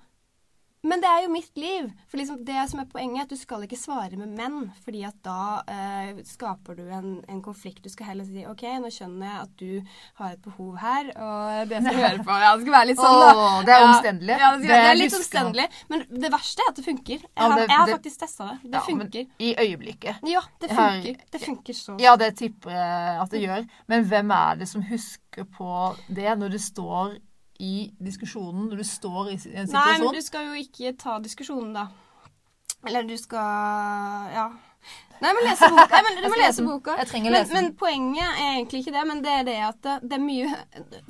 Men 0.84 1.00
det 1.00 1.08
er 1.08 1.22
jo 1.24 1.30
mitt 1.32 1.56
liv. 1.56 1.86
For 2.10 2.20
liksom 2.20 2.42
det 2.44 2.64
som 2.70 2.80
er 2.82 2.88
poenget, 2.92 3.18
er 3.22 3.24
at 3.24 3.32
du 3.32 3.38
skal 3.40 3.62
ikke 3.64 3.78
svare 3.80 4.18
med 4.20 4.34
menn. 4.36 4.70
fordi 4.84 5.02
at 5.08 5.16
da 5.24 5.62
eh, 5.68 6.20
skaper 6.28 6.76
du 6.76 6.82
en, 6.92 7.24
en 7.28 7.40
konflikt. 7.42 7.82
Du 7.84 7.88
skal 7.88 8.10
heller 8.12 8.26
si 8.28 8.44
OK, 8.46 8.62
nå 8.82 8.90
skjønner 8.92 9.26
jeg 9.26 9.40
at 9.40 9.54
du 9.58 9.96
har 10.20 10.34
et 10.36 10.42
behov 10.44 10.76
her, 10.82 11.08
og 11.16 11.68
det 11.72 11.80
skal 11.82 11.96
vi 11.96 12.04
høre 12.04 12.26
på. 12.28 12.36
Ja, 12.44 12.52
det 12.54 12.66
skal 12.66 12.76
være 12.76 12.90
litt 12.90 13.00
sånn, 13.00 13.18
da. 13.24 13.32
Åh, 13.34 13.58
det 13.64 13.74
er 13.74 13.86
omstendelig. 13.88 14.36
Ja, 14.44 14.50
det, 14.54 14.64
skal, 14.64 14.74
det 14.74 14.92
er 14.92 15.00
litt 15.00 15.18
omstendelig. 15.20 15.66
Men 15.88 16.06
det 16.24 16.32
verste 16.36 16.64
er 16.66 16.72
at 16.72 16.80
det 16.80 16.86
funker. 16.90 17.24
Jeg 17.24 17.42
har, 17.54 17.64
jeg 17.64 17.74
har 17.74 17.92
faktisk 17.96 18.24
testa 18.24 18.50
det. 18.52 18.58
Det 18.64 18.82
Ja. 18.84 19.26
I 19.38 19.54
øyeblikket. 19.64 20.16
Ja, 20.28 20.40
det 20.60 20.68
Jeg 20.70 20.76
har- 20.76 20.90
funker. 21.00 21.20
Det 21.32 21.40
funker 21.40 21.72
så. 21.74 21.96
Ja, 22.00 22.16
det 22.16 22.36
tipper 22.36 22.70
jeg 22.70 23.20
at 23.24 23.30
det 23.30 23.40
gjør. 23.40 23.68
Men 23.88 24.04
hvem 24.04 24.30
er 24.30 24.56
det 24.60 24.68
som 24.68 24.82
husker 24.82 25.44
på 25.44 25.96
det 26.08 26.38
når 26.38 26.50
du 26.50 26.58
står 26.58 27.16
i 27.64 27.74
diskusjonen, 28.04 28.68
når 28.70 28.82
du 28.82 28.86
står 28.88 29.32
i 29.32 29.34
en 29.34 29.42
situasjon? 29.42 29.74
Nei, 29.80 29.98
men 30.04 30.16
du 30.16 30.24
skal 30.24 30.50
jo 30.50 30.60
ikke 30.60 30.94
ta 31.00 31.18
diskusjonen, 31.24 31.72
da. 31.76 31.88
Eller 32.84 33.08
du 33.08 33.16
skal 33.18 34.32
Ja. 34.34 34.48
Nei, 35.22 35.30
men 35.32 35.46
lese 35.46 35.68
boka. 35.70 35.86
Nei, 35.94 36.00
men 36.04 36.18
du 36.20 36.28
må 36.28 36.38
lese 36.40 36.64
boka. 36.66 36.94
Jeg 37.00 37.08
trenger 37.08 37.32
lese 37.32 37.54
men, 37.54 37.68
men 37.70 37.76
poenget 37.80 38.40
er 38.42 38.48
egentlig 38.58 38.82
ikke 38.82 38.94
det, 38.96 39.04
men 39.08 39.22
det 39.24 39.32
er 39.32 39.46
det 39.46 39.56
at 39.64 39.78
det, 39.86 39.94
det 40.10 40.18
er 40.18 40.24
mye 40.24 40.50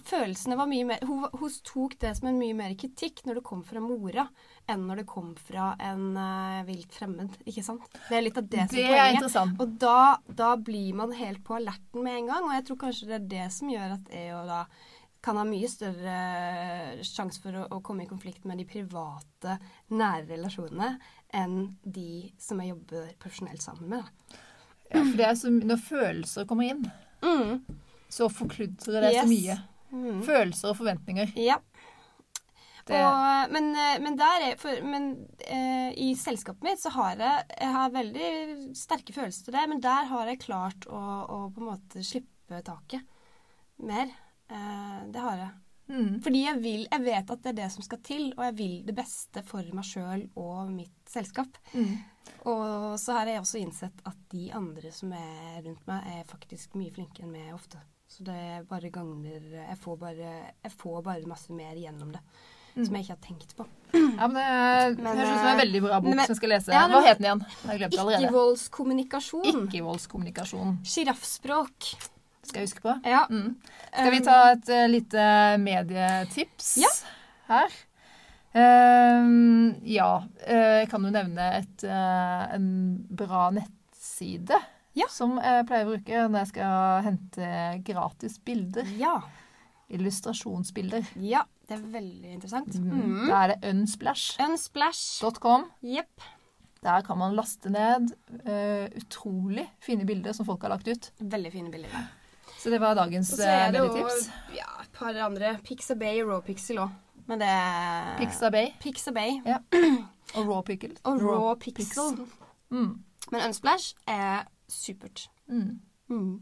Følelsene 0.06 0.58
var 0.60 0.68
mye 0.70 0.88
mer 0.92 1.06
hun, 1.08 1.24
hun 1.32 1.56
tok 1.66 1.96
det 2.04 2.12
som 2.18 2.28
en 2.30 2.38
mye 2.38 2.56
mer 2.58 2.76
kritikk 2.78 3.24
når 3.26 3.40
det 3.40 3.44
kom 3.48 3.64
fra 3.66 3.82
mora, 3.82 4.26
enn 4.70 4.86
når 4.88 5.02
det 5.02 5.06
kom 5.10 5.32
fra 5.48 5.72
en 5.82 6.06
uh, 6.14 6.62
vilt 6.68 6.94
fremmed. 6.94 7.38
Ikke 7.48 7.64
sant? 7.66 7.86
Det 8.06 8.18
er 8.18 8.26
litt 8.28 8.38
av 8.40 8.48
det 8.52 8.68
som 8.68 8.76
Det 8.76 8.84
er 8.86 8.94
poenget. 8.94 9.38
Og 9.64 9.76
da, 9.82 10.00
da 10.42 10.54
blir 10.60 10.94
man 11.00 11.14
helt 11.16 11.42
på 11.46 11.58
alerten 11.58 12.04
med 12.04 12.20
en 12.20 12.30
gang, 12.30 12.46
og 12.46 12.58
jeg 12.58 12.68
tror 12.68 12.82
kanskje 12.86 13.10
det 13.10 13.18
er 13.18 13.30
det 13.34 13.48
som 13.56 13.72
gjør 13.72 13.96
at 13.98 14.14
jeg 14.14 14.36
og 14.36 14.52
da 14.52 14.64
kan 15.24 15.38
ha 15.40 15.44
mye 15.48 15.68
større 15.70 16.16
sjanse 17.06 17.40
for 17.42 17.56
å, 17.56 17.64
å 17.72 17.80
komme 17.84 18.04
i 18.04 18.10
konflikt 18.10 18.44
med 18.48 18.60
de 18.60 18.66
private, 18.68 19.56
nære 19.94 20.28
relasjonene 20.34 20.94
enn 21.34 21.56
de 21.82 22.28
som 22.40 22.60
jeg 22.60 22.74
jobber 22.74 23.14
profesjonelt 23.22 23.64
sammen 23.64 23.96
med. 23.96 24.36
Ja, 24.90 25.00
for 25.00 25.16
det 25.18 25.26
er 25.26 25.38
så, 25.40 25.50
når 25.50 25.80
følelser 25.88 26.46
kommer 26.50 26.74
inn, 26.74 26.84
Mm. 27.24 27.64
så 28.08 28.28
forkludrer 28.28 29.06
det 29.06 29.14
så 29.16 29.28
mye. 29.28 29.54
Mm. 29.94 30.18
Følelser 30.26 30.72
og 30.72 30.76
forventninger. 30.76 31.32
Ja. 31.40 31.56
Og, 32.84 33.52
men, 33.54 33.70
eh, 33.80 33.94
men, 34.02 34.16
der 34.20 34.42
er, 34.50 34.56
for, 34.60 34.76
men 34.84 35.06
eh, 35.40 35.94
i 35.96 36.10
selskapet 36.20 36.66
mitt 36.66 36.82
så 36.82 36.92
har 36.92 37.16
jeg, 37.16 37.46
jeg 37.56 37.72
har 37.78 37.94
veldig 37.94 38.32
sterke 38.76 39.14
følelser 39.16 39.46
til 39.46 39.56
det, 39.56 39.62
men 39.70 39.80
der 39.80 40.10
har 40.10 40.28
jeg 40.28 40.42
klart 40.42 40.84
å, 40.92 41.00
å 41.00 41.38
på 41.54 41.62
en 41.62 41.70
måte 41.70 42.04
slippe 42.04 42.60
taket 42.66 43.06
mer. 43.80 44.12
Eh, 44.50 45.04
det 45.12 45.22
har 45.24 45.36
jeg. 45.40 45.52
Mm. 45.88 46.20
Fordi 46.24 46.40
jeg, 46.46 46.60
vil, 46.64 46.86
jeg 46.90 47.04
vet 47.04 47.30
at 47.34 47.42
det 47.44 47.50
er 47.52 47.56
det 47.58 47.70
som 47.74 47.84
skal 47.84 48.00
til, 48.04 48.30
og 48.38 48.44
jeg 48.46 48.54
vil 48.56 48.76
det 48.86 48.94
beste 48.96 49.42
for 49.44 49.66
meg 49.76 49.84
sjøl 49.84 50.26
og 50.40 50.70
mitt 50.72 50.96
selskap. 51.12 51.58
Mm. 51.74 51.98
Og 52.48 52.94
så 53.00 53.18
har 53.18 53.28
jeg 53.28 53.42
også 53.42 53.60
innsett 53.60 54.00
at 54.08 54.16
de 54.32 54.46
andre 54.56 54.92
som 54.96 55.12
er 55.12 55.60
rundt 55.66 55.84
meg, 55.90 56.08
er 56.08 56.24
faktisk 56.30 56.76
mye 56.80 56.92
flinkere 56.94 57.26
enn 57.28 57.34
meg 57.36 57.52
ofte. 57.56 57.82
Så 58.08 58.24
det 58.24 58.64
bare 58.70 58.90
gagner 58.94 59.44
jeg 59.58 59.76
får 59.80 59.96
bare, 60.00 60.32
jeg 60.62 60.72
får 60.78 61.00
bare 61.04 61.28
masse 61.28 61.52
mer 61.56 61.76
gjennom 61.76 62.12
det. 62.14 62.20
Mm. 62.74 62.86
Som 62.88 62.96
jeg 62.96 63.04
ikke 63.04 63.14
har 63.14 63.22
tenkt 63.28 63.52
på. 63.58 63.66
Ja, 64.18 64.26
men 64.30 64.96
det 64.96 65.02
Men, 65.04 65.18
høres 65.18 65.28
ut 65.28 65.36
som 65.36 65.46
en 65.46 65.52
eh, 65.52 65.60
veldig 65.60 65.80
bra 65.84 66.00
bok 66.02 66.14
men- 66.14 66.24
som 66.26 66.32
jeg 66.34 66.40
skal 66.40 66.52
lese. 66.54 66.72
Ja, 66.74 66.82
Hva 66.90 67.00
het 67.04 67.20
den 67.20 67.28
igjen? 67.28 67.44
Ikke-voldskommunikasjon. 68.24 69.46
Ikke-voldskommunikasjon. 69.52 70.76
Sjiraffspråk. 70.86 71.92
Skal 72.44 72.60
jeg 72.62 72.68
huske 72.68 72.84
på? 72.84 72.94
Ja. 73.08 73.24
Mm. 73.30 73.56
Skal 73.90 74.12
vi 74.14 74.20
ta 74.26 74.36
et 74.52 74.70
uh, 74.70 74.84
lite 74.90 75.26
medietips 75.62 76.76
Ja. 76.82 76.90
her? 77.48 77.76
Uh, 78.54 79.74
ja, 79.82 80.10
eh, 80.46 80.84
jeg 80.84 80.90
kan 80.92 81.02
jo 81.02 81.10
nevne 81.10 81.46
et, 81.58 81.82
eh, 81.82 82.42
en 82.54 82.68
bra 83.10 83.48
nettside 83.50 84.60
Ja. 84.94 85.08
som 85.10 85.40
jeg 85.42 85.66
pleier 85.66 85.88
å 85.88 85.90
bruke 85.96 86.20
når 86.28 86.38
jeg 86.44 86.50
skal 86.52 87.02
hente 87.08 87.48
gratis 87.88 88.38
bilder. 88.38 88.86
Ja. 89.00 89.16
Illustrasjonsbilder. 89.90 91.10
ja. 91.20 91.42
Det 91.64 91.78
er 91.78 91.84
veldig 91.94 92.28
interessant. 92.34 92.74
Mm. 92.76 92.90
Mm. 92.92 93.20
Da 93.30 93.36
er 93.40 93.52
det 93.54 93.70
unsplash.com. 93.70 94.50
Unsplash. 94.52 95.22
Jepp. 95.80 96.26
Der 96.84 97.00
kan 97.06 97.16
man 97.16 97.32
laste 97.32 97.70
ned 97.72 98.10
uh, 98.44 98.84
utrolig 99.00 99.64
fine 99.80 100.04
bilder 100.04 100.36
som 100.36 100.44
folk 100.44 100.60
har 100.66 100.74
lagt 100.74 100.90
ut. 100.92 101.08
Veldig 101.24 101.52
fine 101.54 101.72
bilder. 101.72 101.88
Så 102.64 102.70
det 102.72 102.78
var 102.80 102.94
dagens 102.96 103.34
eh, 103.38 103.72
medietips. 103.72 104.30
ja, 104.56 104.70
et 104.80 104.92
par 104.96 105.12
andre. 105.20 105.58
Pixabay 105.66 106.22
og 106.24 106.30
Rawpixel 106.30 106.78
òg. 106.80 106.94
Men 107.28 107.40
det 107.42 107.50
Pixabay. 108.18 108.70
Pixabay. 108.80 109.36
Ja. 109.44 109.58
Og 110.34 110.48
raw 110.48 110.62
pickle. 110.66 110.96
Og 111.04 111.20
raw 111.22 111.54
pixel. 111.60 112.16
Mm. 112.72 112.94
Men 113.32 113.40
Unsplash 113.46 113.92
er 114.08 114.46
supert. 114.68 115.28
Mm. 115.46 115.76
Mm. 116.08 116.40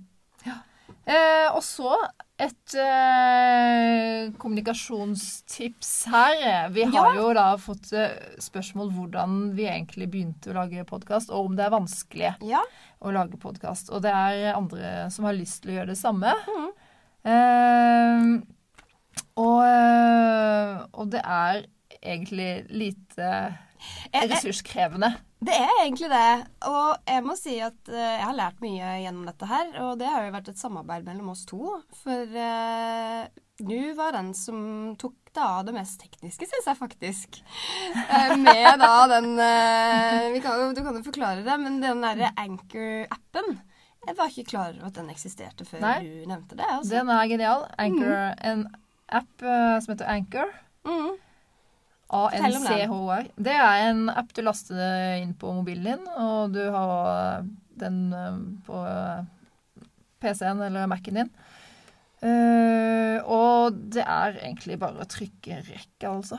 Eh, 1.07 1.49
og 1.55 1.62
så 1.62 1.95
et 2.43 2.74
eh, 2.74 4.30
kommunikasjonstips 4.38 5.90
her. 6.11 6.68
Vi 6.74 6.84
har 6.84 7.14
Ja. 7.14 7.20
jo 7.20 7.32
da 7.34 7.57
fått 7.57 7.93
eh, 7.93 8.16
spørsmål 8.43 8.90
hvordan 8.95 9.36
vi 9.57 9.66
egentlig 9.68 10.09
begynte 10.11 10.51
å 10.51 10.55
lage 10.61 10.84
podkast, 10.88 11.30
og 11.30 11.47
om 11.51 11.57
det 11.57 11.66
er 11.66 11.70
vanskelig 11.76 12.34
Ja. 12.43 12.62
å 13.03 13.12
lage 13.12 13.38
podkast. 13.38 13.90
Og 13.90 14.03
det 14.03 14.11
er 14.12 14.55
andre 14.57 15.11
som 15.11 15.24
har 15.24 15.34
lyst 15.34 15.62
til 15.62 15.72
å 15.72 15.74
gjøre 15.80 15.93
det 15.95 15.99
samme. 15.99 16.32
Mm. 16.49 16.70
Eh, 17.24 18.43
og, 19.36 19.62
eh, 19.64 20.86
og 20.95 21.11
det 21.11 21.22
er 21.24 21.66
egentlig 22.03 22.66
lite 22.70 23.59
jeg- 24.12 24.30
ressurskrevende. 24.30 25.16
Det 25.43 25.55
er 25.59 25.72
egentlig 25.82 26.11
det. 26.12 26.32
Og 26.70 27.09
jeg 27.09 27.22
må 27.26 27.34
si 27.38 27.57
at 27.64 27.78
uh, 27.90 27.99
jeg 27.99 28.26
har 28.26 28.36
lært 28.38 28.61
mye 28.62 28.93
gjennom 29.03 29.26
dette 29.26 29.49
her. 29.51 29.72
Og 29.82 29.97
det 29.99 30.11
har 30.11 30.26
jo 30.26 30.34
vært 30.36 30.53
et 30.53 30.61
samarbeid 30.61 31.09
mellom 31.09 31.32
oss 31.34 31.43
to. 31.49 31.80
For 32.03 32.36
uh, 32.36 33.26
du 33.62 33.93
var 33.99 34.14
den 34.16 34.30
som 34.38 34.61
tok 35.01 35.16
deg 35.32 35.43
av 35.43 35.64
det 35.66 35.74
mest 35.76 36.01
tekniske, 36.03 36.47
syns 36.49 36.68
jeg 36.68 36.78
faktisk. 36.78 37.40
Uh, 37.97 38.34
med 38.40 38.80
da 38.82 38.95
den 39.14 39.32
eh, 39.40 40.30
vi 40.34 40.43
kan 40.45 40.74
Du 40.76 40.82
kan 40.84 40.97
jo 40.99 41.05
forklare 41.07 41.45
det, 41.47 41.59
men 41.61 41.80
den 41.82 42.03
derre 42.05 42.32
Anchor-appen 42.40 43.57
Jeg 44.07 44.16
var 44.18 44.30
ikke 44.32 44.51
klar 44.51 44.76
over 44.76 44.90
at 44.90 44.99
den 44.99 45.11
eksisterte 45.12 45.66
før 45.68 45.82
Nei. 45.84 45.99
du 46.05 46.30
nevnte 46.30 46.59
det. 46.59 46.68
Altså. 46.68 46.95
Den 46.95 47.12
er 47.14 47.28
genial. 47.30 47.66
Anchor, 47.78 48.16
En 48.43 48.66
app 49.12 49.43
eh, 49.43 49.76
som 49.82 49.95
heter 49.95 50.11
Anchor. 50.11 50.55
Mm. 50.88 51.12
ANCHR. 52.12 53.30
Det 53.36 53.54
er 53.56 53.88
en 53.90 54.06
app 54.12 54.32
du 54.36 54.42
laster 54.44 55.16
inn 55.22 55.32
på 55.38 55.52
mobilen 55.56 55.84
din, 55.88 56.06
og 56.20 56.52
du 56.54 56.62
har 56.74 57.46
den 57.82 58.02
eh, 58.12 58.36
på 58.66 58.82
PC-en 60.22 60.60
eller 60.68 60.86
Mac-en 60.90 61.22
din. 61.22 61.32
Eh, 62.22 63.18
og 63.26 63.74
det 63.96 64.04
er 64.06 64.36
egentlig 64.44 64.76
bare 64.78 65.02
å 65.02 65.08
trykke 65.10 65.58
rekke, 65.66 66.06
altså. 66.06 66.38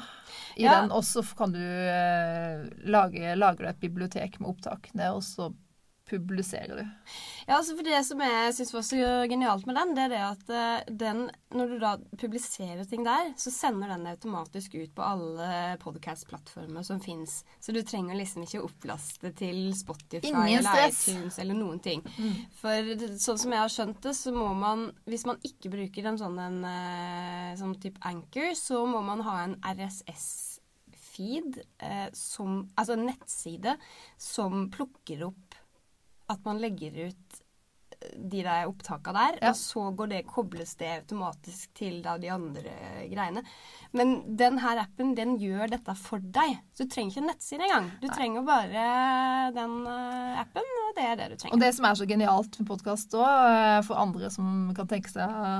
I 0.56 0.64
Ja. 0.64 0.80
den, 0.82 0.92
og 0.96 1.04
så 1.04 1.24
kan 1.36 1.52
du 1.52 1.60
eh, 1.60 2.64
lage, 2.88 3.34
lager 3.36 3.66
du 3.66 3.70
et 3.74 3.82
bibliotek 3.82 4.40
med 4.40 4.54
opptakene, 4.54 5.10
og 5.18 5.24
så 5.26 5.50
publiserer 6.22 6.78
du. 6.78 6.84
Ja, 7.48 7.58
altså 7.58 7.76
for 7.76 7.84
Det 7.88 8.00
som 8.08 8.22
jeg 8.24 8.54
syns 8.56 8.74
var 8.74 8.86
så 8.88 9.08
genialt 9.30 9.66
med 9.68 9.78
den, 9.80 9.94
det 9.98 10.04
er 10.06 10.14
det 10.14 10.22
at 10.24 10.52
eh, 10.54 10.94
den, 11.04 11.26
når 11.54 11.74
du 11.74 11.76
da 11.82 11.94
publiserer 12.20 12.84
ting 12.88 13.04
der, 13.06 13.34
så 13.40 13.52
sender 13.54 13.92
den 13.92 14.08
automatisk 14.08 14.78
ut 14.78 14.94
på 14.96 15.04
alle 15.06 15.48
podcast-plattformer 15.84 16.86
som 16.88 17.02
fins. 17.04 17.42
Så 17.60 17.76
du 17.76 17.82
trenger 17.84 18.18
liksom 18.18 18.46
ikke 18.48 18.64
opplaste 18.64 19.34
til 19.38 19.74
Spotify 19.78 20.32
eller 20.60 20.88
iTunes 20.88 21.40
eller 21.44 21.58
noen 21.58 21.82
ting. 21.84 22.04
Mm. 22.16 22.40
For 22.62 22.94
sånn 23.22 23.42
som 23.44 23.56
jeg 23.56 23.64
har 23.66 23.74
skjønt 23.74 24.02
det, 24.06 24.16
så 24.18 24.34
må 24.36 24.48
man, 24.58 24.90
hvis 25.10 25.28
man 25.30 25.42
ikke 25.44 25.74
bruker 25.74 26.10
en 26.10 26.20
sånn 26.22 26.40
en 26.40 26.60
eh, 26.68 27.54
sånn 27.60 27.76
type 27.84 28.02
anchor, 28.08 28.54
så 28.58 28.86
må 28.90 29.04
man 29.06 29.24
ha 29.28 29.36
en 29.44 29.58
RSS-feed, 29.74 31.60
eh, 31.84 32.08
som 32.18 32.64
Altså 32.80 32.96
en 32.96 33.08
nettside 33.10 33.76
som 34.22 34.70
plukker 34.74 35.26
opp 35.28 35.53
at 36.34 36.44
man 36.48 36.60
legger 36.64 36.98
ut 37.08 37.40
eh, 37.40 38.18
de 38.20 38.42
der 38.44 38.66
opptaka 38.68 39.14
der, 39.16 39.38
Ja. 39.42 39.52
og 39.54 39.56
så 39.56 39.84
går 39.96 40.10
det, 40.12 40.22
kobles 40.28 40.74
det 40.80 40.90
automatisk 40.98 41.70
til 41.78 42.02
da 42.04 42.18
de 42.20 42.28
andre 42.34 42.74
greiene. 43.12 43.44
Men 43.94 44.36
den 44.36 44.58
her 44.60 44.82
appen, 44.82 45.14
den 45.16 45.38
gjør 45.40 45.70
dette 45.72 45.94
for 45.96 46.20
deg. 46.20 46.58
Så 46.76 46.84
du 46.84 46.90
trenger 46.92 47.14
ikke 47.14 47.22
en 47.24 47.30
nettside 47.32 47.64
engang. 47.68 47.88
Du 48.02 48.08
trenger 48.10 48.44
bare 48.48 48.84
den 49.56 49.76
eh, 49.88 50.42
appen, 50.42 50.68
og 50.88 50.98
det 50.98 51.06
er 51.12 51.16
det 51.22 51.30
du 51.32 51.36
trenger. 51.38 51.56
Og 51.56 51.62
det 51.64 51.72
som 51.78 51.86
er 51.88 51.96
så 52.02 52.08
genialt 52.10 52.60
med 52.60 52.68
podkast 52.74 53.16
òg, 53.16 53.84
for 53.88 54.02
andre 54.02 54.30
som 54.34 54.74
kan 54.76 54.90
tenke 54.90 55.14
seg 55.14 55.30
å 55.30 55.54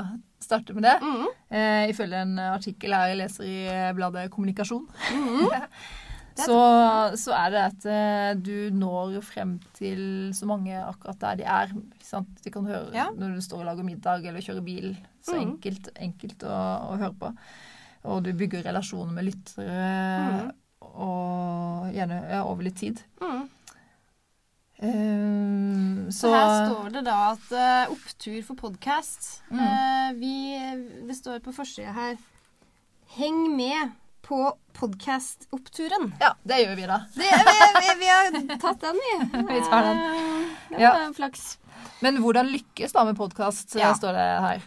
starte 0.44 0.74
med 0.76 0.84
det, 0.84 0.98
mm. 1.00 1.28
eh, 1.56 1.84
ifølge 1.94 2.20
en 2.26 2.34
artikkel 2.50 2.92
her 2.98 3.14
jeg 3.14 3.22
leser 3.22 3.48
i 3.48 3.60
eh, 3.72 3.94
bladet 3.96 4.28
Kommunikasjon, 4.34 4.90
Mhm. 5.14 5.48
så, 6.38 6.60
så 7.20 7.34
er 7.38 7.54
det 7.54 7.62
at 7.62 7.86
eh, 7.90 8.30
du 8.42 8.70
når 8.74 9.20
frem 9.26 9.56
til 9.78 10.32
så 10.34 10.48
mange 10.50 10.74
akkurat 10.80 11.20
der 11.22 11.42
de 11.42 11.46
er. 11.46 11.74
De 12.44 12.54
kan 12.54 12.66
høre 12.66 12.90
Ja. 12.96 13.10
når 13.14 13.36
du 13.38 13.42
står 13.46 13.62
og 13.62 13.70
lager 13.70 13.86
middag 13.88 14.26
eller 14.26 14.42
kjører 14.42 14.66
bil. 14.66 14.96
Så 15.24 15.38
mm. 15.38 15.44
enkelt, 15.44 15.90
enkelt 15.96 16.46
å, 16.50 16.58
å 16.90 16.98
høre 16.98 17.14
på. 17.22 17.32
Og 18.10 18.24
du 18.26 18.34
bygger 18.36 18.66
relasjoner 18.66 19.14
med 19.16 19.30
lyttere, 19.30 19.90
mm. 20.28 20.50
og 21.00 21.94
gjerne 21.96 22.18
ja, 22.34 22.42
over 22.44 22.66
litt 22.68 22.82
tid. 22.82 23.00
Mm. 23.22 23.44
Um, 24.84 26.12
Så 26.12 26.28
her 26.34 26.66
står 26.68 26.90
det 26.98 27.04
da 27.06 27.18
at 27.30 27.52
uh, 27.56 27.94
opptur 27.94 28.42
for 28.44 28.60
podkast 28.60 29.30
Mm. 29.54 30.18
vi, 30.20 30.34
Det 31.08 31.16
står 31.16 31.40
på 31.46 31.54
forsida 31.56 31.94
her 31.94 32.18
Heng 33.16 33.56
med 33.56 33.94
på 34.24 34.38
podkast-oppturen. 34.80 36.14
Ja, 36.20 36.34
det 36.48 36.60
gjør 36.64 36.76
vi 36.80 36.86
da. 36.90 36.98
Det, 37.16 37.30
vi, 37.48 37.56
vi, 37.80 37.96
vi 38.00 38.10
har 38.12 38.58
tatt 38.62 38.80
den, 38.84 39.00
vi. 39.04 39.14
Vi 39.54 39.62
tar 39.70 39.90
den. 39.90 39.98
Eh, 40.00 40.80
Ja. 40.82 40.94
Var 40.96 41.14
flaks. 41.14 41.58
Men 42.02 42.18
hvordan 42.24 42.48
lykkes 42.50 42.96
da 42.96 43.04
med 43.06 43.18
podkast, 43.20 43.76
Ja. 43.78 43.92
står 43.96 44.16
det 44.16 44.28
her. 44.46 44.64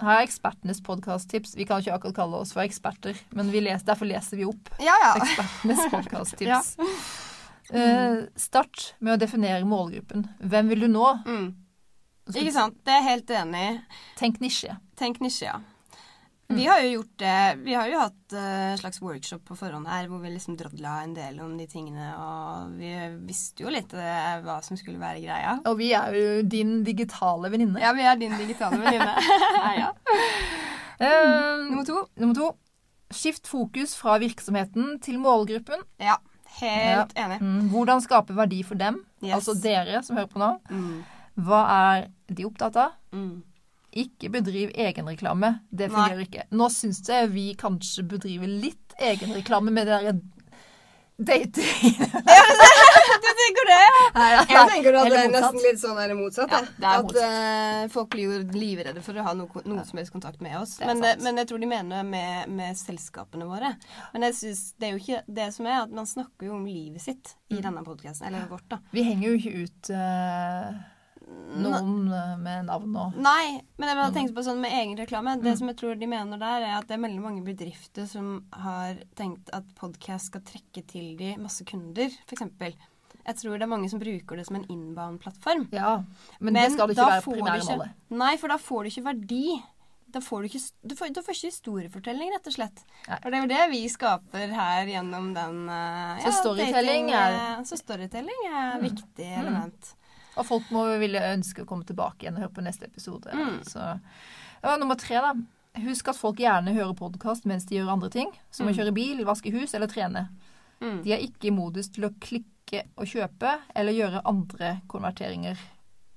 Her 0.00 0.16
er 0.22 0.24
ekspertenes 0.24 0.78
podkasttips. 0.86 1.52
Vi 1.58 1.66
kan 1.68 1.82
ikke 1.82 1.92
akkurat 1.98 2.16
kalle 2.16 2.38
oss 2.40 2.54
for 2.56 2.62
eksperter, 2.64 3.18
men 3.36 3.50
vi 3.52 3.60
leser, 3.66 3.84
derfor 3.90 4.08
leser 4.08 4.38
vi 4.40 4.46
opp 4.48 4.70
Ja, 4.80 4.94
ja. 5.02 5.10
ekspertenes 5.20 5.82
podkasttips. 5.92 6.70
Uh, 7.70 8.22
start 8.48 8.94
med 9.00 9.18
å 9.18 9.20
definere 9.20 9.66
målgruppen. 9.68 10.24
Hvem 10.40 10.70
vil 10.72 10.86
du 10.86 10.88
nå? 10.94 11.10
Mm. 11.26 11.50
Ikke 12.30 12.54
sant? 12.54 12.78
Det 12.86 12.94
er 12.94 13.02
jeg 13.02 13.08
helt 13.10 13.30
enig 13.42 13.66
i. 13.66 13.76
Tenk 14.22 14.40
nisje. 14.40 14.78
Tenk 14.96 15.20
nisje, 15.20 15.50
ja. 15.50 15.58
Mm. 16.50 16.56
Vi 16.58 16.64
har 16.66 16.80
jo 16.82 16.88
gjort 16.96 17.12
det 17.22 17.34
Vi 17.62 17.74
har 17.78 17.86
jo 17.86 17.98
hatt 18.00 18.32
eh, 18.34 18.72
en 18.72 18.78
slags 18.80 18.98
workshop 19.02 19.44
på 19.46 19.54
forhånd 19.58 19.86
her 19.86 20.08
hvor 20.10 20.18
vi 20.24 20.32
liksom 20.34 20.56
drodla 20.58 20.96
en 21.04 21.12
del 21.14 21.36
om 21.44 21.52
de 21.58 21.66
tingene, 21.70 22.08
og 22.18 22.72
vi 22.80 22.90
visste 23.28 23.62
jo 23.62 23.70
litt 23.70 23.92
eh, 23.94 24.40
hva 24.42 24.56
som 24.66 24.76
skulle 24.80 24.98
være 24.98 25.22
greia. 25.22 25.52
Og 25.70 25.78
vi 25.78 25.92
er 25.94 26.16
jo 26.18 26.40
din 26.50 26.80
digitale 26.86 27.52
venninne. 27.54 27.78
Ja, 27.82 27.92
vi 27.94 28.02
er 28.02 28.18
din 28.18 28.34
digitale 28.40 28.80
venninne. 28.82 29.14
ja. 29.82 29.92
Um, 31.00 31.68
Nummer 31.70 31.84
to. 31.86 32.02
nummer 32.16 32.34
to. 32.34 32.50
Skift 33.10 33.46
fokus 33.50 33.94
fra 33.98 34.18
virksomheten 34.22 34.98
til 35.02 35.16
målgruppen. 35.22 35.80
Ja, 35.98 36.16
helt 36.60 37.14
enig. 37.18 37.40
Mm, 37.42 37.70
hvordan 37.72 38.02
skape 38.04 38.34
verdi 38.36 38.60
for 38.66 38.78
dem, 38.78 39.00
Yes. 39.22 39.34
altså 39.38 39.54
dere 39.62 40.02
som 40.06 40.16
hører 40.18 40.30
på 40.30 40.38
nå. 40.42 40.50
Mm. 40.70 41.00
Hva 41.46 41.62
er 41.76 42.06
de 42.30 42.46
opptatt 42.46 42.76
av? 42.78 42.94
Mm. 43.14 43.42
Ikke 43.92 44.28
bedriv 44.30 44.70
egenreklame. 44.74 45.60
Det 45.70 45.88
Nei. 45.90 45.94
fungerer 45.96 46.26
ikke. 46.26 46.44
Nå 46.54 46.68
syns 46.70 47.00
jeg 47.08 47.30
vi 47.32 47.48
kanskje 47.58 48.04
bedriver 48.06 48.46
litt 48.46 48.94
egenreklame 49.00 49.70
med 49.74 49.86
det 49.90 49.96
derre 49.98 50.20
dating... 51.20 51.96
Du 53.20 53.28
tenker 53.36 53.66
det? 53.68 53.80
Nei, 54.14 54.28
ja, 54.32 54.42
Jeg 54.48 54.68
tenker 54.70 54.96
at 54.96 55.08
det 55.12 55.18
er 55.20 55.32
nesten 55.32 55.58
litt 55.64 55.80
sånn 55.80 55.98
eller 56.00 56.16
motsatt. 56.16 56.52
Ja, 56.54 56.60
det 56.64 56.86
er 56.86 56.94
at 57.00 57.04
motsatt. 57.04 57.34
eh, 57.84 57.88
folk 57.92 58.08
blir 58.14 58.24
jo 58.30 58.38
livredde 58.54 59.02
for 59.04 59.18
å 59.20 59.24
ha 59.26 59.34
noe, 59.36 59.62
noe 59.68 59.84
som 59.88 60.00
helst 60.00 60.14
kontakt 60.14 60.40
med 60.44 60.56
oss. 60.60 60.76
Er 60.80 60.88
Men, 60.94 61.02
men 61.24 61.40
jeg 61.42 61.50
tror 61.50 61.60
de 61.62 61.68
mener 61.70 62.06
med, 62.08 62.48
med 62.56 62.78
selskapene 62.80 63.48
våre. 63.48 63.74
Men 64.14 64.24
jeg 64.28 64.38
synes 64.38 64.62
det 64.80 64.88
er 64.88 64.94
jo 64.96 65.02
ikke 65.02 65.20
det 65.40 65.48
som 65.56 65.68
er 65.68 65.82
at 65.82 65.92
man 66.00 66.08
snakker 66.08 66.48
jo 66.48 66.56
om 66.56 66.64
livet 66.68 67.04
sitt 67.04 67.34
i 67.50 67.58
Mm. 67.58 67.62
denne 67.66 67.84
podkasten. 67.84 68.28
Eller 68.30 68.46
vårt, 68.48 68.64
da. 68.70 68.78
Vi 68.94 69.02
henger 69.04 69.28
jo 69.32 69.38
ikke 69.40 69.64
ut 69.66 69.90
eh, 69.92 70.80
noen 71.60 72.12
eh, 72.14 72.36
med 72.38 72.66
navn 72.68 72.96
og 72.96 73.16
Nei, 73.16 73.60
men 73.78 73.88
jeg 73.88 73.96
Mm. 73.96 74.14
tenkte 74.14 74.34
på 74.36 74.44
sånn 74.46 74.60
med 74.60 74.70
egenreklame. 74.72 75.40
Det 75.42 75.56
som 75.58 75.68
jeg 75.68 75.76
tror 75.76 75.98
de 75.98 76.06
mener 76.06 76.38
der, 76.38 76.62
er 76.62 76.78
at 76.78 76.86
det 76.86 76.94
er 76.98 77.02
veldig 77.08 77.20
mange 77.22 77.42
bedrifter 77.44 78.06
som 78.06 78.44
har 78.52 78.94
tenkt 79.16 79.50
at 79.52 79.64
podkast 79.74 80.26
skal 80.30 80.40
trekke 80.42 80.86
til 80.86 81.16
de 81.16 81.36
masse 81.36 81.64
kunder, 81.64 82.08
f.eks. 82.26 82.76
Jeg 83.26 83.36
tror 83.36 83.58
det 83.58 83.62
er 83.62 83.70
mange 83.70 83.90
som 83.90 84.00
bruker 84.00 84.36
det 84.36 84.46
som 84.46 84.56
en 84.56 84.64
inbound-plattform. 84.70 85.68
Ja, 85.72 86.02
men, 86.40 86.54
det 86.54 86.72
skal 86.72 86.88
det 86.88 86.96
ikke 86.96 87.10
være 87.10 87.22
får 87.22 87.34
du 87.34 87.40
primære 87.42 87.60
ikke- 87.60 87.76
målet. 87.76 87.90
Nei, 88.10 88.36
for 88.36 88.48
da 88.48 88.56
får 88.56 88.82
du 88.82 88.88
ikke 88.90 89.04
verdi. 89.04 89.62
Da 90.10 90.18
får 90.18 90.40
du 90.42 90.48
ikke, 90.48 90.72
du 90.88 90.94
får, 90.96 91.12
du 91.14 91.20
får 91.22 91.34
ikke 91.36 91.50
historiefortelling, 91.52 92.30
rett 92.34 92.46
og 92.46 92.52
slett. 92.52 92.84
Nei. 93.06 93.18
For 93.22 93.30
det 93.30 93.36
er 93.38 93.42
jo 93.42 93.50
det 93.54 93.70
vi 93.70 93.88
skaper 93.88 94.48
her 94.56 94.86
gjennom 94.86 95.34
den 95.34 95.68
uh, 95.68 96.18
Så 96.24 96.32
storytelling 96.40 97.06
dating, 97.06 97.10
er- 97.10 97.58
eh, 97.60 97.62
Så 97.64 97.76
storytelling 97.78 98.40
er 98.50 98.78
mm. 98.80 98.82
viktig 98.82 99.28
element. 99.38 99.94
Og 100.40 100.46
folk 100.48 100.70
må 100.72 100.86
ville 101.02 101.20
ønske 101.34 101.62
å 101.64 101.68
komme 101.68 101.84
tilbake 101.88 102.24
igjen 102.24 102.38
og 102.38 102.46
høre 102.46 102.54
på 102.56 102.64
neste 102.64 102.88
episode. 102.88 103.28
Mm. 103.36 103.58
Så. 103.68 103.84
Ja, 104.64 104.76
nummer 104.80 104.96
tre, 105.00 105.20
da. 105.20 105.34
Husk 105.84 106.08
at 106.10 106.18
folk 106.18 106.40
gjerne 106.42 106.72
hører 106.74 106.96
podkast 106.98 107.44
mens 107.46 107.66
de 107.68 107.76
gjør 107.78 107.92
andre 107.92 108.08
ting, 108.10 108.32
som 108.50 108.66
å 108.66 108.72
Mm. 108.72 108.76
kjøre 108.78 108.94
bil, 108.96 109.20
vaske 109.28 109.52
hus 109.54 109.74
eller 109.76 109.86
trene. 109.86 110.28
Mm. 110.80 111.02
De 111.04 111.12
er 111.12 111.20
ikke 111.22 111.48
i 111.48 111.54
modus 111.54 111.88
til 111.92 112.08
å 112.08 112.14
klikke 112.18 112.86
og 112.96 113.06
kjøpe 113.06 113.58
eller 113.76 113.92
gjøre 113.92 114.22
andre 114.24 114.80
konverteringer. 114.88 115.58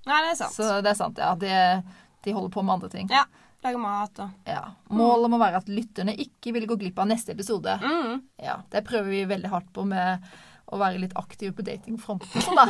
Nei, 0.07 0.21
det 0.23 0.31
er 0.31 0.35
sant. 0.35 0.53
Så 0.55 0.81
det 0.81 0.89
er 0.91 0.97
sant, 0.99 1.17
ja. 1.17 1.35
Det, 1.35 1.83
de 2.23 2.31
holder 2.33 2.49
på 2.55 2.63
med 2.63 2.73
andre 2.79 2.89
ting. 2.89 3.09
Ja. 3.11 3.25
Lage 3.63 3.79
mat 3.79 4.19
og 4.19 4.29
Ja. 4.47 4.63
Målet 4.91 5.29
må 5.31 5.37
være 5.39 5.55
at 5.61 5.69
lytterne 5.71 6.17
ikke 6.19 6.51
vil 6.51 6.65
gå 6.67 6.75
glipp 6.79 6.97
av 6.99 7.07
neste 7.07 7.31
episode. 7.31 7.77
mm. 7.79 8.21
Ja, 8.43 8.57
Det 8.69 8.83
prøver 8.85 9.09
vi 9.09 9.25
veldig 9.25 9.49
hardt 9.49 9.71
på 9.73 9.85
med 9.87 10.19
å 10.73 10.77
være 10.81 10.99
litt 11.01 11.13
aktiv 11.19 11.53
på 11.57 11.63
datingfronten. 11.67 12.41
Sånn 12.41 12.57
da. 12.59 12.65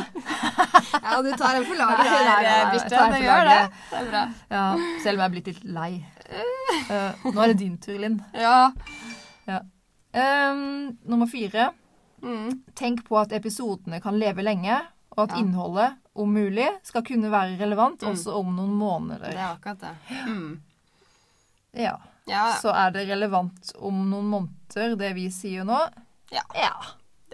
Ja, 1.04 1.18
du 1.24 1.30
tar 1.36 1.56
en 1.58 1.64
for 1.66 1.76
laget 1.78 2.06
her, 2.08 2.24
nei, 2.28 2.60
Birte. 2.72 2.88
tar 2.94 3.12
Det 3.12 3.20
gjør 3.24 3.48
det. 3.48 3.58
Det 3.90 3.98
er 4.00 4.08
bra. 4.10 4.22
Ja, 4.52 4.64
selv 5.02 5.18
om 5.18 5.22
jeg 5.22 5.26
er 5.26 5.34
blitt 5.34 5.48
litt 5.50 5.64
lei. 5.76 5.90
Uh, 6.88 7.24
nå 7.34 7.42
er 7.44 7.52
det 7.52 7.58
din 7.64 7.76
tur, 7.82 7.98
Linn. 8.00 8.20
Ja. 8.36 8.70
Um, 10.14 10.96
nummer 11.10 11.26
fire. 11.26 11.72
Mm. 12.22 12.62
Tenk 12.78 13.02
på 13.08 13.18
at 13.20 13.32
episodene 13.36 13.98
kan 14.04 14.16
leve 14.20 14.44
lenge, 14.46 14.78
og 15.16 15.24
at 15.26 15.34
Ja. 15.36 15.42
innholdet, 15.42 15.96
om 16.14 16.30
mulig, 16.32 16.68
skal 16.86 17.02
kunne 17.02 17.30
være 17.30 17.58
relevant 17.58 18.00
Mm. 18.02 18.12
også 18.12 18.34
om 18.38 18.54
noen 18.56 18.74
måneder. 18.78 19.30
Det 19.34 19.38
er 19.38 19.56
akkurat 19.56 19.80
det. 19.80 19.94
Mm. 20.28 20.60
Ja. 21.74 21.96
Ja, 22.26 22.54
Så 22.62 22.70
er 22.72 22.90
det 22.94 23.08
relevant 23.08 23.72
om 23.76 23.98
noen 24.10 24.30
måneder, 24.30 24.96
det 24.96 25.14
vi 25.14 25.26
sier 25.30 25.64
nå? 25.64 25.80
Ja. 26.32 26.42
ja. 26.54 26.72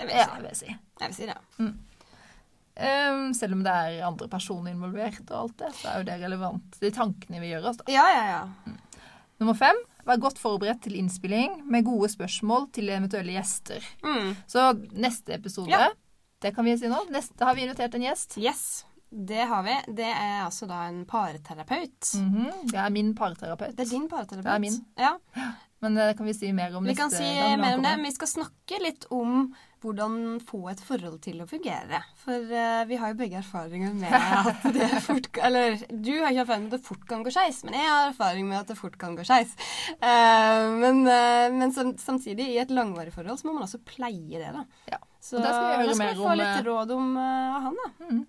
Det 0.01 0.09
vil 0.09 0.17
Ja, 0.17 0.25
jeg 0.25 0.31
si. 0.31 0.41
vil 0.41 0.49
jeg 0.51 0.57
si. 0.57 0.75
Jeg 1.01 1.13
vil 1.13 1.17
si 1.21 1.29
det. 1.31 1.39
Um, 2.81 3.35
selv 3.37 3.53
om 3.59 3.63
det 3.67 3.73
er 3.77 4.07
andre 4.07 4.29
personer 4.33 4.73
involvert 4.73 5.21
og 5.29 5.37
alt 5.43 5.57
det, 5.61 5.71
så 5.77 5.91
er 5.91 5.99
jo 6.01 6.07
det 6.09 6.15
relevant. 6.23 6.79
De 6.81 6.91
tankene 6.97 7.41
vi 7.43 7.51
gjør 7.53 7.67
oss, 7.69 7.81
da. 7.83 7.85
Ja, 7.93 8.07
ja, 8.09 8.23
ja. 8.31 8.75
Nummer 9.41 9.57
fem. 9.59 9.77
Vær 10.09 10.17
godt 10.23 10.39
forberedt 10.41 10.81
til 10.87 10.95
innspilling 10.97 11.59
med 11.69 11.85
gode 11.85 12.09
spørsmål 12.09 12.71
til 12.73 12.89
eventuelle 12.89 13.35
gjester. 13.37 13.85
Mm. 14.05 14.31
Så 14.49 14.63
neste 14.97 15.35
episode, 15.37 15.69
Ja. 15.77 15.91
det 16.41 16.55
kan 16.57 16.65
vi 16.65 16.77
si 16.81 16.89
nå. 16.89 17.03
Neste 17.13 17.45
har 17.45 17.55
vi 17.55 17.67
invitert 17.67 17.95
en 17.95 18.07
gjest. 18.09 18.39
Yes. 18.41 18.85
Det 19.11 19.43
har 19.51 19.63
vi. 19.67 19.75
Det 19.97 20.07
er 20.07 20.45
altså 20.45 20.69
da 20.71 20.85
en 20.87 21.03
parterapeut. 21.09 22.13
Mhm, 22.15 22.69
Det 22.71 22.79
er 22.79 22.91
min 22.95 23.15
parterapeut. 23.19 23.75
Det 23.77 23.87
er 23.89 23.91
din 23.91 24.07
parterapeut. 24.09 24.45
Det 24.47 24.55
er 24.55 24.63
min. 24.63 24.85
Ja, 24.99 25.17
Men 25.81 25.95
det 25.97 26.17
kan 26.17 26.27
vi 26.27 26.35
si 26.37 26.53
mer 26.53 26.77
om 26.77 26.85
Vi 26.85 26.93
neste 26.93 27.01
kan 27.01 27.11
si 27.11 27.25
mer 27.25 27.79
om 27.79 27.83
det, 27.83 27.97
men 27.97 28.05
vi 28.05 28.13
skal 28.13 28.29
snakke 28.29 28.79
litt 28.85 29.07
om 29.11 29.55
hvordan 29.81 30.41
få 30.45 30.59
et 30.69 30.81
forhold 30.85 31.23
til 31.25 31.41
å 31.41 31.47
fungere. 31.49 32.03
For 32.21 32.37
uh, 32.37 32.85
vi 32.85 32.99
har 33.01 33.15
jo 33.15 33.17
begge 33.17 33.39
erfaringer 33.41 33.95
med 33.97 34.13
at 34.53 34.67
det 34.77 34.89
fort 35.01 35.31
Eller 35.41 35.81
du 35.89 36.11
har 36.21 36.35
ikke 36.35 36.45
erfaring 36.45 36.67
med 36.67 36.75
at 36.75 36.77
det 36.77 36.87
fort 36.87 37.07
kan 37.09 37.25
gå 37.25 37.33
skeis, 37.33 37.63
men 37.65 37.79
jeg 37.79 37.89
har 37.89 38.11
erfaring 38.11 38.49
med 38.51 38.59
at 38.61 38.69
det 38.69 38.77
fort 38.77 38.99
kan 39.01 39.17
gå 39.17 39.25
skeis. 39.25 39.57
Uh, 40.05 40.77
men 40.83 41.01
uh, 41.09 41.49
men 41.57 41.73
sam 41.73 41.95
samtidig, 41.99 42.51
i 42.53 42.61
et 42.61 42.71
langvarig 42.71 43.15
forhold, 43.17 43.41
så 43.41 43.49
må 43.49 43.57
man 43.57 43.65
også 43.65 43.81
pleie 43.89 44.37
det, 44.37 44.53
da. 44.53 44.67
Ja. 44.93 45.01
Så 45.21 45.41
Og 45.41 45.43
det 45.45 45.55
skal 45.55 45.65
vi 45.65 45.73
høre 45.81 45.89
da 45.89 45.97
skal 45.97 46.13
vi 46.13 46.29
få 46.29 46.37
litt 46.41 46.61
eh, 46.61 46.63
råd 46.69 46.93
om 46.97 47.09
eh, 47.21 47.57
han, 47.65 47.81
da. 47.81 47.89
Mhm, 48.05 48.21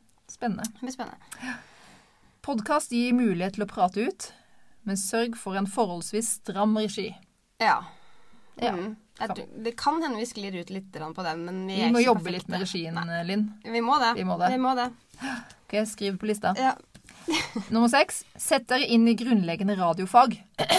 Spennende. 0.42 0.64
Det 0.74 0.80
blir 0.82 0.92
spennende. 0.92 1.18
Podkast 2.42 2.89
gir 2.96 3.14
mulighet 3.14 3.54
til 3.60 3.62
å 3.68 3.70
prate 3.70 4.08
ut, 4.10 4.24
men 4.89 4.98
sørg 4.98 5.36
for 5.38 5.54
en 5.60 5.68
forholdsvis 5.70 6.32
stram 6.39 6.74
regi. 6.82 7.12
Ja. 7.62 7.76
Ja. 8.58 8.72
Mm. 8.74 8.96
Jeg 9.22 9.46
Det 9.62 9.76
kan 9.78 10.02
hende 10.02 10.18
vi 10.18 10.26
sklir 10.26 10.58
ut 10.58 10.72
litt 10.74 10.89
på 10.98 11.24
den, 11.28 11.46
men 11.46 11.68
vi, 11.68 11.76
Vi 11.78 11.92
må 11.94 12.02
jobbe 12.02 12.24
perfekte. 12.26 12.34
litt 12.39 12.50
med 12.50 12.60
regien, 12.66 12.98
Nei. 12.98 13.22
Linn. 13.30 13.46
Vi 13.62 13.82
må 13.86 14.00
det. 14.02 14.16
Vi 14.18 14.26
må 14.26 14.39
det. 14.42 14.50
Vi 14.50 14.58
må 14.58 14.74
det. 14.74 14.89
Ok, 15.68 15.78
Skriv 15.86 16.18
på 16.18 16.26
lista. 16.26 16.56
Ja. 16.58 16.74
Nummer 17.70 17.88
seks. 17.94 18.24
Sett 18.34 18.66
dere 18.66 18.89
inn 18.89 19.06
i 19.08 19.14
grunnleggende 19.14 19.78
radiofag. 19.78 20.39
Eh, 20.58 20.74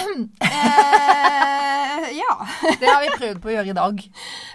ja. 2.18 2.34
Det 2.80 2.90
har 2.90 3.04
vi 3.06 3.14
prøvd 3.14 3.38
på 3.38 3.52
å 3.52 3.54
gjøre 3.60 3.70
i 3.70 3.78
dag. 3.78 4.02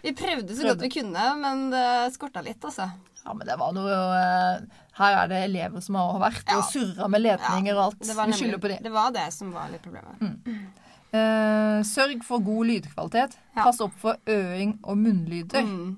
Vi 0.03 0.11
prøvde 0.11 0.51
så 0.51 0.67
Prøvde. 0.67 0.73
godt 0.75 0.83
vi 0.83 0.91
kunne, 0.99 1.29
men 1.39 1.69
det 1.71 1.85
skorta 2.19 2.43
litt, 2.43 2.59
altså. 2.59 2.91
Ja, 3.23 3.33
men 3.35 3.47
det 3.47 3.57
var 3.59 3.73
noe 3.75 3.91
eh, 3.91 4.83
Her 4.97 5.15
er 5.23 5.27
det 5.29 5.43
elever 5.49 5.81
som 5.85 5.95
har 5.95 6.19
vært 6.19 6.43
Ja. 6.49 6.57
og 6.57 6.63
surra 6.71 7.07
med 7.09 7.21
ledninger 7.21 7.75
og 7.77 7.83
alt. 7.91 7.99
Vi 8.01 8.13
nemlig- 8.13 8.39
skylder 8.39 8.57
på 8.63 8.67
det. 8.73 8.79
Det 8.83 8.91
var 8.91 9.11
det 9.11 9.31
som 9.33 9.51
var 9.53 9.69
litt 9.69 9.81
problemet. 9.83 10.71
Eh, 11.13 11.79
sørg 11.87 12.23
for 12.27 12.39
god 12.43 12.65
lydkvalitet. 12.67 13.37
Ja. 13.55 13.63
Pass 13.63 13.79
opp 13.81 13.93
for 14.01 14.17
øing 14.27 14.77
og 14.83 14.97
munnlyder. 14.97 15.63
Mm. 15.63 15.95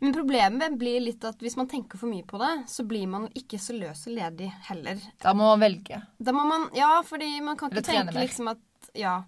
Men 0.00 0.14
problemet 0.14 0.76
blir 0.78 1.00
litt 1.02 1.24
at 1.24 1.40
hvis 1.42 1.56
man 1.58 1.66
tenker 1.66 1.98
for 1.98 2.06
mye 2.06 2.22
på 2.24 2.38
det, 2.38 2.68
så 2.70 2.86
blir 2.86 3.08
man 3.10 3.26
ikke 3.34 3.58
så 3.58 3.74
løs 3.76 4.06
og 4.06 4.14
ledig 4.14 4.52
heller. 4.68 5.00
Da 5.20 5.32
må 5.34 5.48
man 5.56 5.60
velge. 5.64 6.02
Da 6.22 6.32
må 6.32 6.44
man 6.46 6.68
Ja, 6.74 7.02
fordi 7.02 7.40
man 7.42 7.56
kan 7.56 7.70
ikke 7.70 7.82
tenke 7.82 8.12
mer. 8.14 8.22
liksom 8.26 8.48
at 8.50 8.58
Ja. 8.94 9.22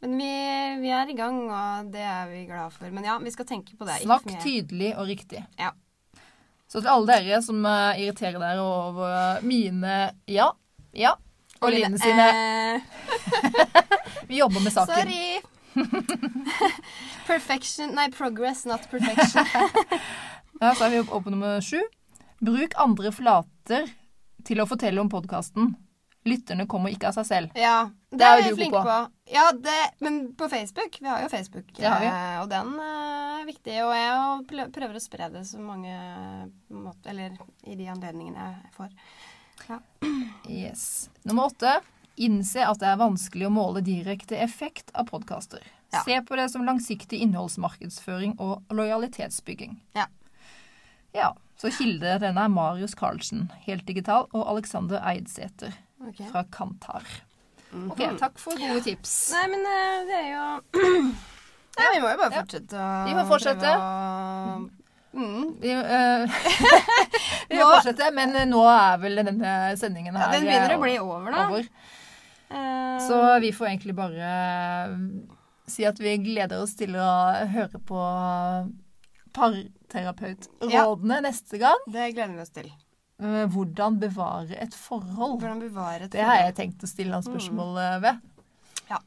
Men 0.00 0.16
vi, 0.18 0.80
vi 0.80 0.88
er 0.90 1.06
i 1.10 1.14
gang, 1.14 1.48
og 1.50 1.92
det 1.92 2.00
er 2.00 2.26
vi 2.26 2.46
glad 2.46 2.72
for. 2.72 2.90
Men 2.90 3.04
ja, 3.04 3.18
vi 3.18 3.30
skal 3.30 3.44
tenke 3.44 3.76
på 3.76 3.84
det. 3.86 4.00
Snakk 4.02 4.24
tydelig 4.42 4.96
og 4.98 5.06
riktig. 5.06 5.44
Ja. 5.58 5.70
Så 6.72 6.80
til 6.80 6.88
alle 6.88 7.18
dere 7.20 7.42
som 7.44 7.58
uh, 7.68 7.92
irriterer 8.00 8.40
dere 8.40 8.62
over 8.64 9.42
mine 9.44 9.96
ja, 10.30 10.48
ja 10.96 11.12
og 11.62 11.70
Line 11.74 11.98
sine 12.00 12.28
Eh, 12.32 12.80
Vi 14.28 14.38
jobber 14.38 14.60
med 14.64 14.72
saken. 14.72 14.94
sorry. 14.94 15.42
Perfection 17.26 17.92
Nei, 17.94 18.08
progress, 18.10 18.64
not 18.66 18.88
perfection. 18.90 19.46
Ja, 20.62 20.74
så 20.78 20.86
er 20.86 20.90
vi 20.92 21.00
oppe 21.02 21.18
på 21.24 21.30
nummer 21.34 21.60
sju. 21.60 21.80
Bruk 22.38 22.76
andre 22.78 23.10
flater 23.12 23.88
til 24.46 24.62
å 24.62 24.66
fortelle 24.70 25.02
om 25.02 25.08
podkasten. 25.10 25.72
Lytterne 26.28 26.68
kommer 26.70 26.94
ikke 26.94 27.08
av 27.10 27.16
seg 27.16 27.26
selv. 27.26 27.56
Ja, 27.58 27.90
det, 28.12 28.26
er 28.26 28.36
jo 28.36 28.42
vi 28.42 28.44
du 28.44 28.50
god 28.50 28.60
flinke 28.60 28.78
på. 28.78 28.82
på. 28.88 29.32
Ja, 29.32 29.44
det, 29.52 29.78
men 30.04 30.18
på 30.38 30.48
Facebook. 30.52 30.98
Vi 31.00 31.08
har 31.08 31.22
jo 31.22 31.28
Facebook, 31.32 31.72
Det 31.76 31.88
har 31.88 32.00
vi. 32.00 32.06
eh, 32.06 32.40
og 32.42 32.48
den 32.52 32.74
eh, 32.78 33.40
er 33.40 33.46
viktig. 33.48 33.76
Og 33.86 33.92
jeg 33.96 34.68
prøver 34.76 34.98
å 34.98 35.02
spre 35.02 35.28
det 35.32 35.44
så 35.48 35.62
mange 35.62 35.96
måter 36.68 37.14
Eller 37.14 37.36
i 37.64 37.76
de 37.78 37.88
anledningene 37.92 38.48
jeg 38.52 38.74
får. 38.76 38.94
Yes. 40.48 41.10
Nummer 41.22 41.50
åtte. 41.52 41.78
Innse 42.20 42.66
at 42.68 42.80
det 42.82 42.90
er 42.90 42.98
vanskelig 43.00 43.46
å 43.48 43.54
måle 43.54 43.80
direkte 43.84 44.36
effekt 44.36 44.90
av 44.92 45.08
podkaster. 45.08 45.62
Ja. 45.92 46.02
Se 46.04 46.18
på 46.24 46.36
det 46.36 46.48
som 46.52 46.64
langsiktig 46.64 47.20
innholdsmarkedsføring 47.24 48.36
og 48.40 48.68
lojalitetsbygging. 48.72 49.78
Ja. 49.96 50.06
Ja, 51.12 51.34
Så 51.60 51.70
kilde 51.70 52.16
denne 52.18 52.46
er 52.48 52.50
Marius 52.50 52.94
Carlsen, 52.98 53.50
helt 53.66 53.84
digital, 53.86 54.24
og 54.32 54.48
Alexander 54.50 54.98
Eidsæter 55.06 55.76
okay. 56.00 56.26
fra 56.32 56.42
Kantar. 56.50 57.04
Ok, 57.72 57.98
Mhm. 58.04 58.18
Takk 58.20 58.38
for 58.38 58.52
gode 58.60 58.82
tips. 58.84 59.12
Nei, 59.32 59.46
men 59.48 59.60
eh, 59.66 60.04
det 60.08 60.16
er 60.18 60.28
jo 60.32 60.44
Nei, 61.78 61.86
vi 61.94 62.00
må 62.04 62.10
jo 62.12 62.18
bare 62.20 62.34
fortsette 62.36 62.76
å 62.76 62.88
Vi 63.08 63.14
må 63.16 63.26
fortsette. 63.30 63.74
å- 63.80 64.70
Mm. 65.12 65.60
Vi, 65.60 65.68
eh, 65.68 66.22
vi 67.50 67.56
må 67.58 67.64
fortsette, 67.74 68.06
men 68.16 68.30
eh, 68.36 68.46
nå 68.48 68.62
er 68.64 68.96
vel 69.02 69.18
denne 69.20 69.50
sendingen 69.76 70.14
Ja, 70.16 70.20
her 70.30 70.32
den 70.38 70.46
begynner 70.48 70.72
å 70.78 70.80
bli 70.80 70.94
over, 71.02 71.30
da. 71.34 71.42
over. 71.50 71.66
Eh, 72.48 72.98
Så 73.08 73.18
vi 73.44 73.50
får 73.52 73.66
egentlig 73.74 73.94
bare 73.94 74.30
si 75.68 75.84
at 75.84 75.98
vi 76.00 76.16
gleder 76.16 76.62
oss 76.64 76.72
til 76.80 76.96
å 76.96 77.10
høre 77.52 77.78
på 77.84 78.00
parterapeutrådene 79.36 81.20
neste 81.28 81.58
gang. 81.60 81.78
det 81.92 82.08
gleder 82.14 82.34
vi 82.36 82.40
oss 82.42 82.50
til. 82.56 82.70
Eh, 83.22 83.46
Hvordan 83.54 83.98
bevare 84.02 84.56
et 84.60 84.74
forhold. 84.74 85.38
Hvordan 85.40 85.60
bevare 85.62 86.02
et 86.08 86.10
Det 86.10 86.24
har 86.26 86.40
jeg 86.42 86.54
tenkt 86.58 86.82
å 86.82 86.88
stille 86.90 87.12
han 87.14 87.22
spørsmål 87.22 87.76
ved. 88.02 88.20
Ja. 88.90 88.98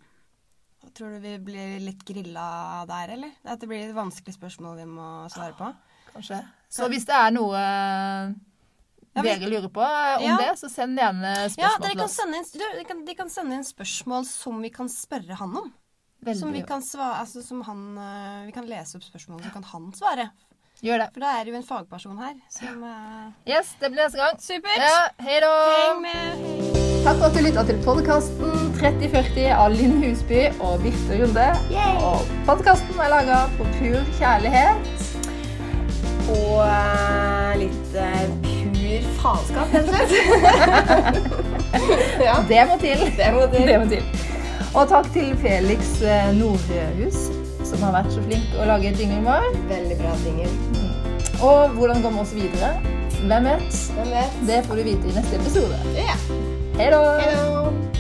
Tror 0.95 1.16
du 1.16 1.20
vi 1.20 1.38
blir 1.43 1.80
litt 1.84 2.05
grilla 2.07 2.86
der, 2.88 3.09
eller? 3.18 3.32
At 3.43 3.59
det 3.59 3.68
blir 3.68 3.84
et 3.89 3.95
vanskelig 3.97 4.38
spørsmål 4.38 4.78
vi 4.80 4.86
må 4.88 5.07
svare 5.34 5.53
på? 5.57 5.74
Kanskje. 6.13 6.39
Så 6.72 6.88
hvis 6.91 7.05
det 7.09 7.16
er 7.18 7.32
noe 7.36 7.59
Ja, 9.16 9.22
vi- 9.22 9.30
dere 9.39 9.49
lurer 9.49 9.70
på 9.72 9.82
eh, 9.82 10.18
om 10.18 10.24
Ja. 10.24 10.38
det, 10.38 10.57
så 10.59 10.70
send 10.70 10.97
gjerne 10.99 11.24
Ja, 11.24 11.47
spørsmål 11.47 11.82
dere 11.82 11.89
til 11.89 11.97
kan 11.97 12.05
oss. 12.05 12.20
inn, 12.20 12.59
du, 12.59 12.78
de, 12.80 12.84
kan, 12.86 13.05
de 13.05 13.16
kan 13.16 13.30
sende 13.30 13.53
inn 13.55 13.63
spørsmål 13.63 14.26
som 14.26 14.61
vi 14.61 14.70
kan 14.70 14.88
spørre 14.88 15.36
han 15.36 15.55
om. 15.57 15.74
som 16.34 16.51
vi 16.51 16.61
Veldig. 16.61 16.68
kan 16.68 16.82
svare, 16.82 17.20
altså 17.20 17.43
som 17.43 17.61
han 17.61 17.97
eh, 17.97 18.45
Vi 18.47 18.51
kan 18.51 18.66
lese 18.68 18.95
opp 18.97 19.03
spørsmål, 19.03 19.41
så 19.43 19.51
kan 19.53 19.63
han 19.63 19.91
svare. 19.93 20.32
Gjør 20.86 21.01
det. 21.01 21.05
For 21.15 21.23
da 21.23 21.29
er 21.33 21.45
det 21.45 21.49
jo 21.49 21.57
en 21.57 21.63
fagperson 21.65 22.17
her 22.21 22.33
som 22.53 22.83
uh... 22.86 23.29
Yes, 23.49 23.71
det 23.81 23.89
blir 23.89 24.03
neste 24.03 24.19
gang. 24.21 24.36
Supert! 24.38 24.77
Ja, 24.77 24.99
hei 25.25 25.39
da. 25.41 25.53
Heng 25.73 26.03
med! 26.03 26.43
Takk 27.05 27.17
for 27.17 27.25
at 27.25 27.38
du 27.38 27.41
lytta 27.41 27.63
til 27.65 27.79
podkasten 27.86 28.67
3040 28.77 29.47
av 29.55 29.73
Linn 29.73 29.95
Husby 30.03 30.43
og 30.59 30.83
Birte 30.83 31.17
Runde. 31.23 31.47
Og 32.05 32.29
podkasten 32.45 33.01
er 33.01 33.09
laga 33.15 33.39
på 33.57 33.65
pur 33.79 33.97
kjærlighet. 34.19 34.91
Og 36.36 36.61
uh, 36.61 37.57
litt 37.57 37.97
pur 38.45 39.09
faenskap, 39.23 39.73
rett 39.73 39.89
og 39.89 39.95
slett. 39.95 41.19
ja, 42.27 42.38
Det 42.51 42.61
må 42.69 42.77
til. 42.86 43.01
det 43.17 43.31
må 43.33 43.49
til. 43.55 43.65
Det 43.71 43.79
må 43.81 43.89
til. 43.89 44.05
Og 44.75 44.86
takk 44.91 45.09
til 45.17 45.33
Felix 45.41 45.97
Nordhus, 46.38 47.25
som 47.66 47.82
har 47.86 47.95
vært 47.97 48.13
så 48.13 48.24
flink 48.26 48.53
å 48.59 48.68
lage 48.70 48.93
jinglen 48.93 49.26
vår. 49.26 49.49
Veldig 49.72 49.97
bra 50.01 50.13
ting. 50.24 50.41
Og 51.41 51.76
hvordan 51.78 52.05
går 52.05 52.16
vi 52.16 52.24
oss 52.24 52.36
videre? 52.38 52.72
Hvem 53.26 53.49
vet? 53.49 53.82
Hvem 53.97 54.13
vet? 54.13 54.39
Det 54.47 54.61
får 54.68 54.82
du 54.82 54.88
vite 54.91 55.11
i 55.11 55.18
neste 55.18 55.41
episode. 55.41 55.82
Ja. 55.97 56.18
Hei 56.78 56.91
da! 56.93 57.94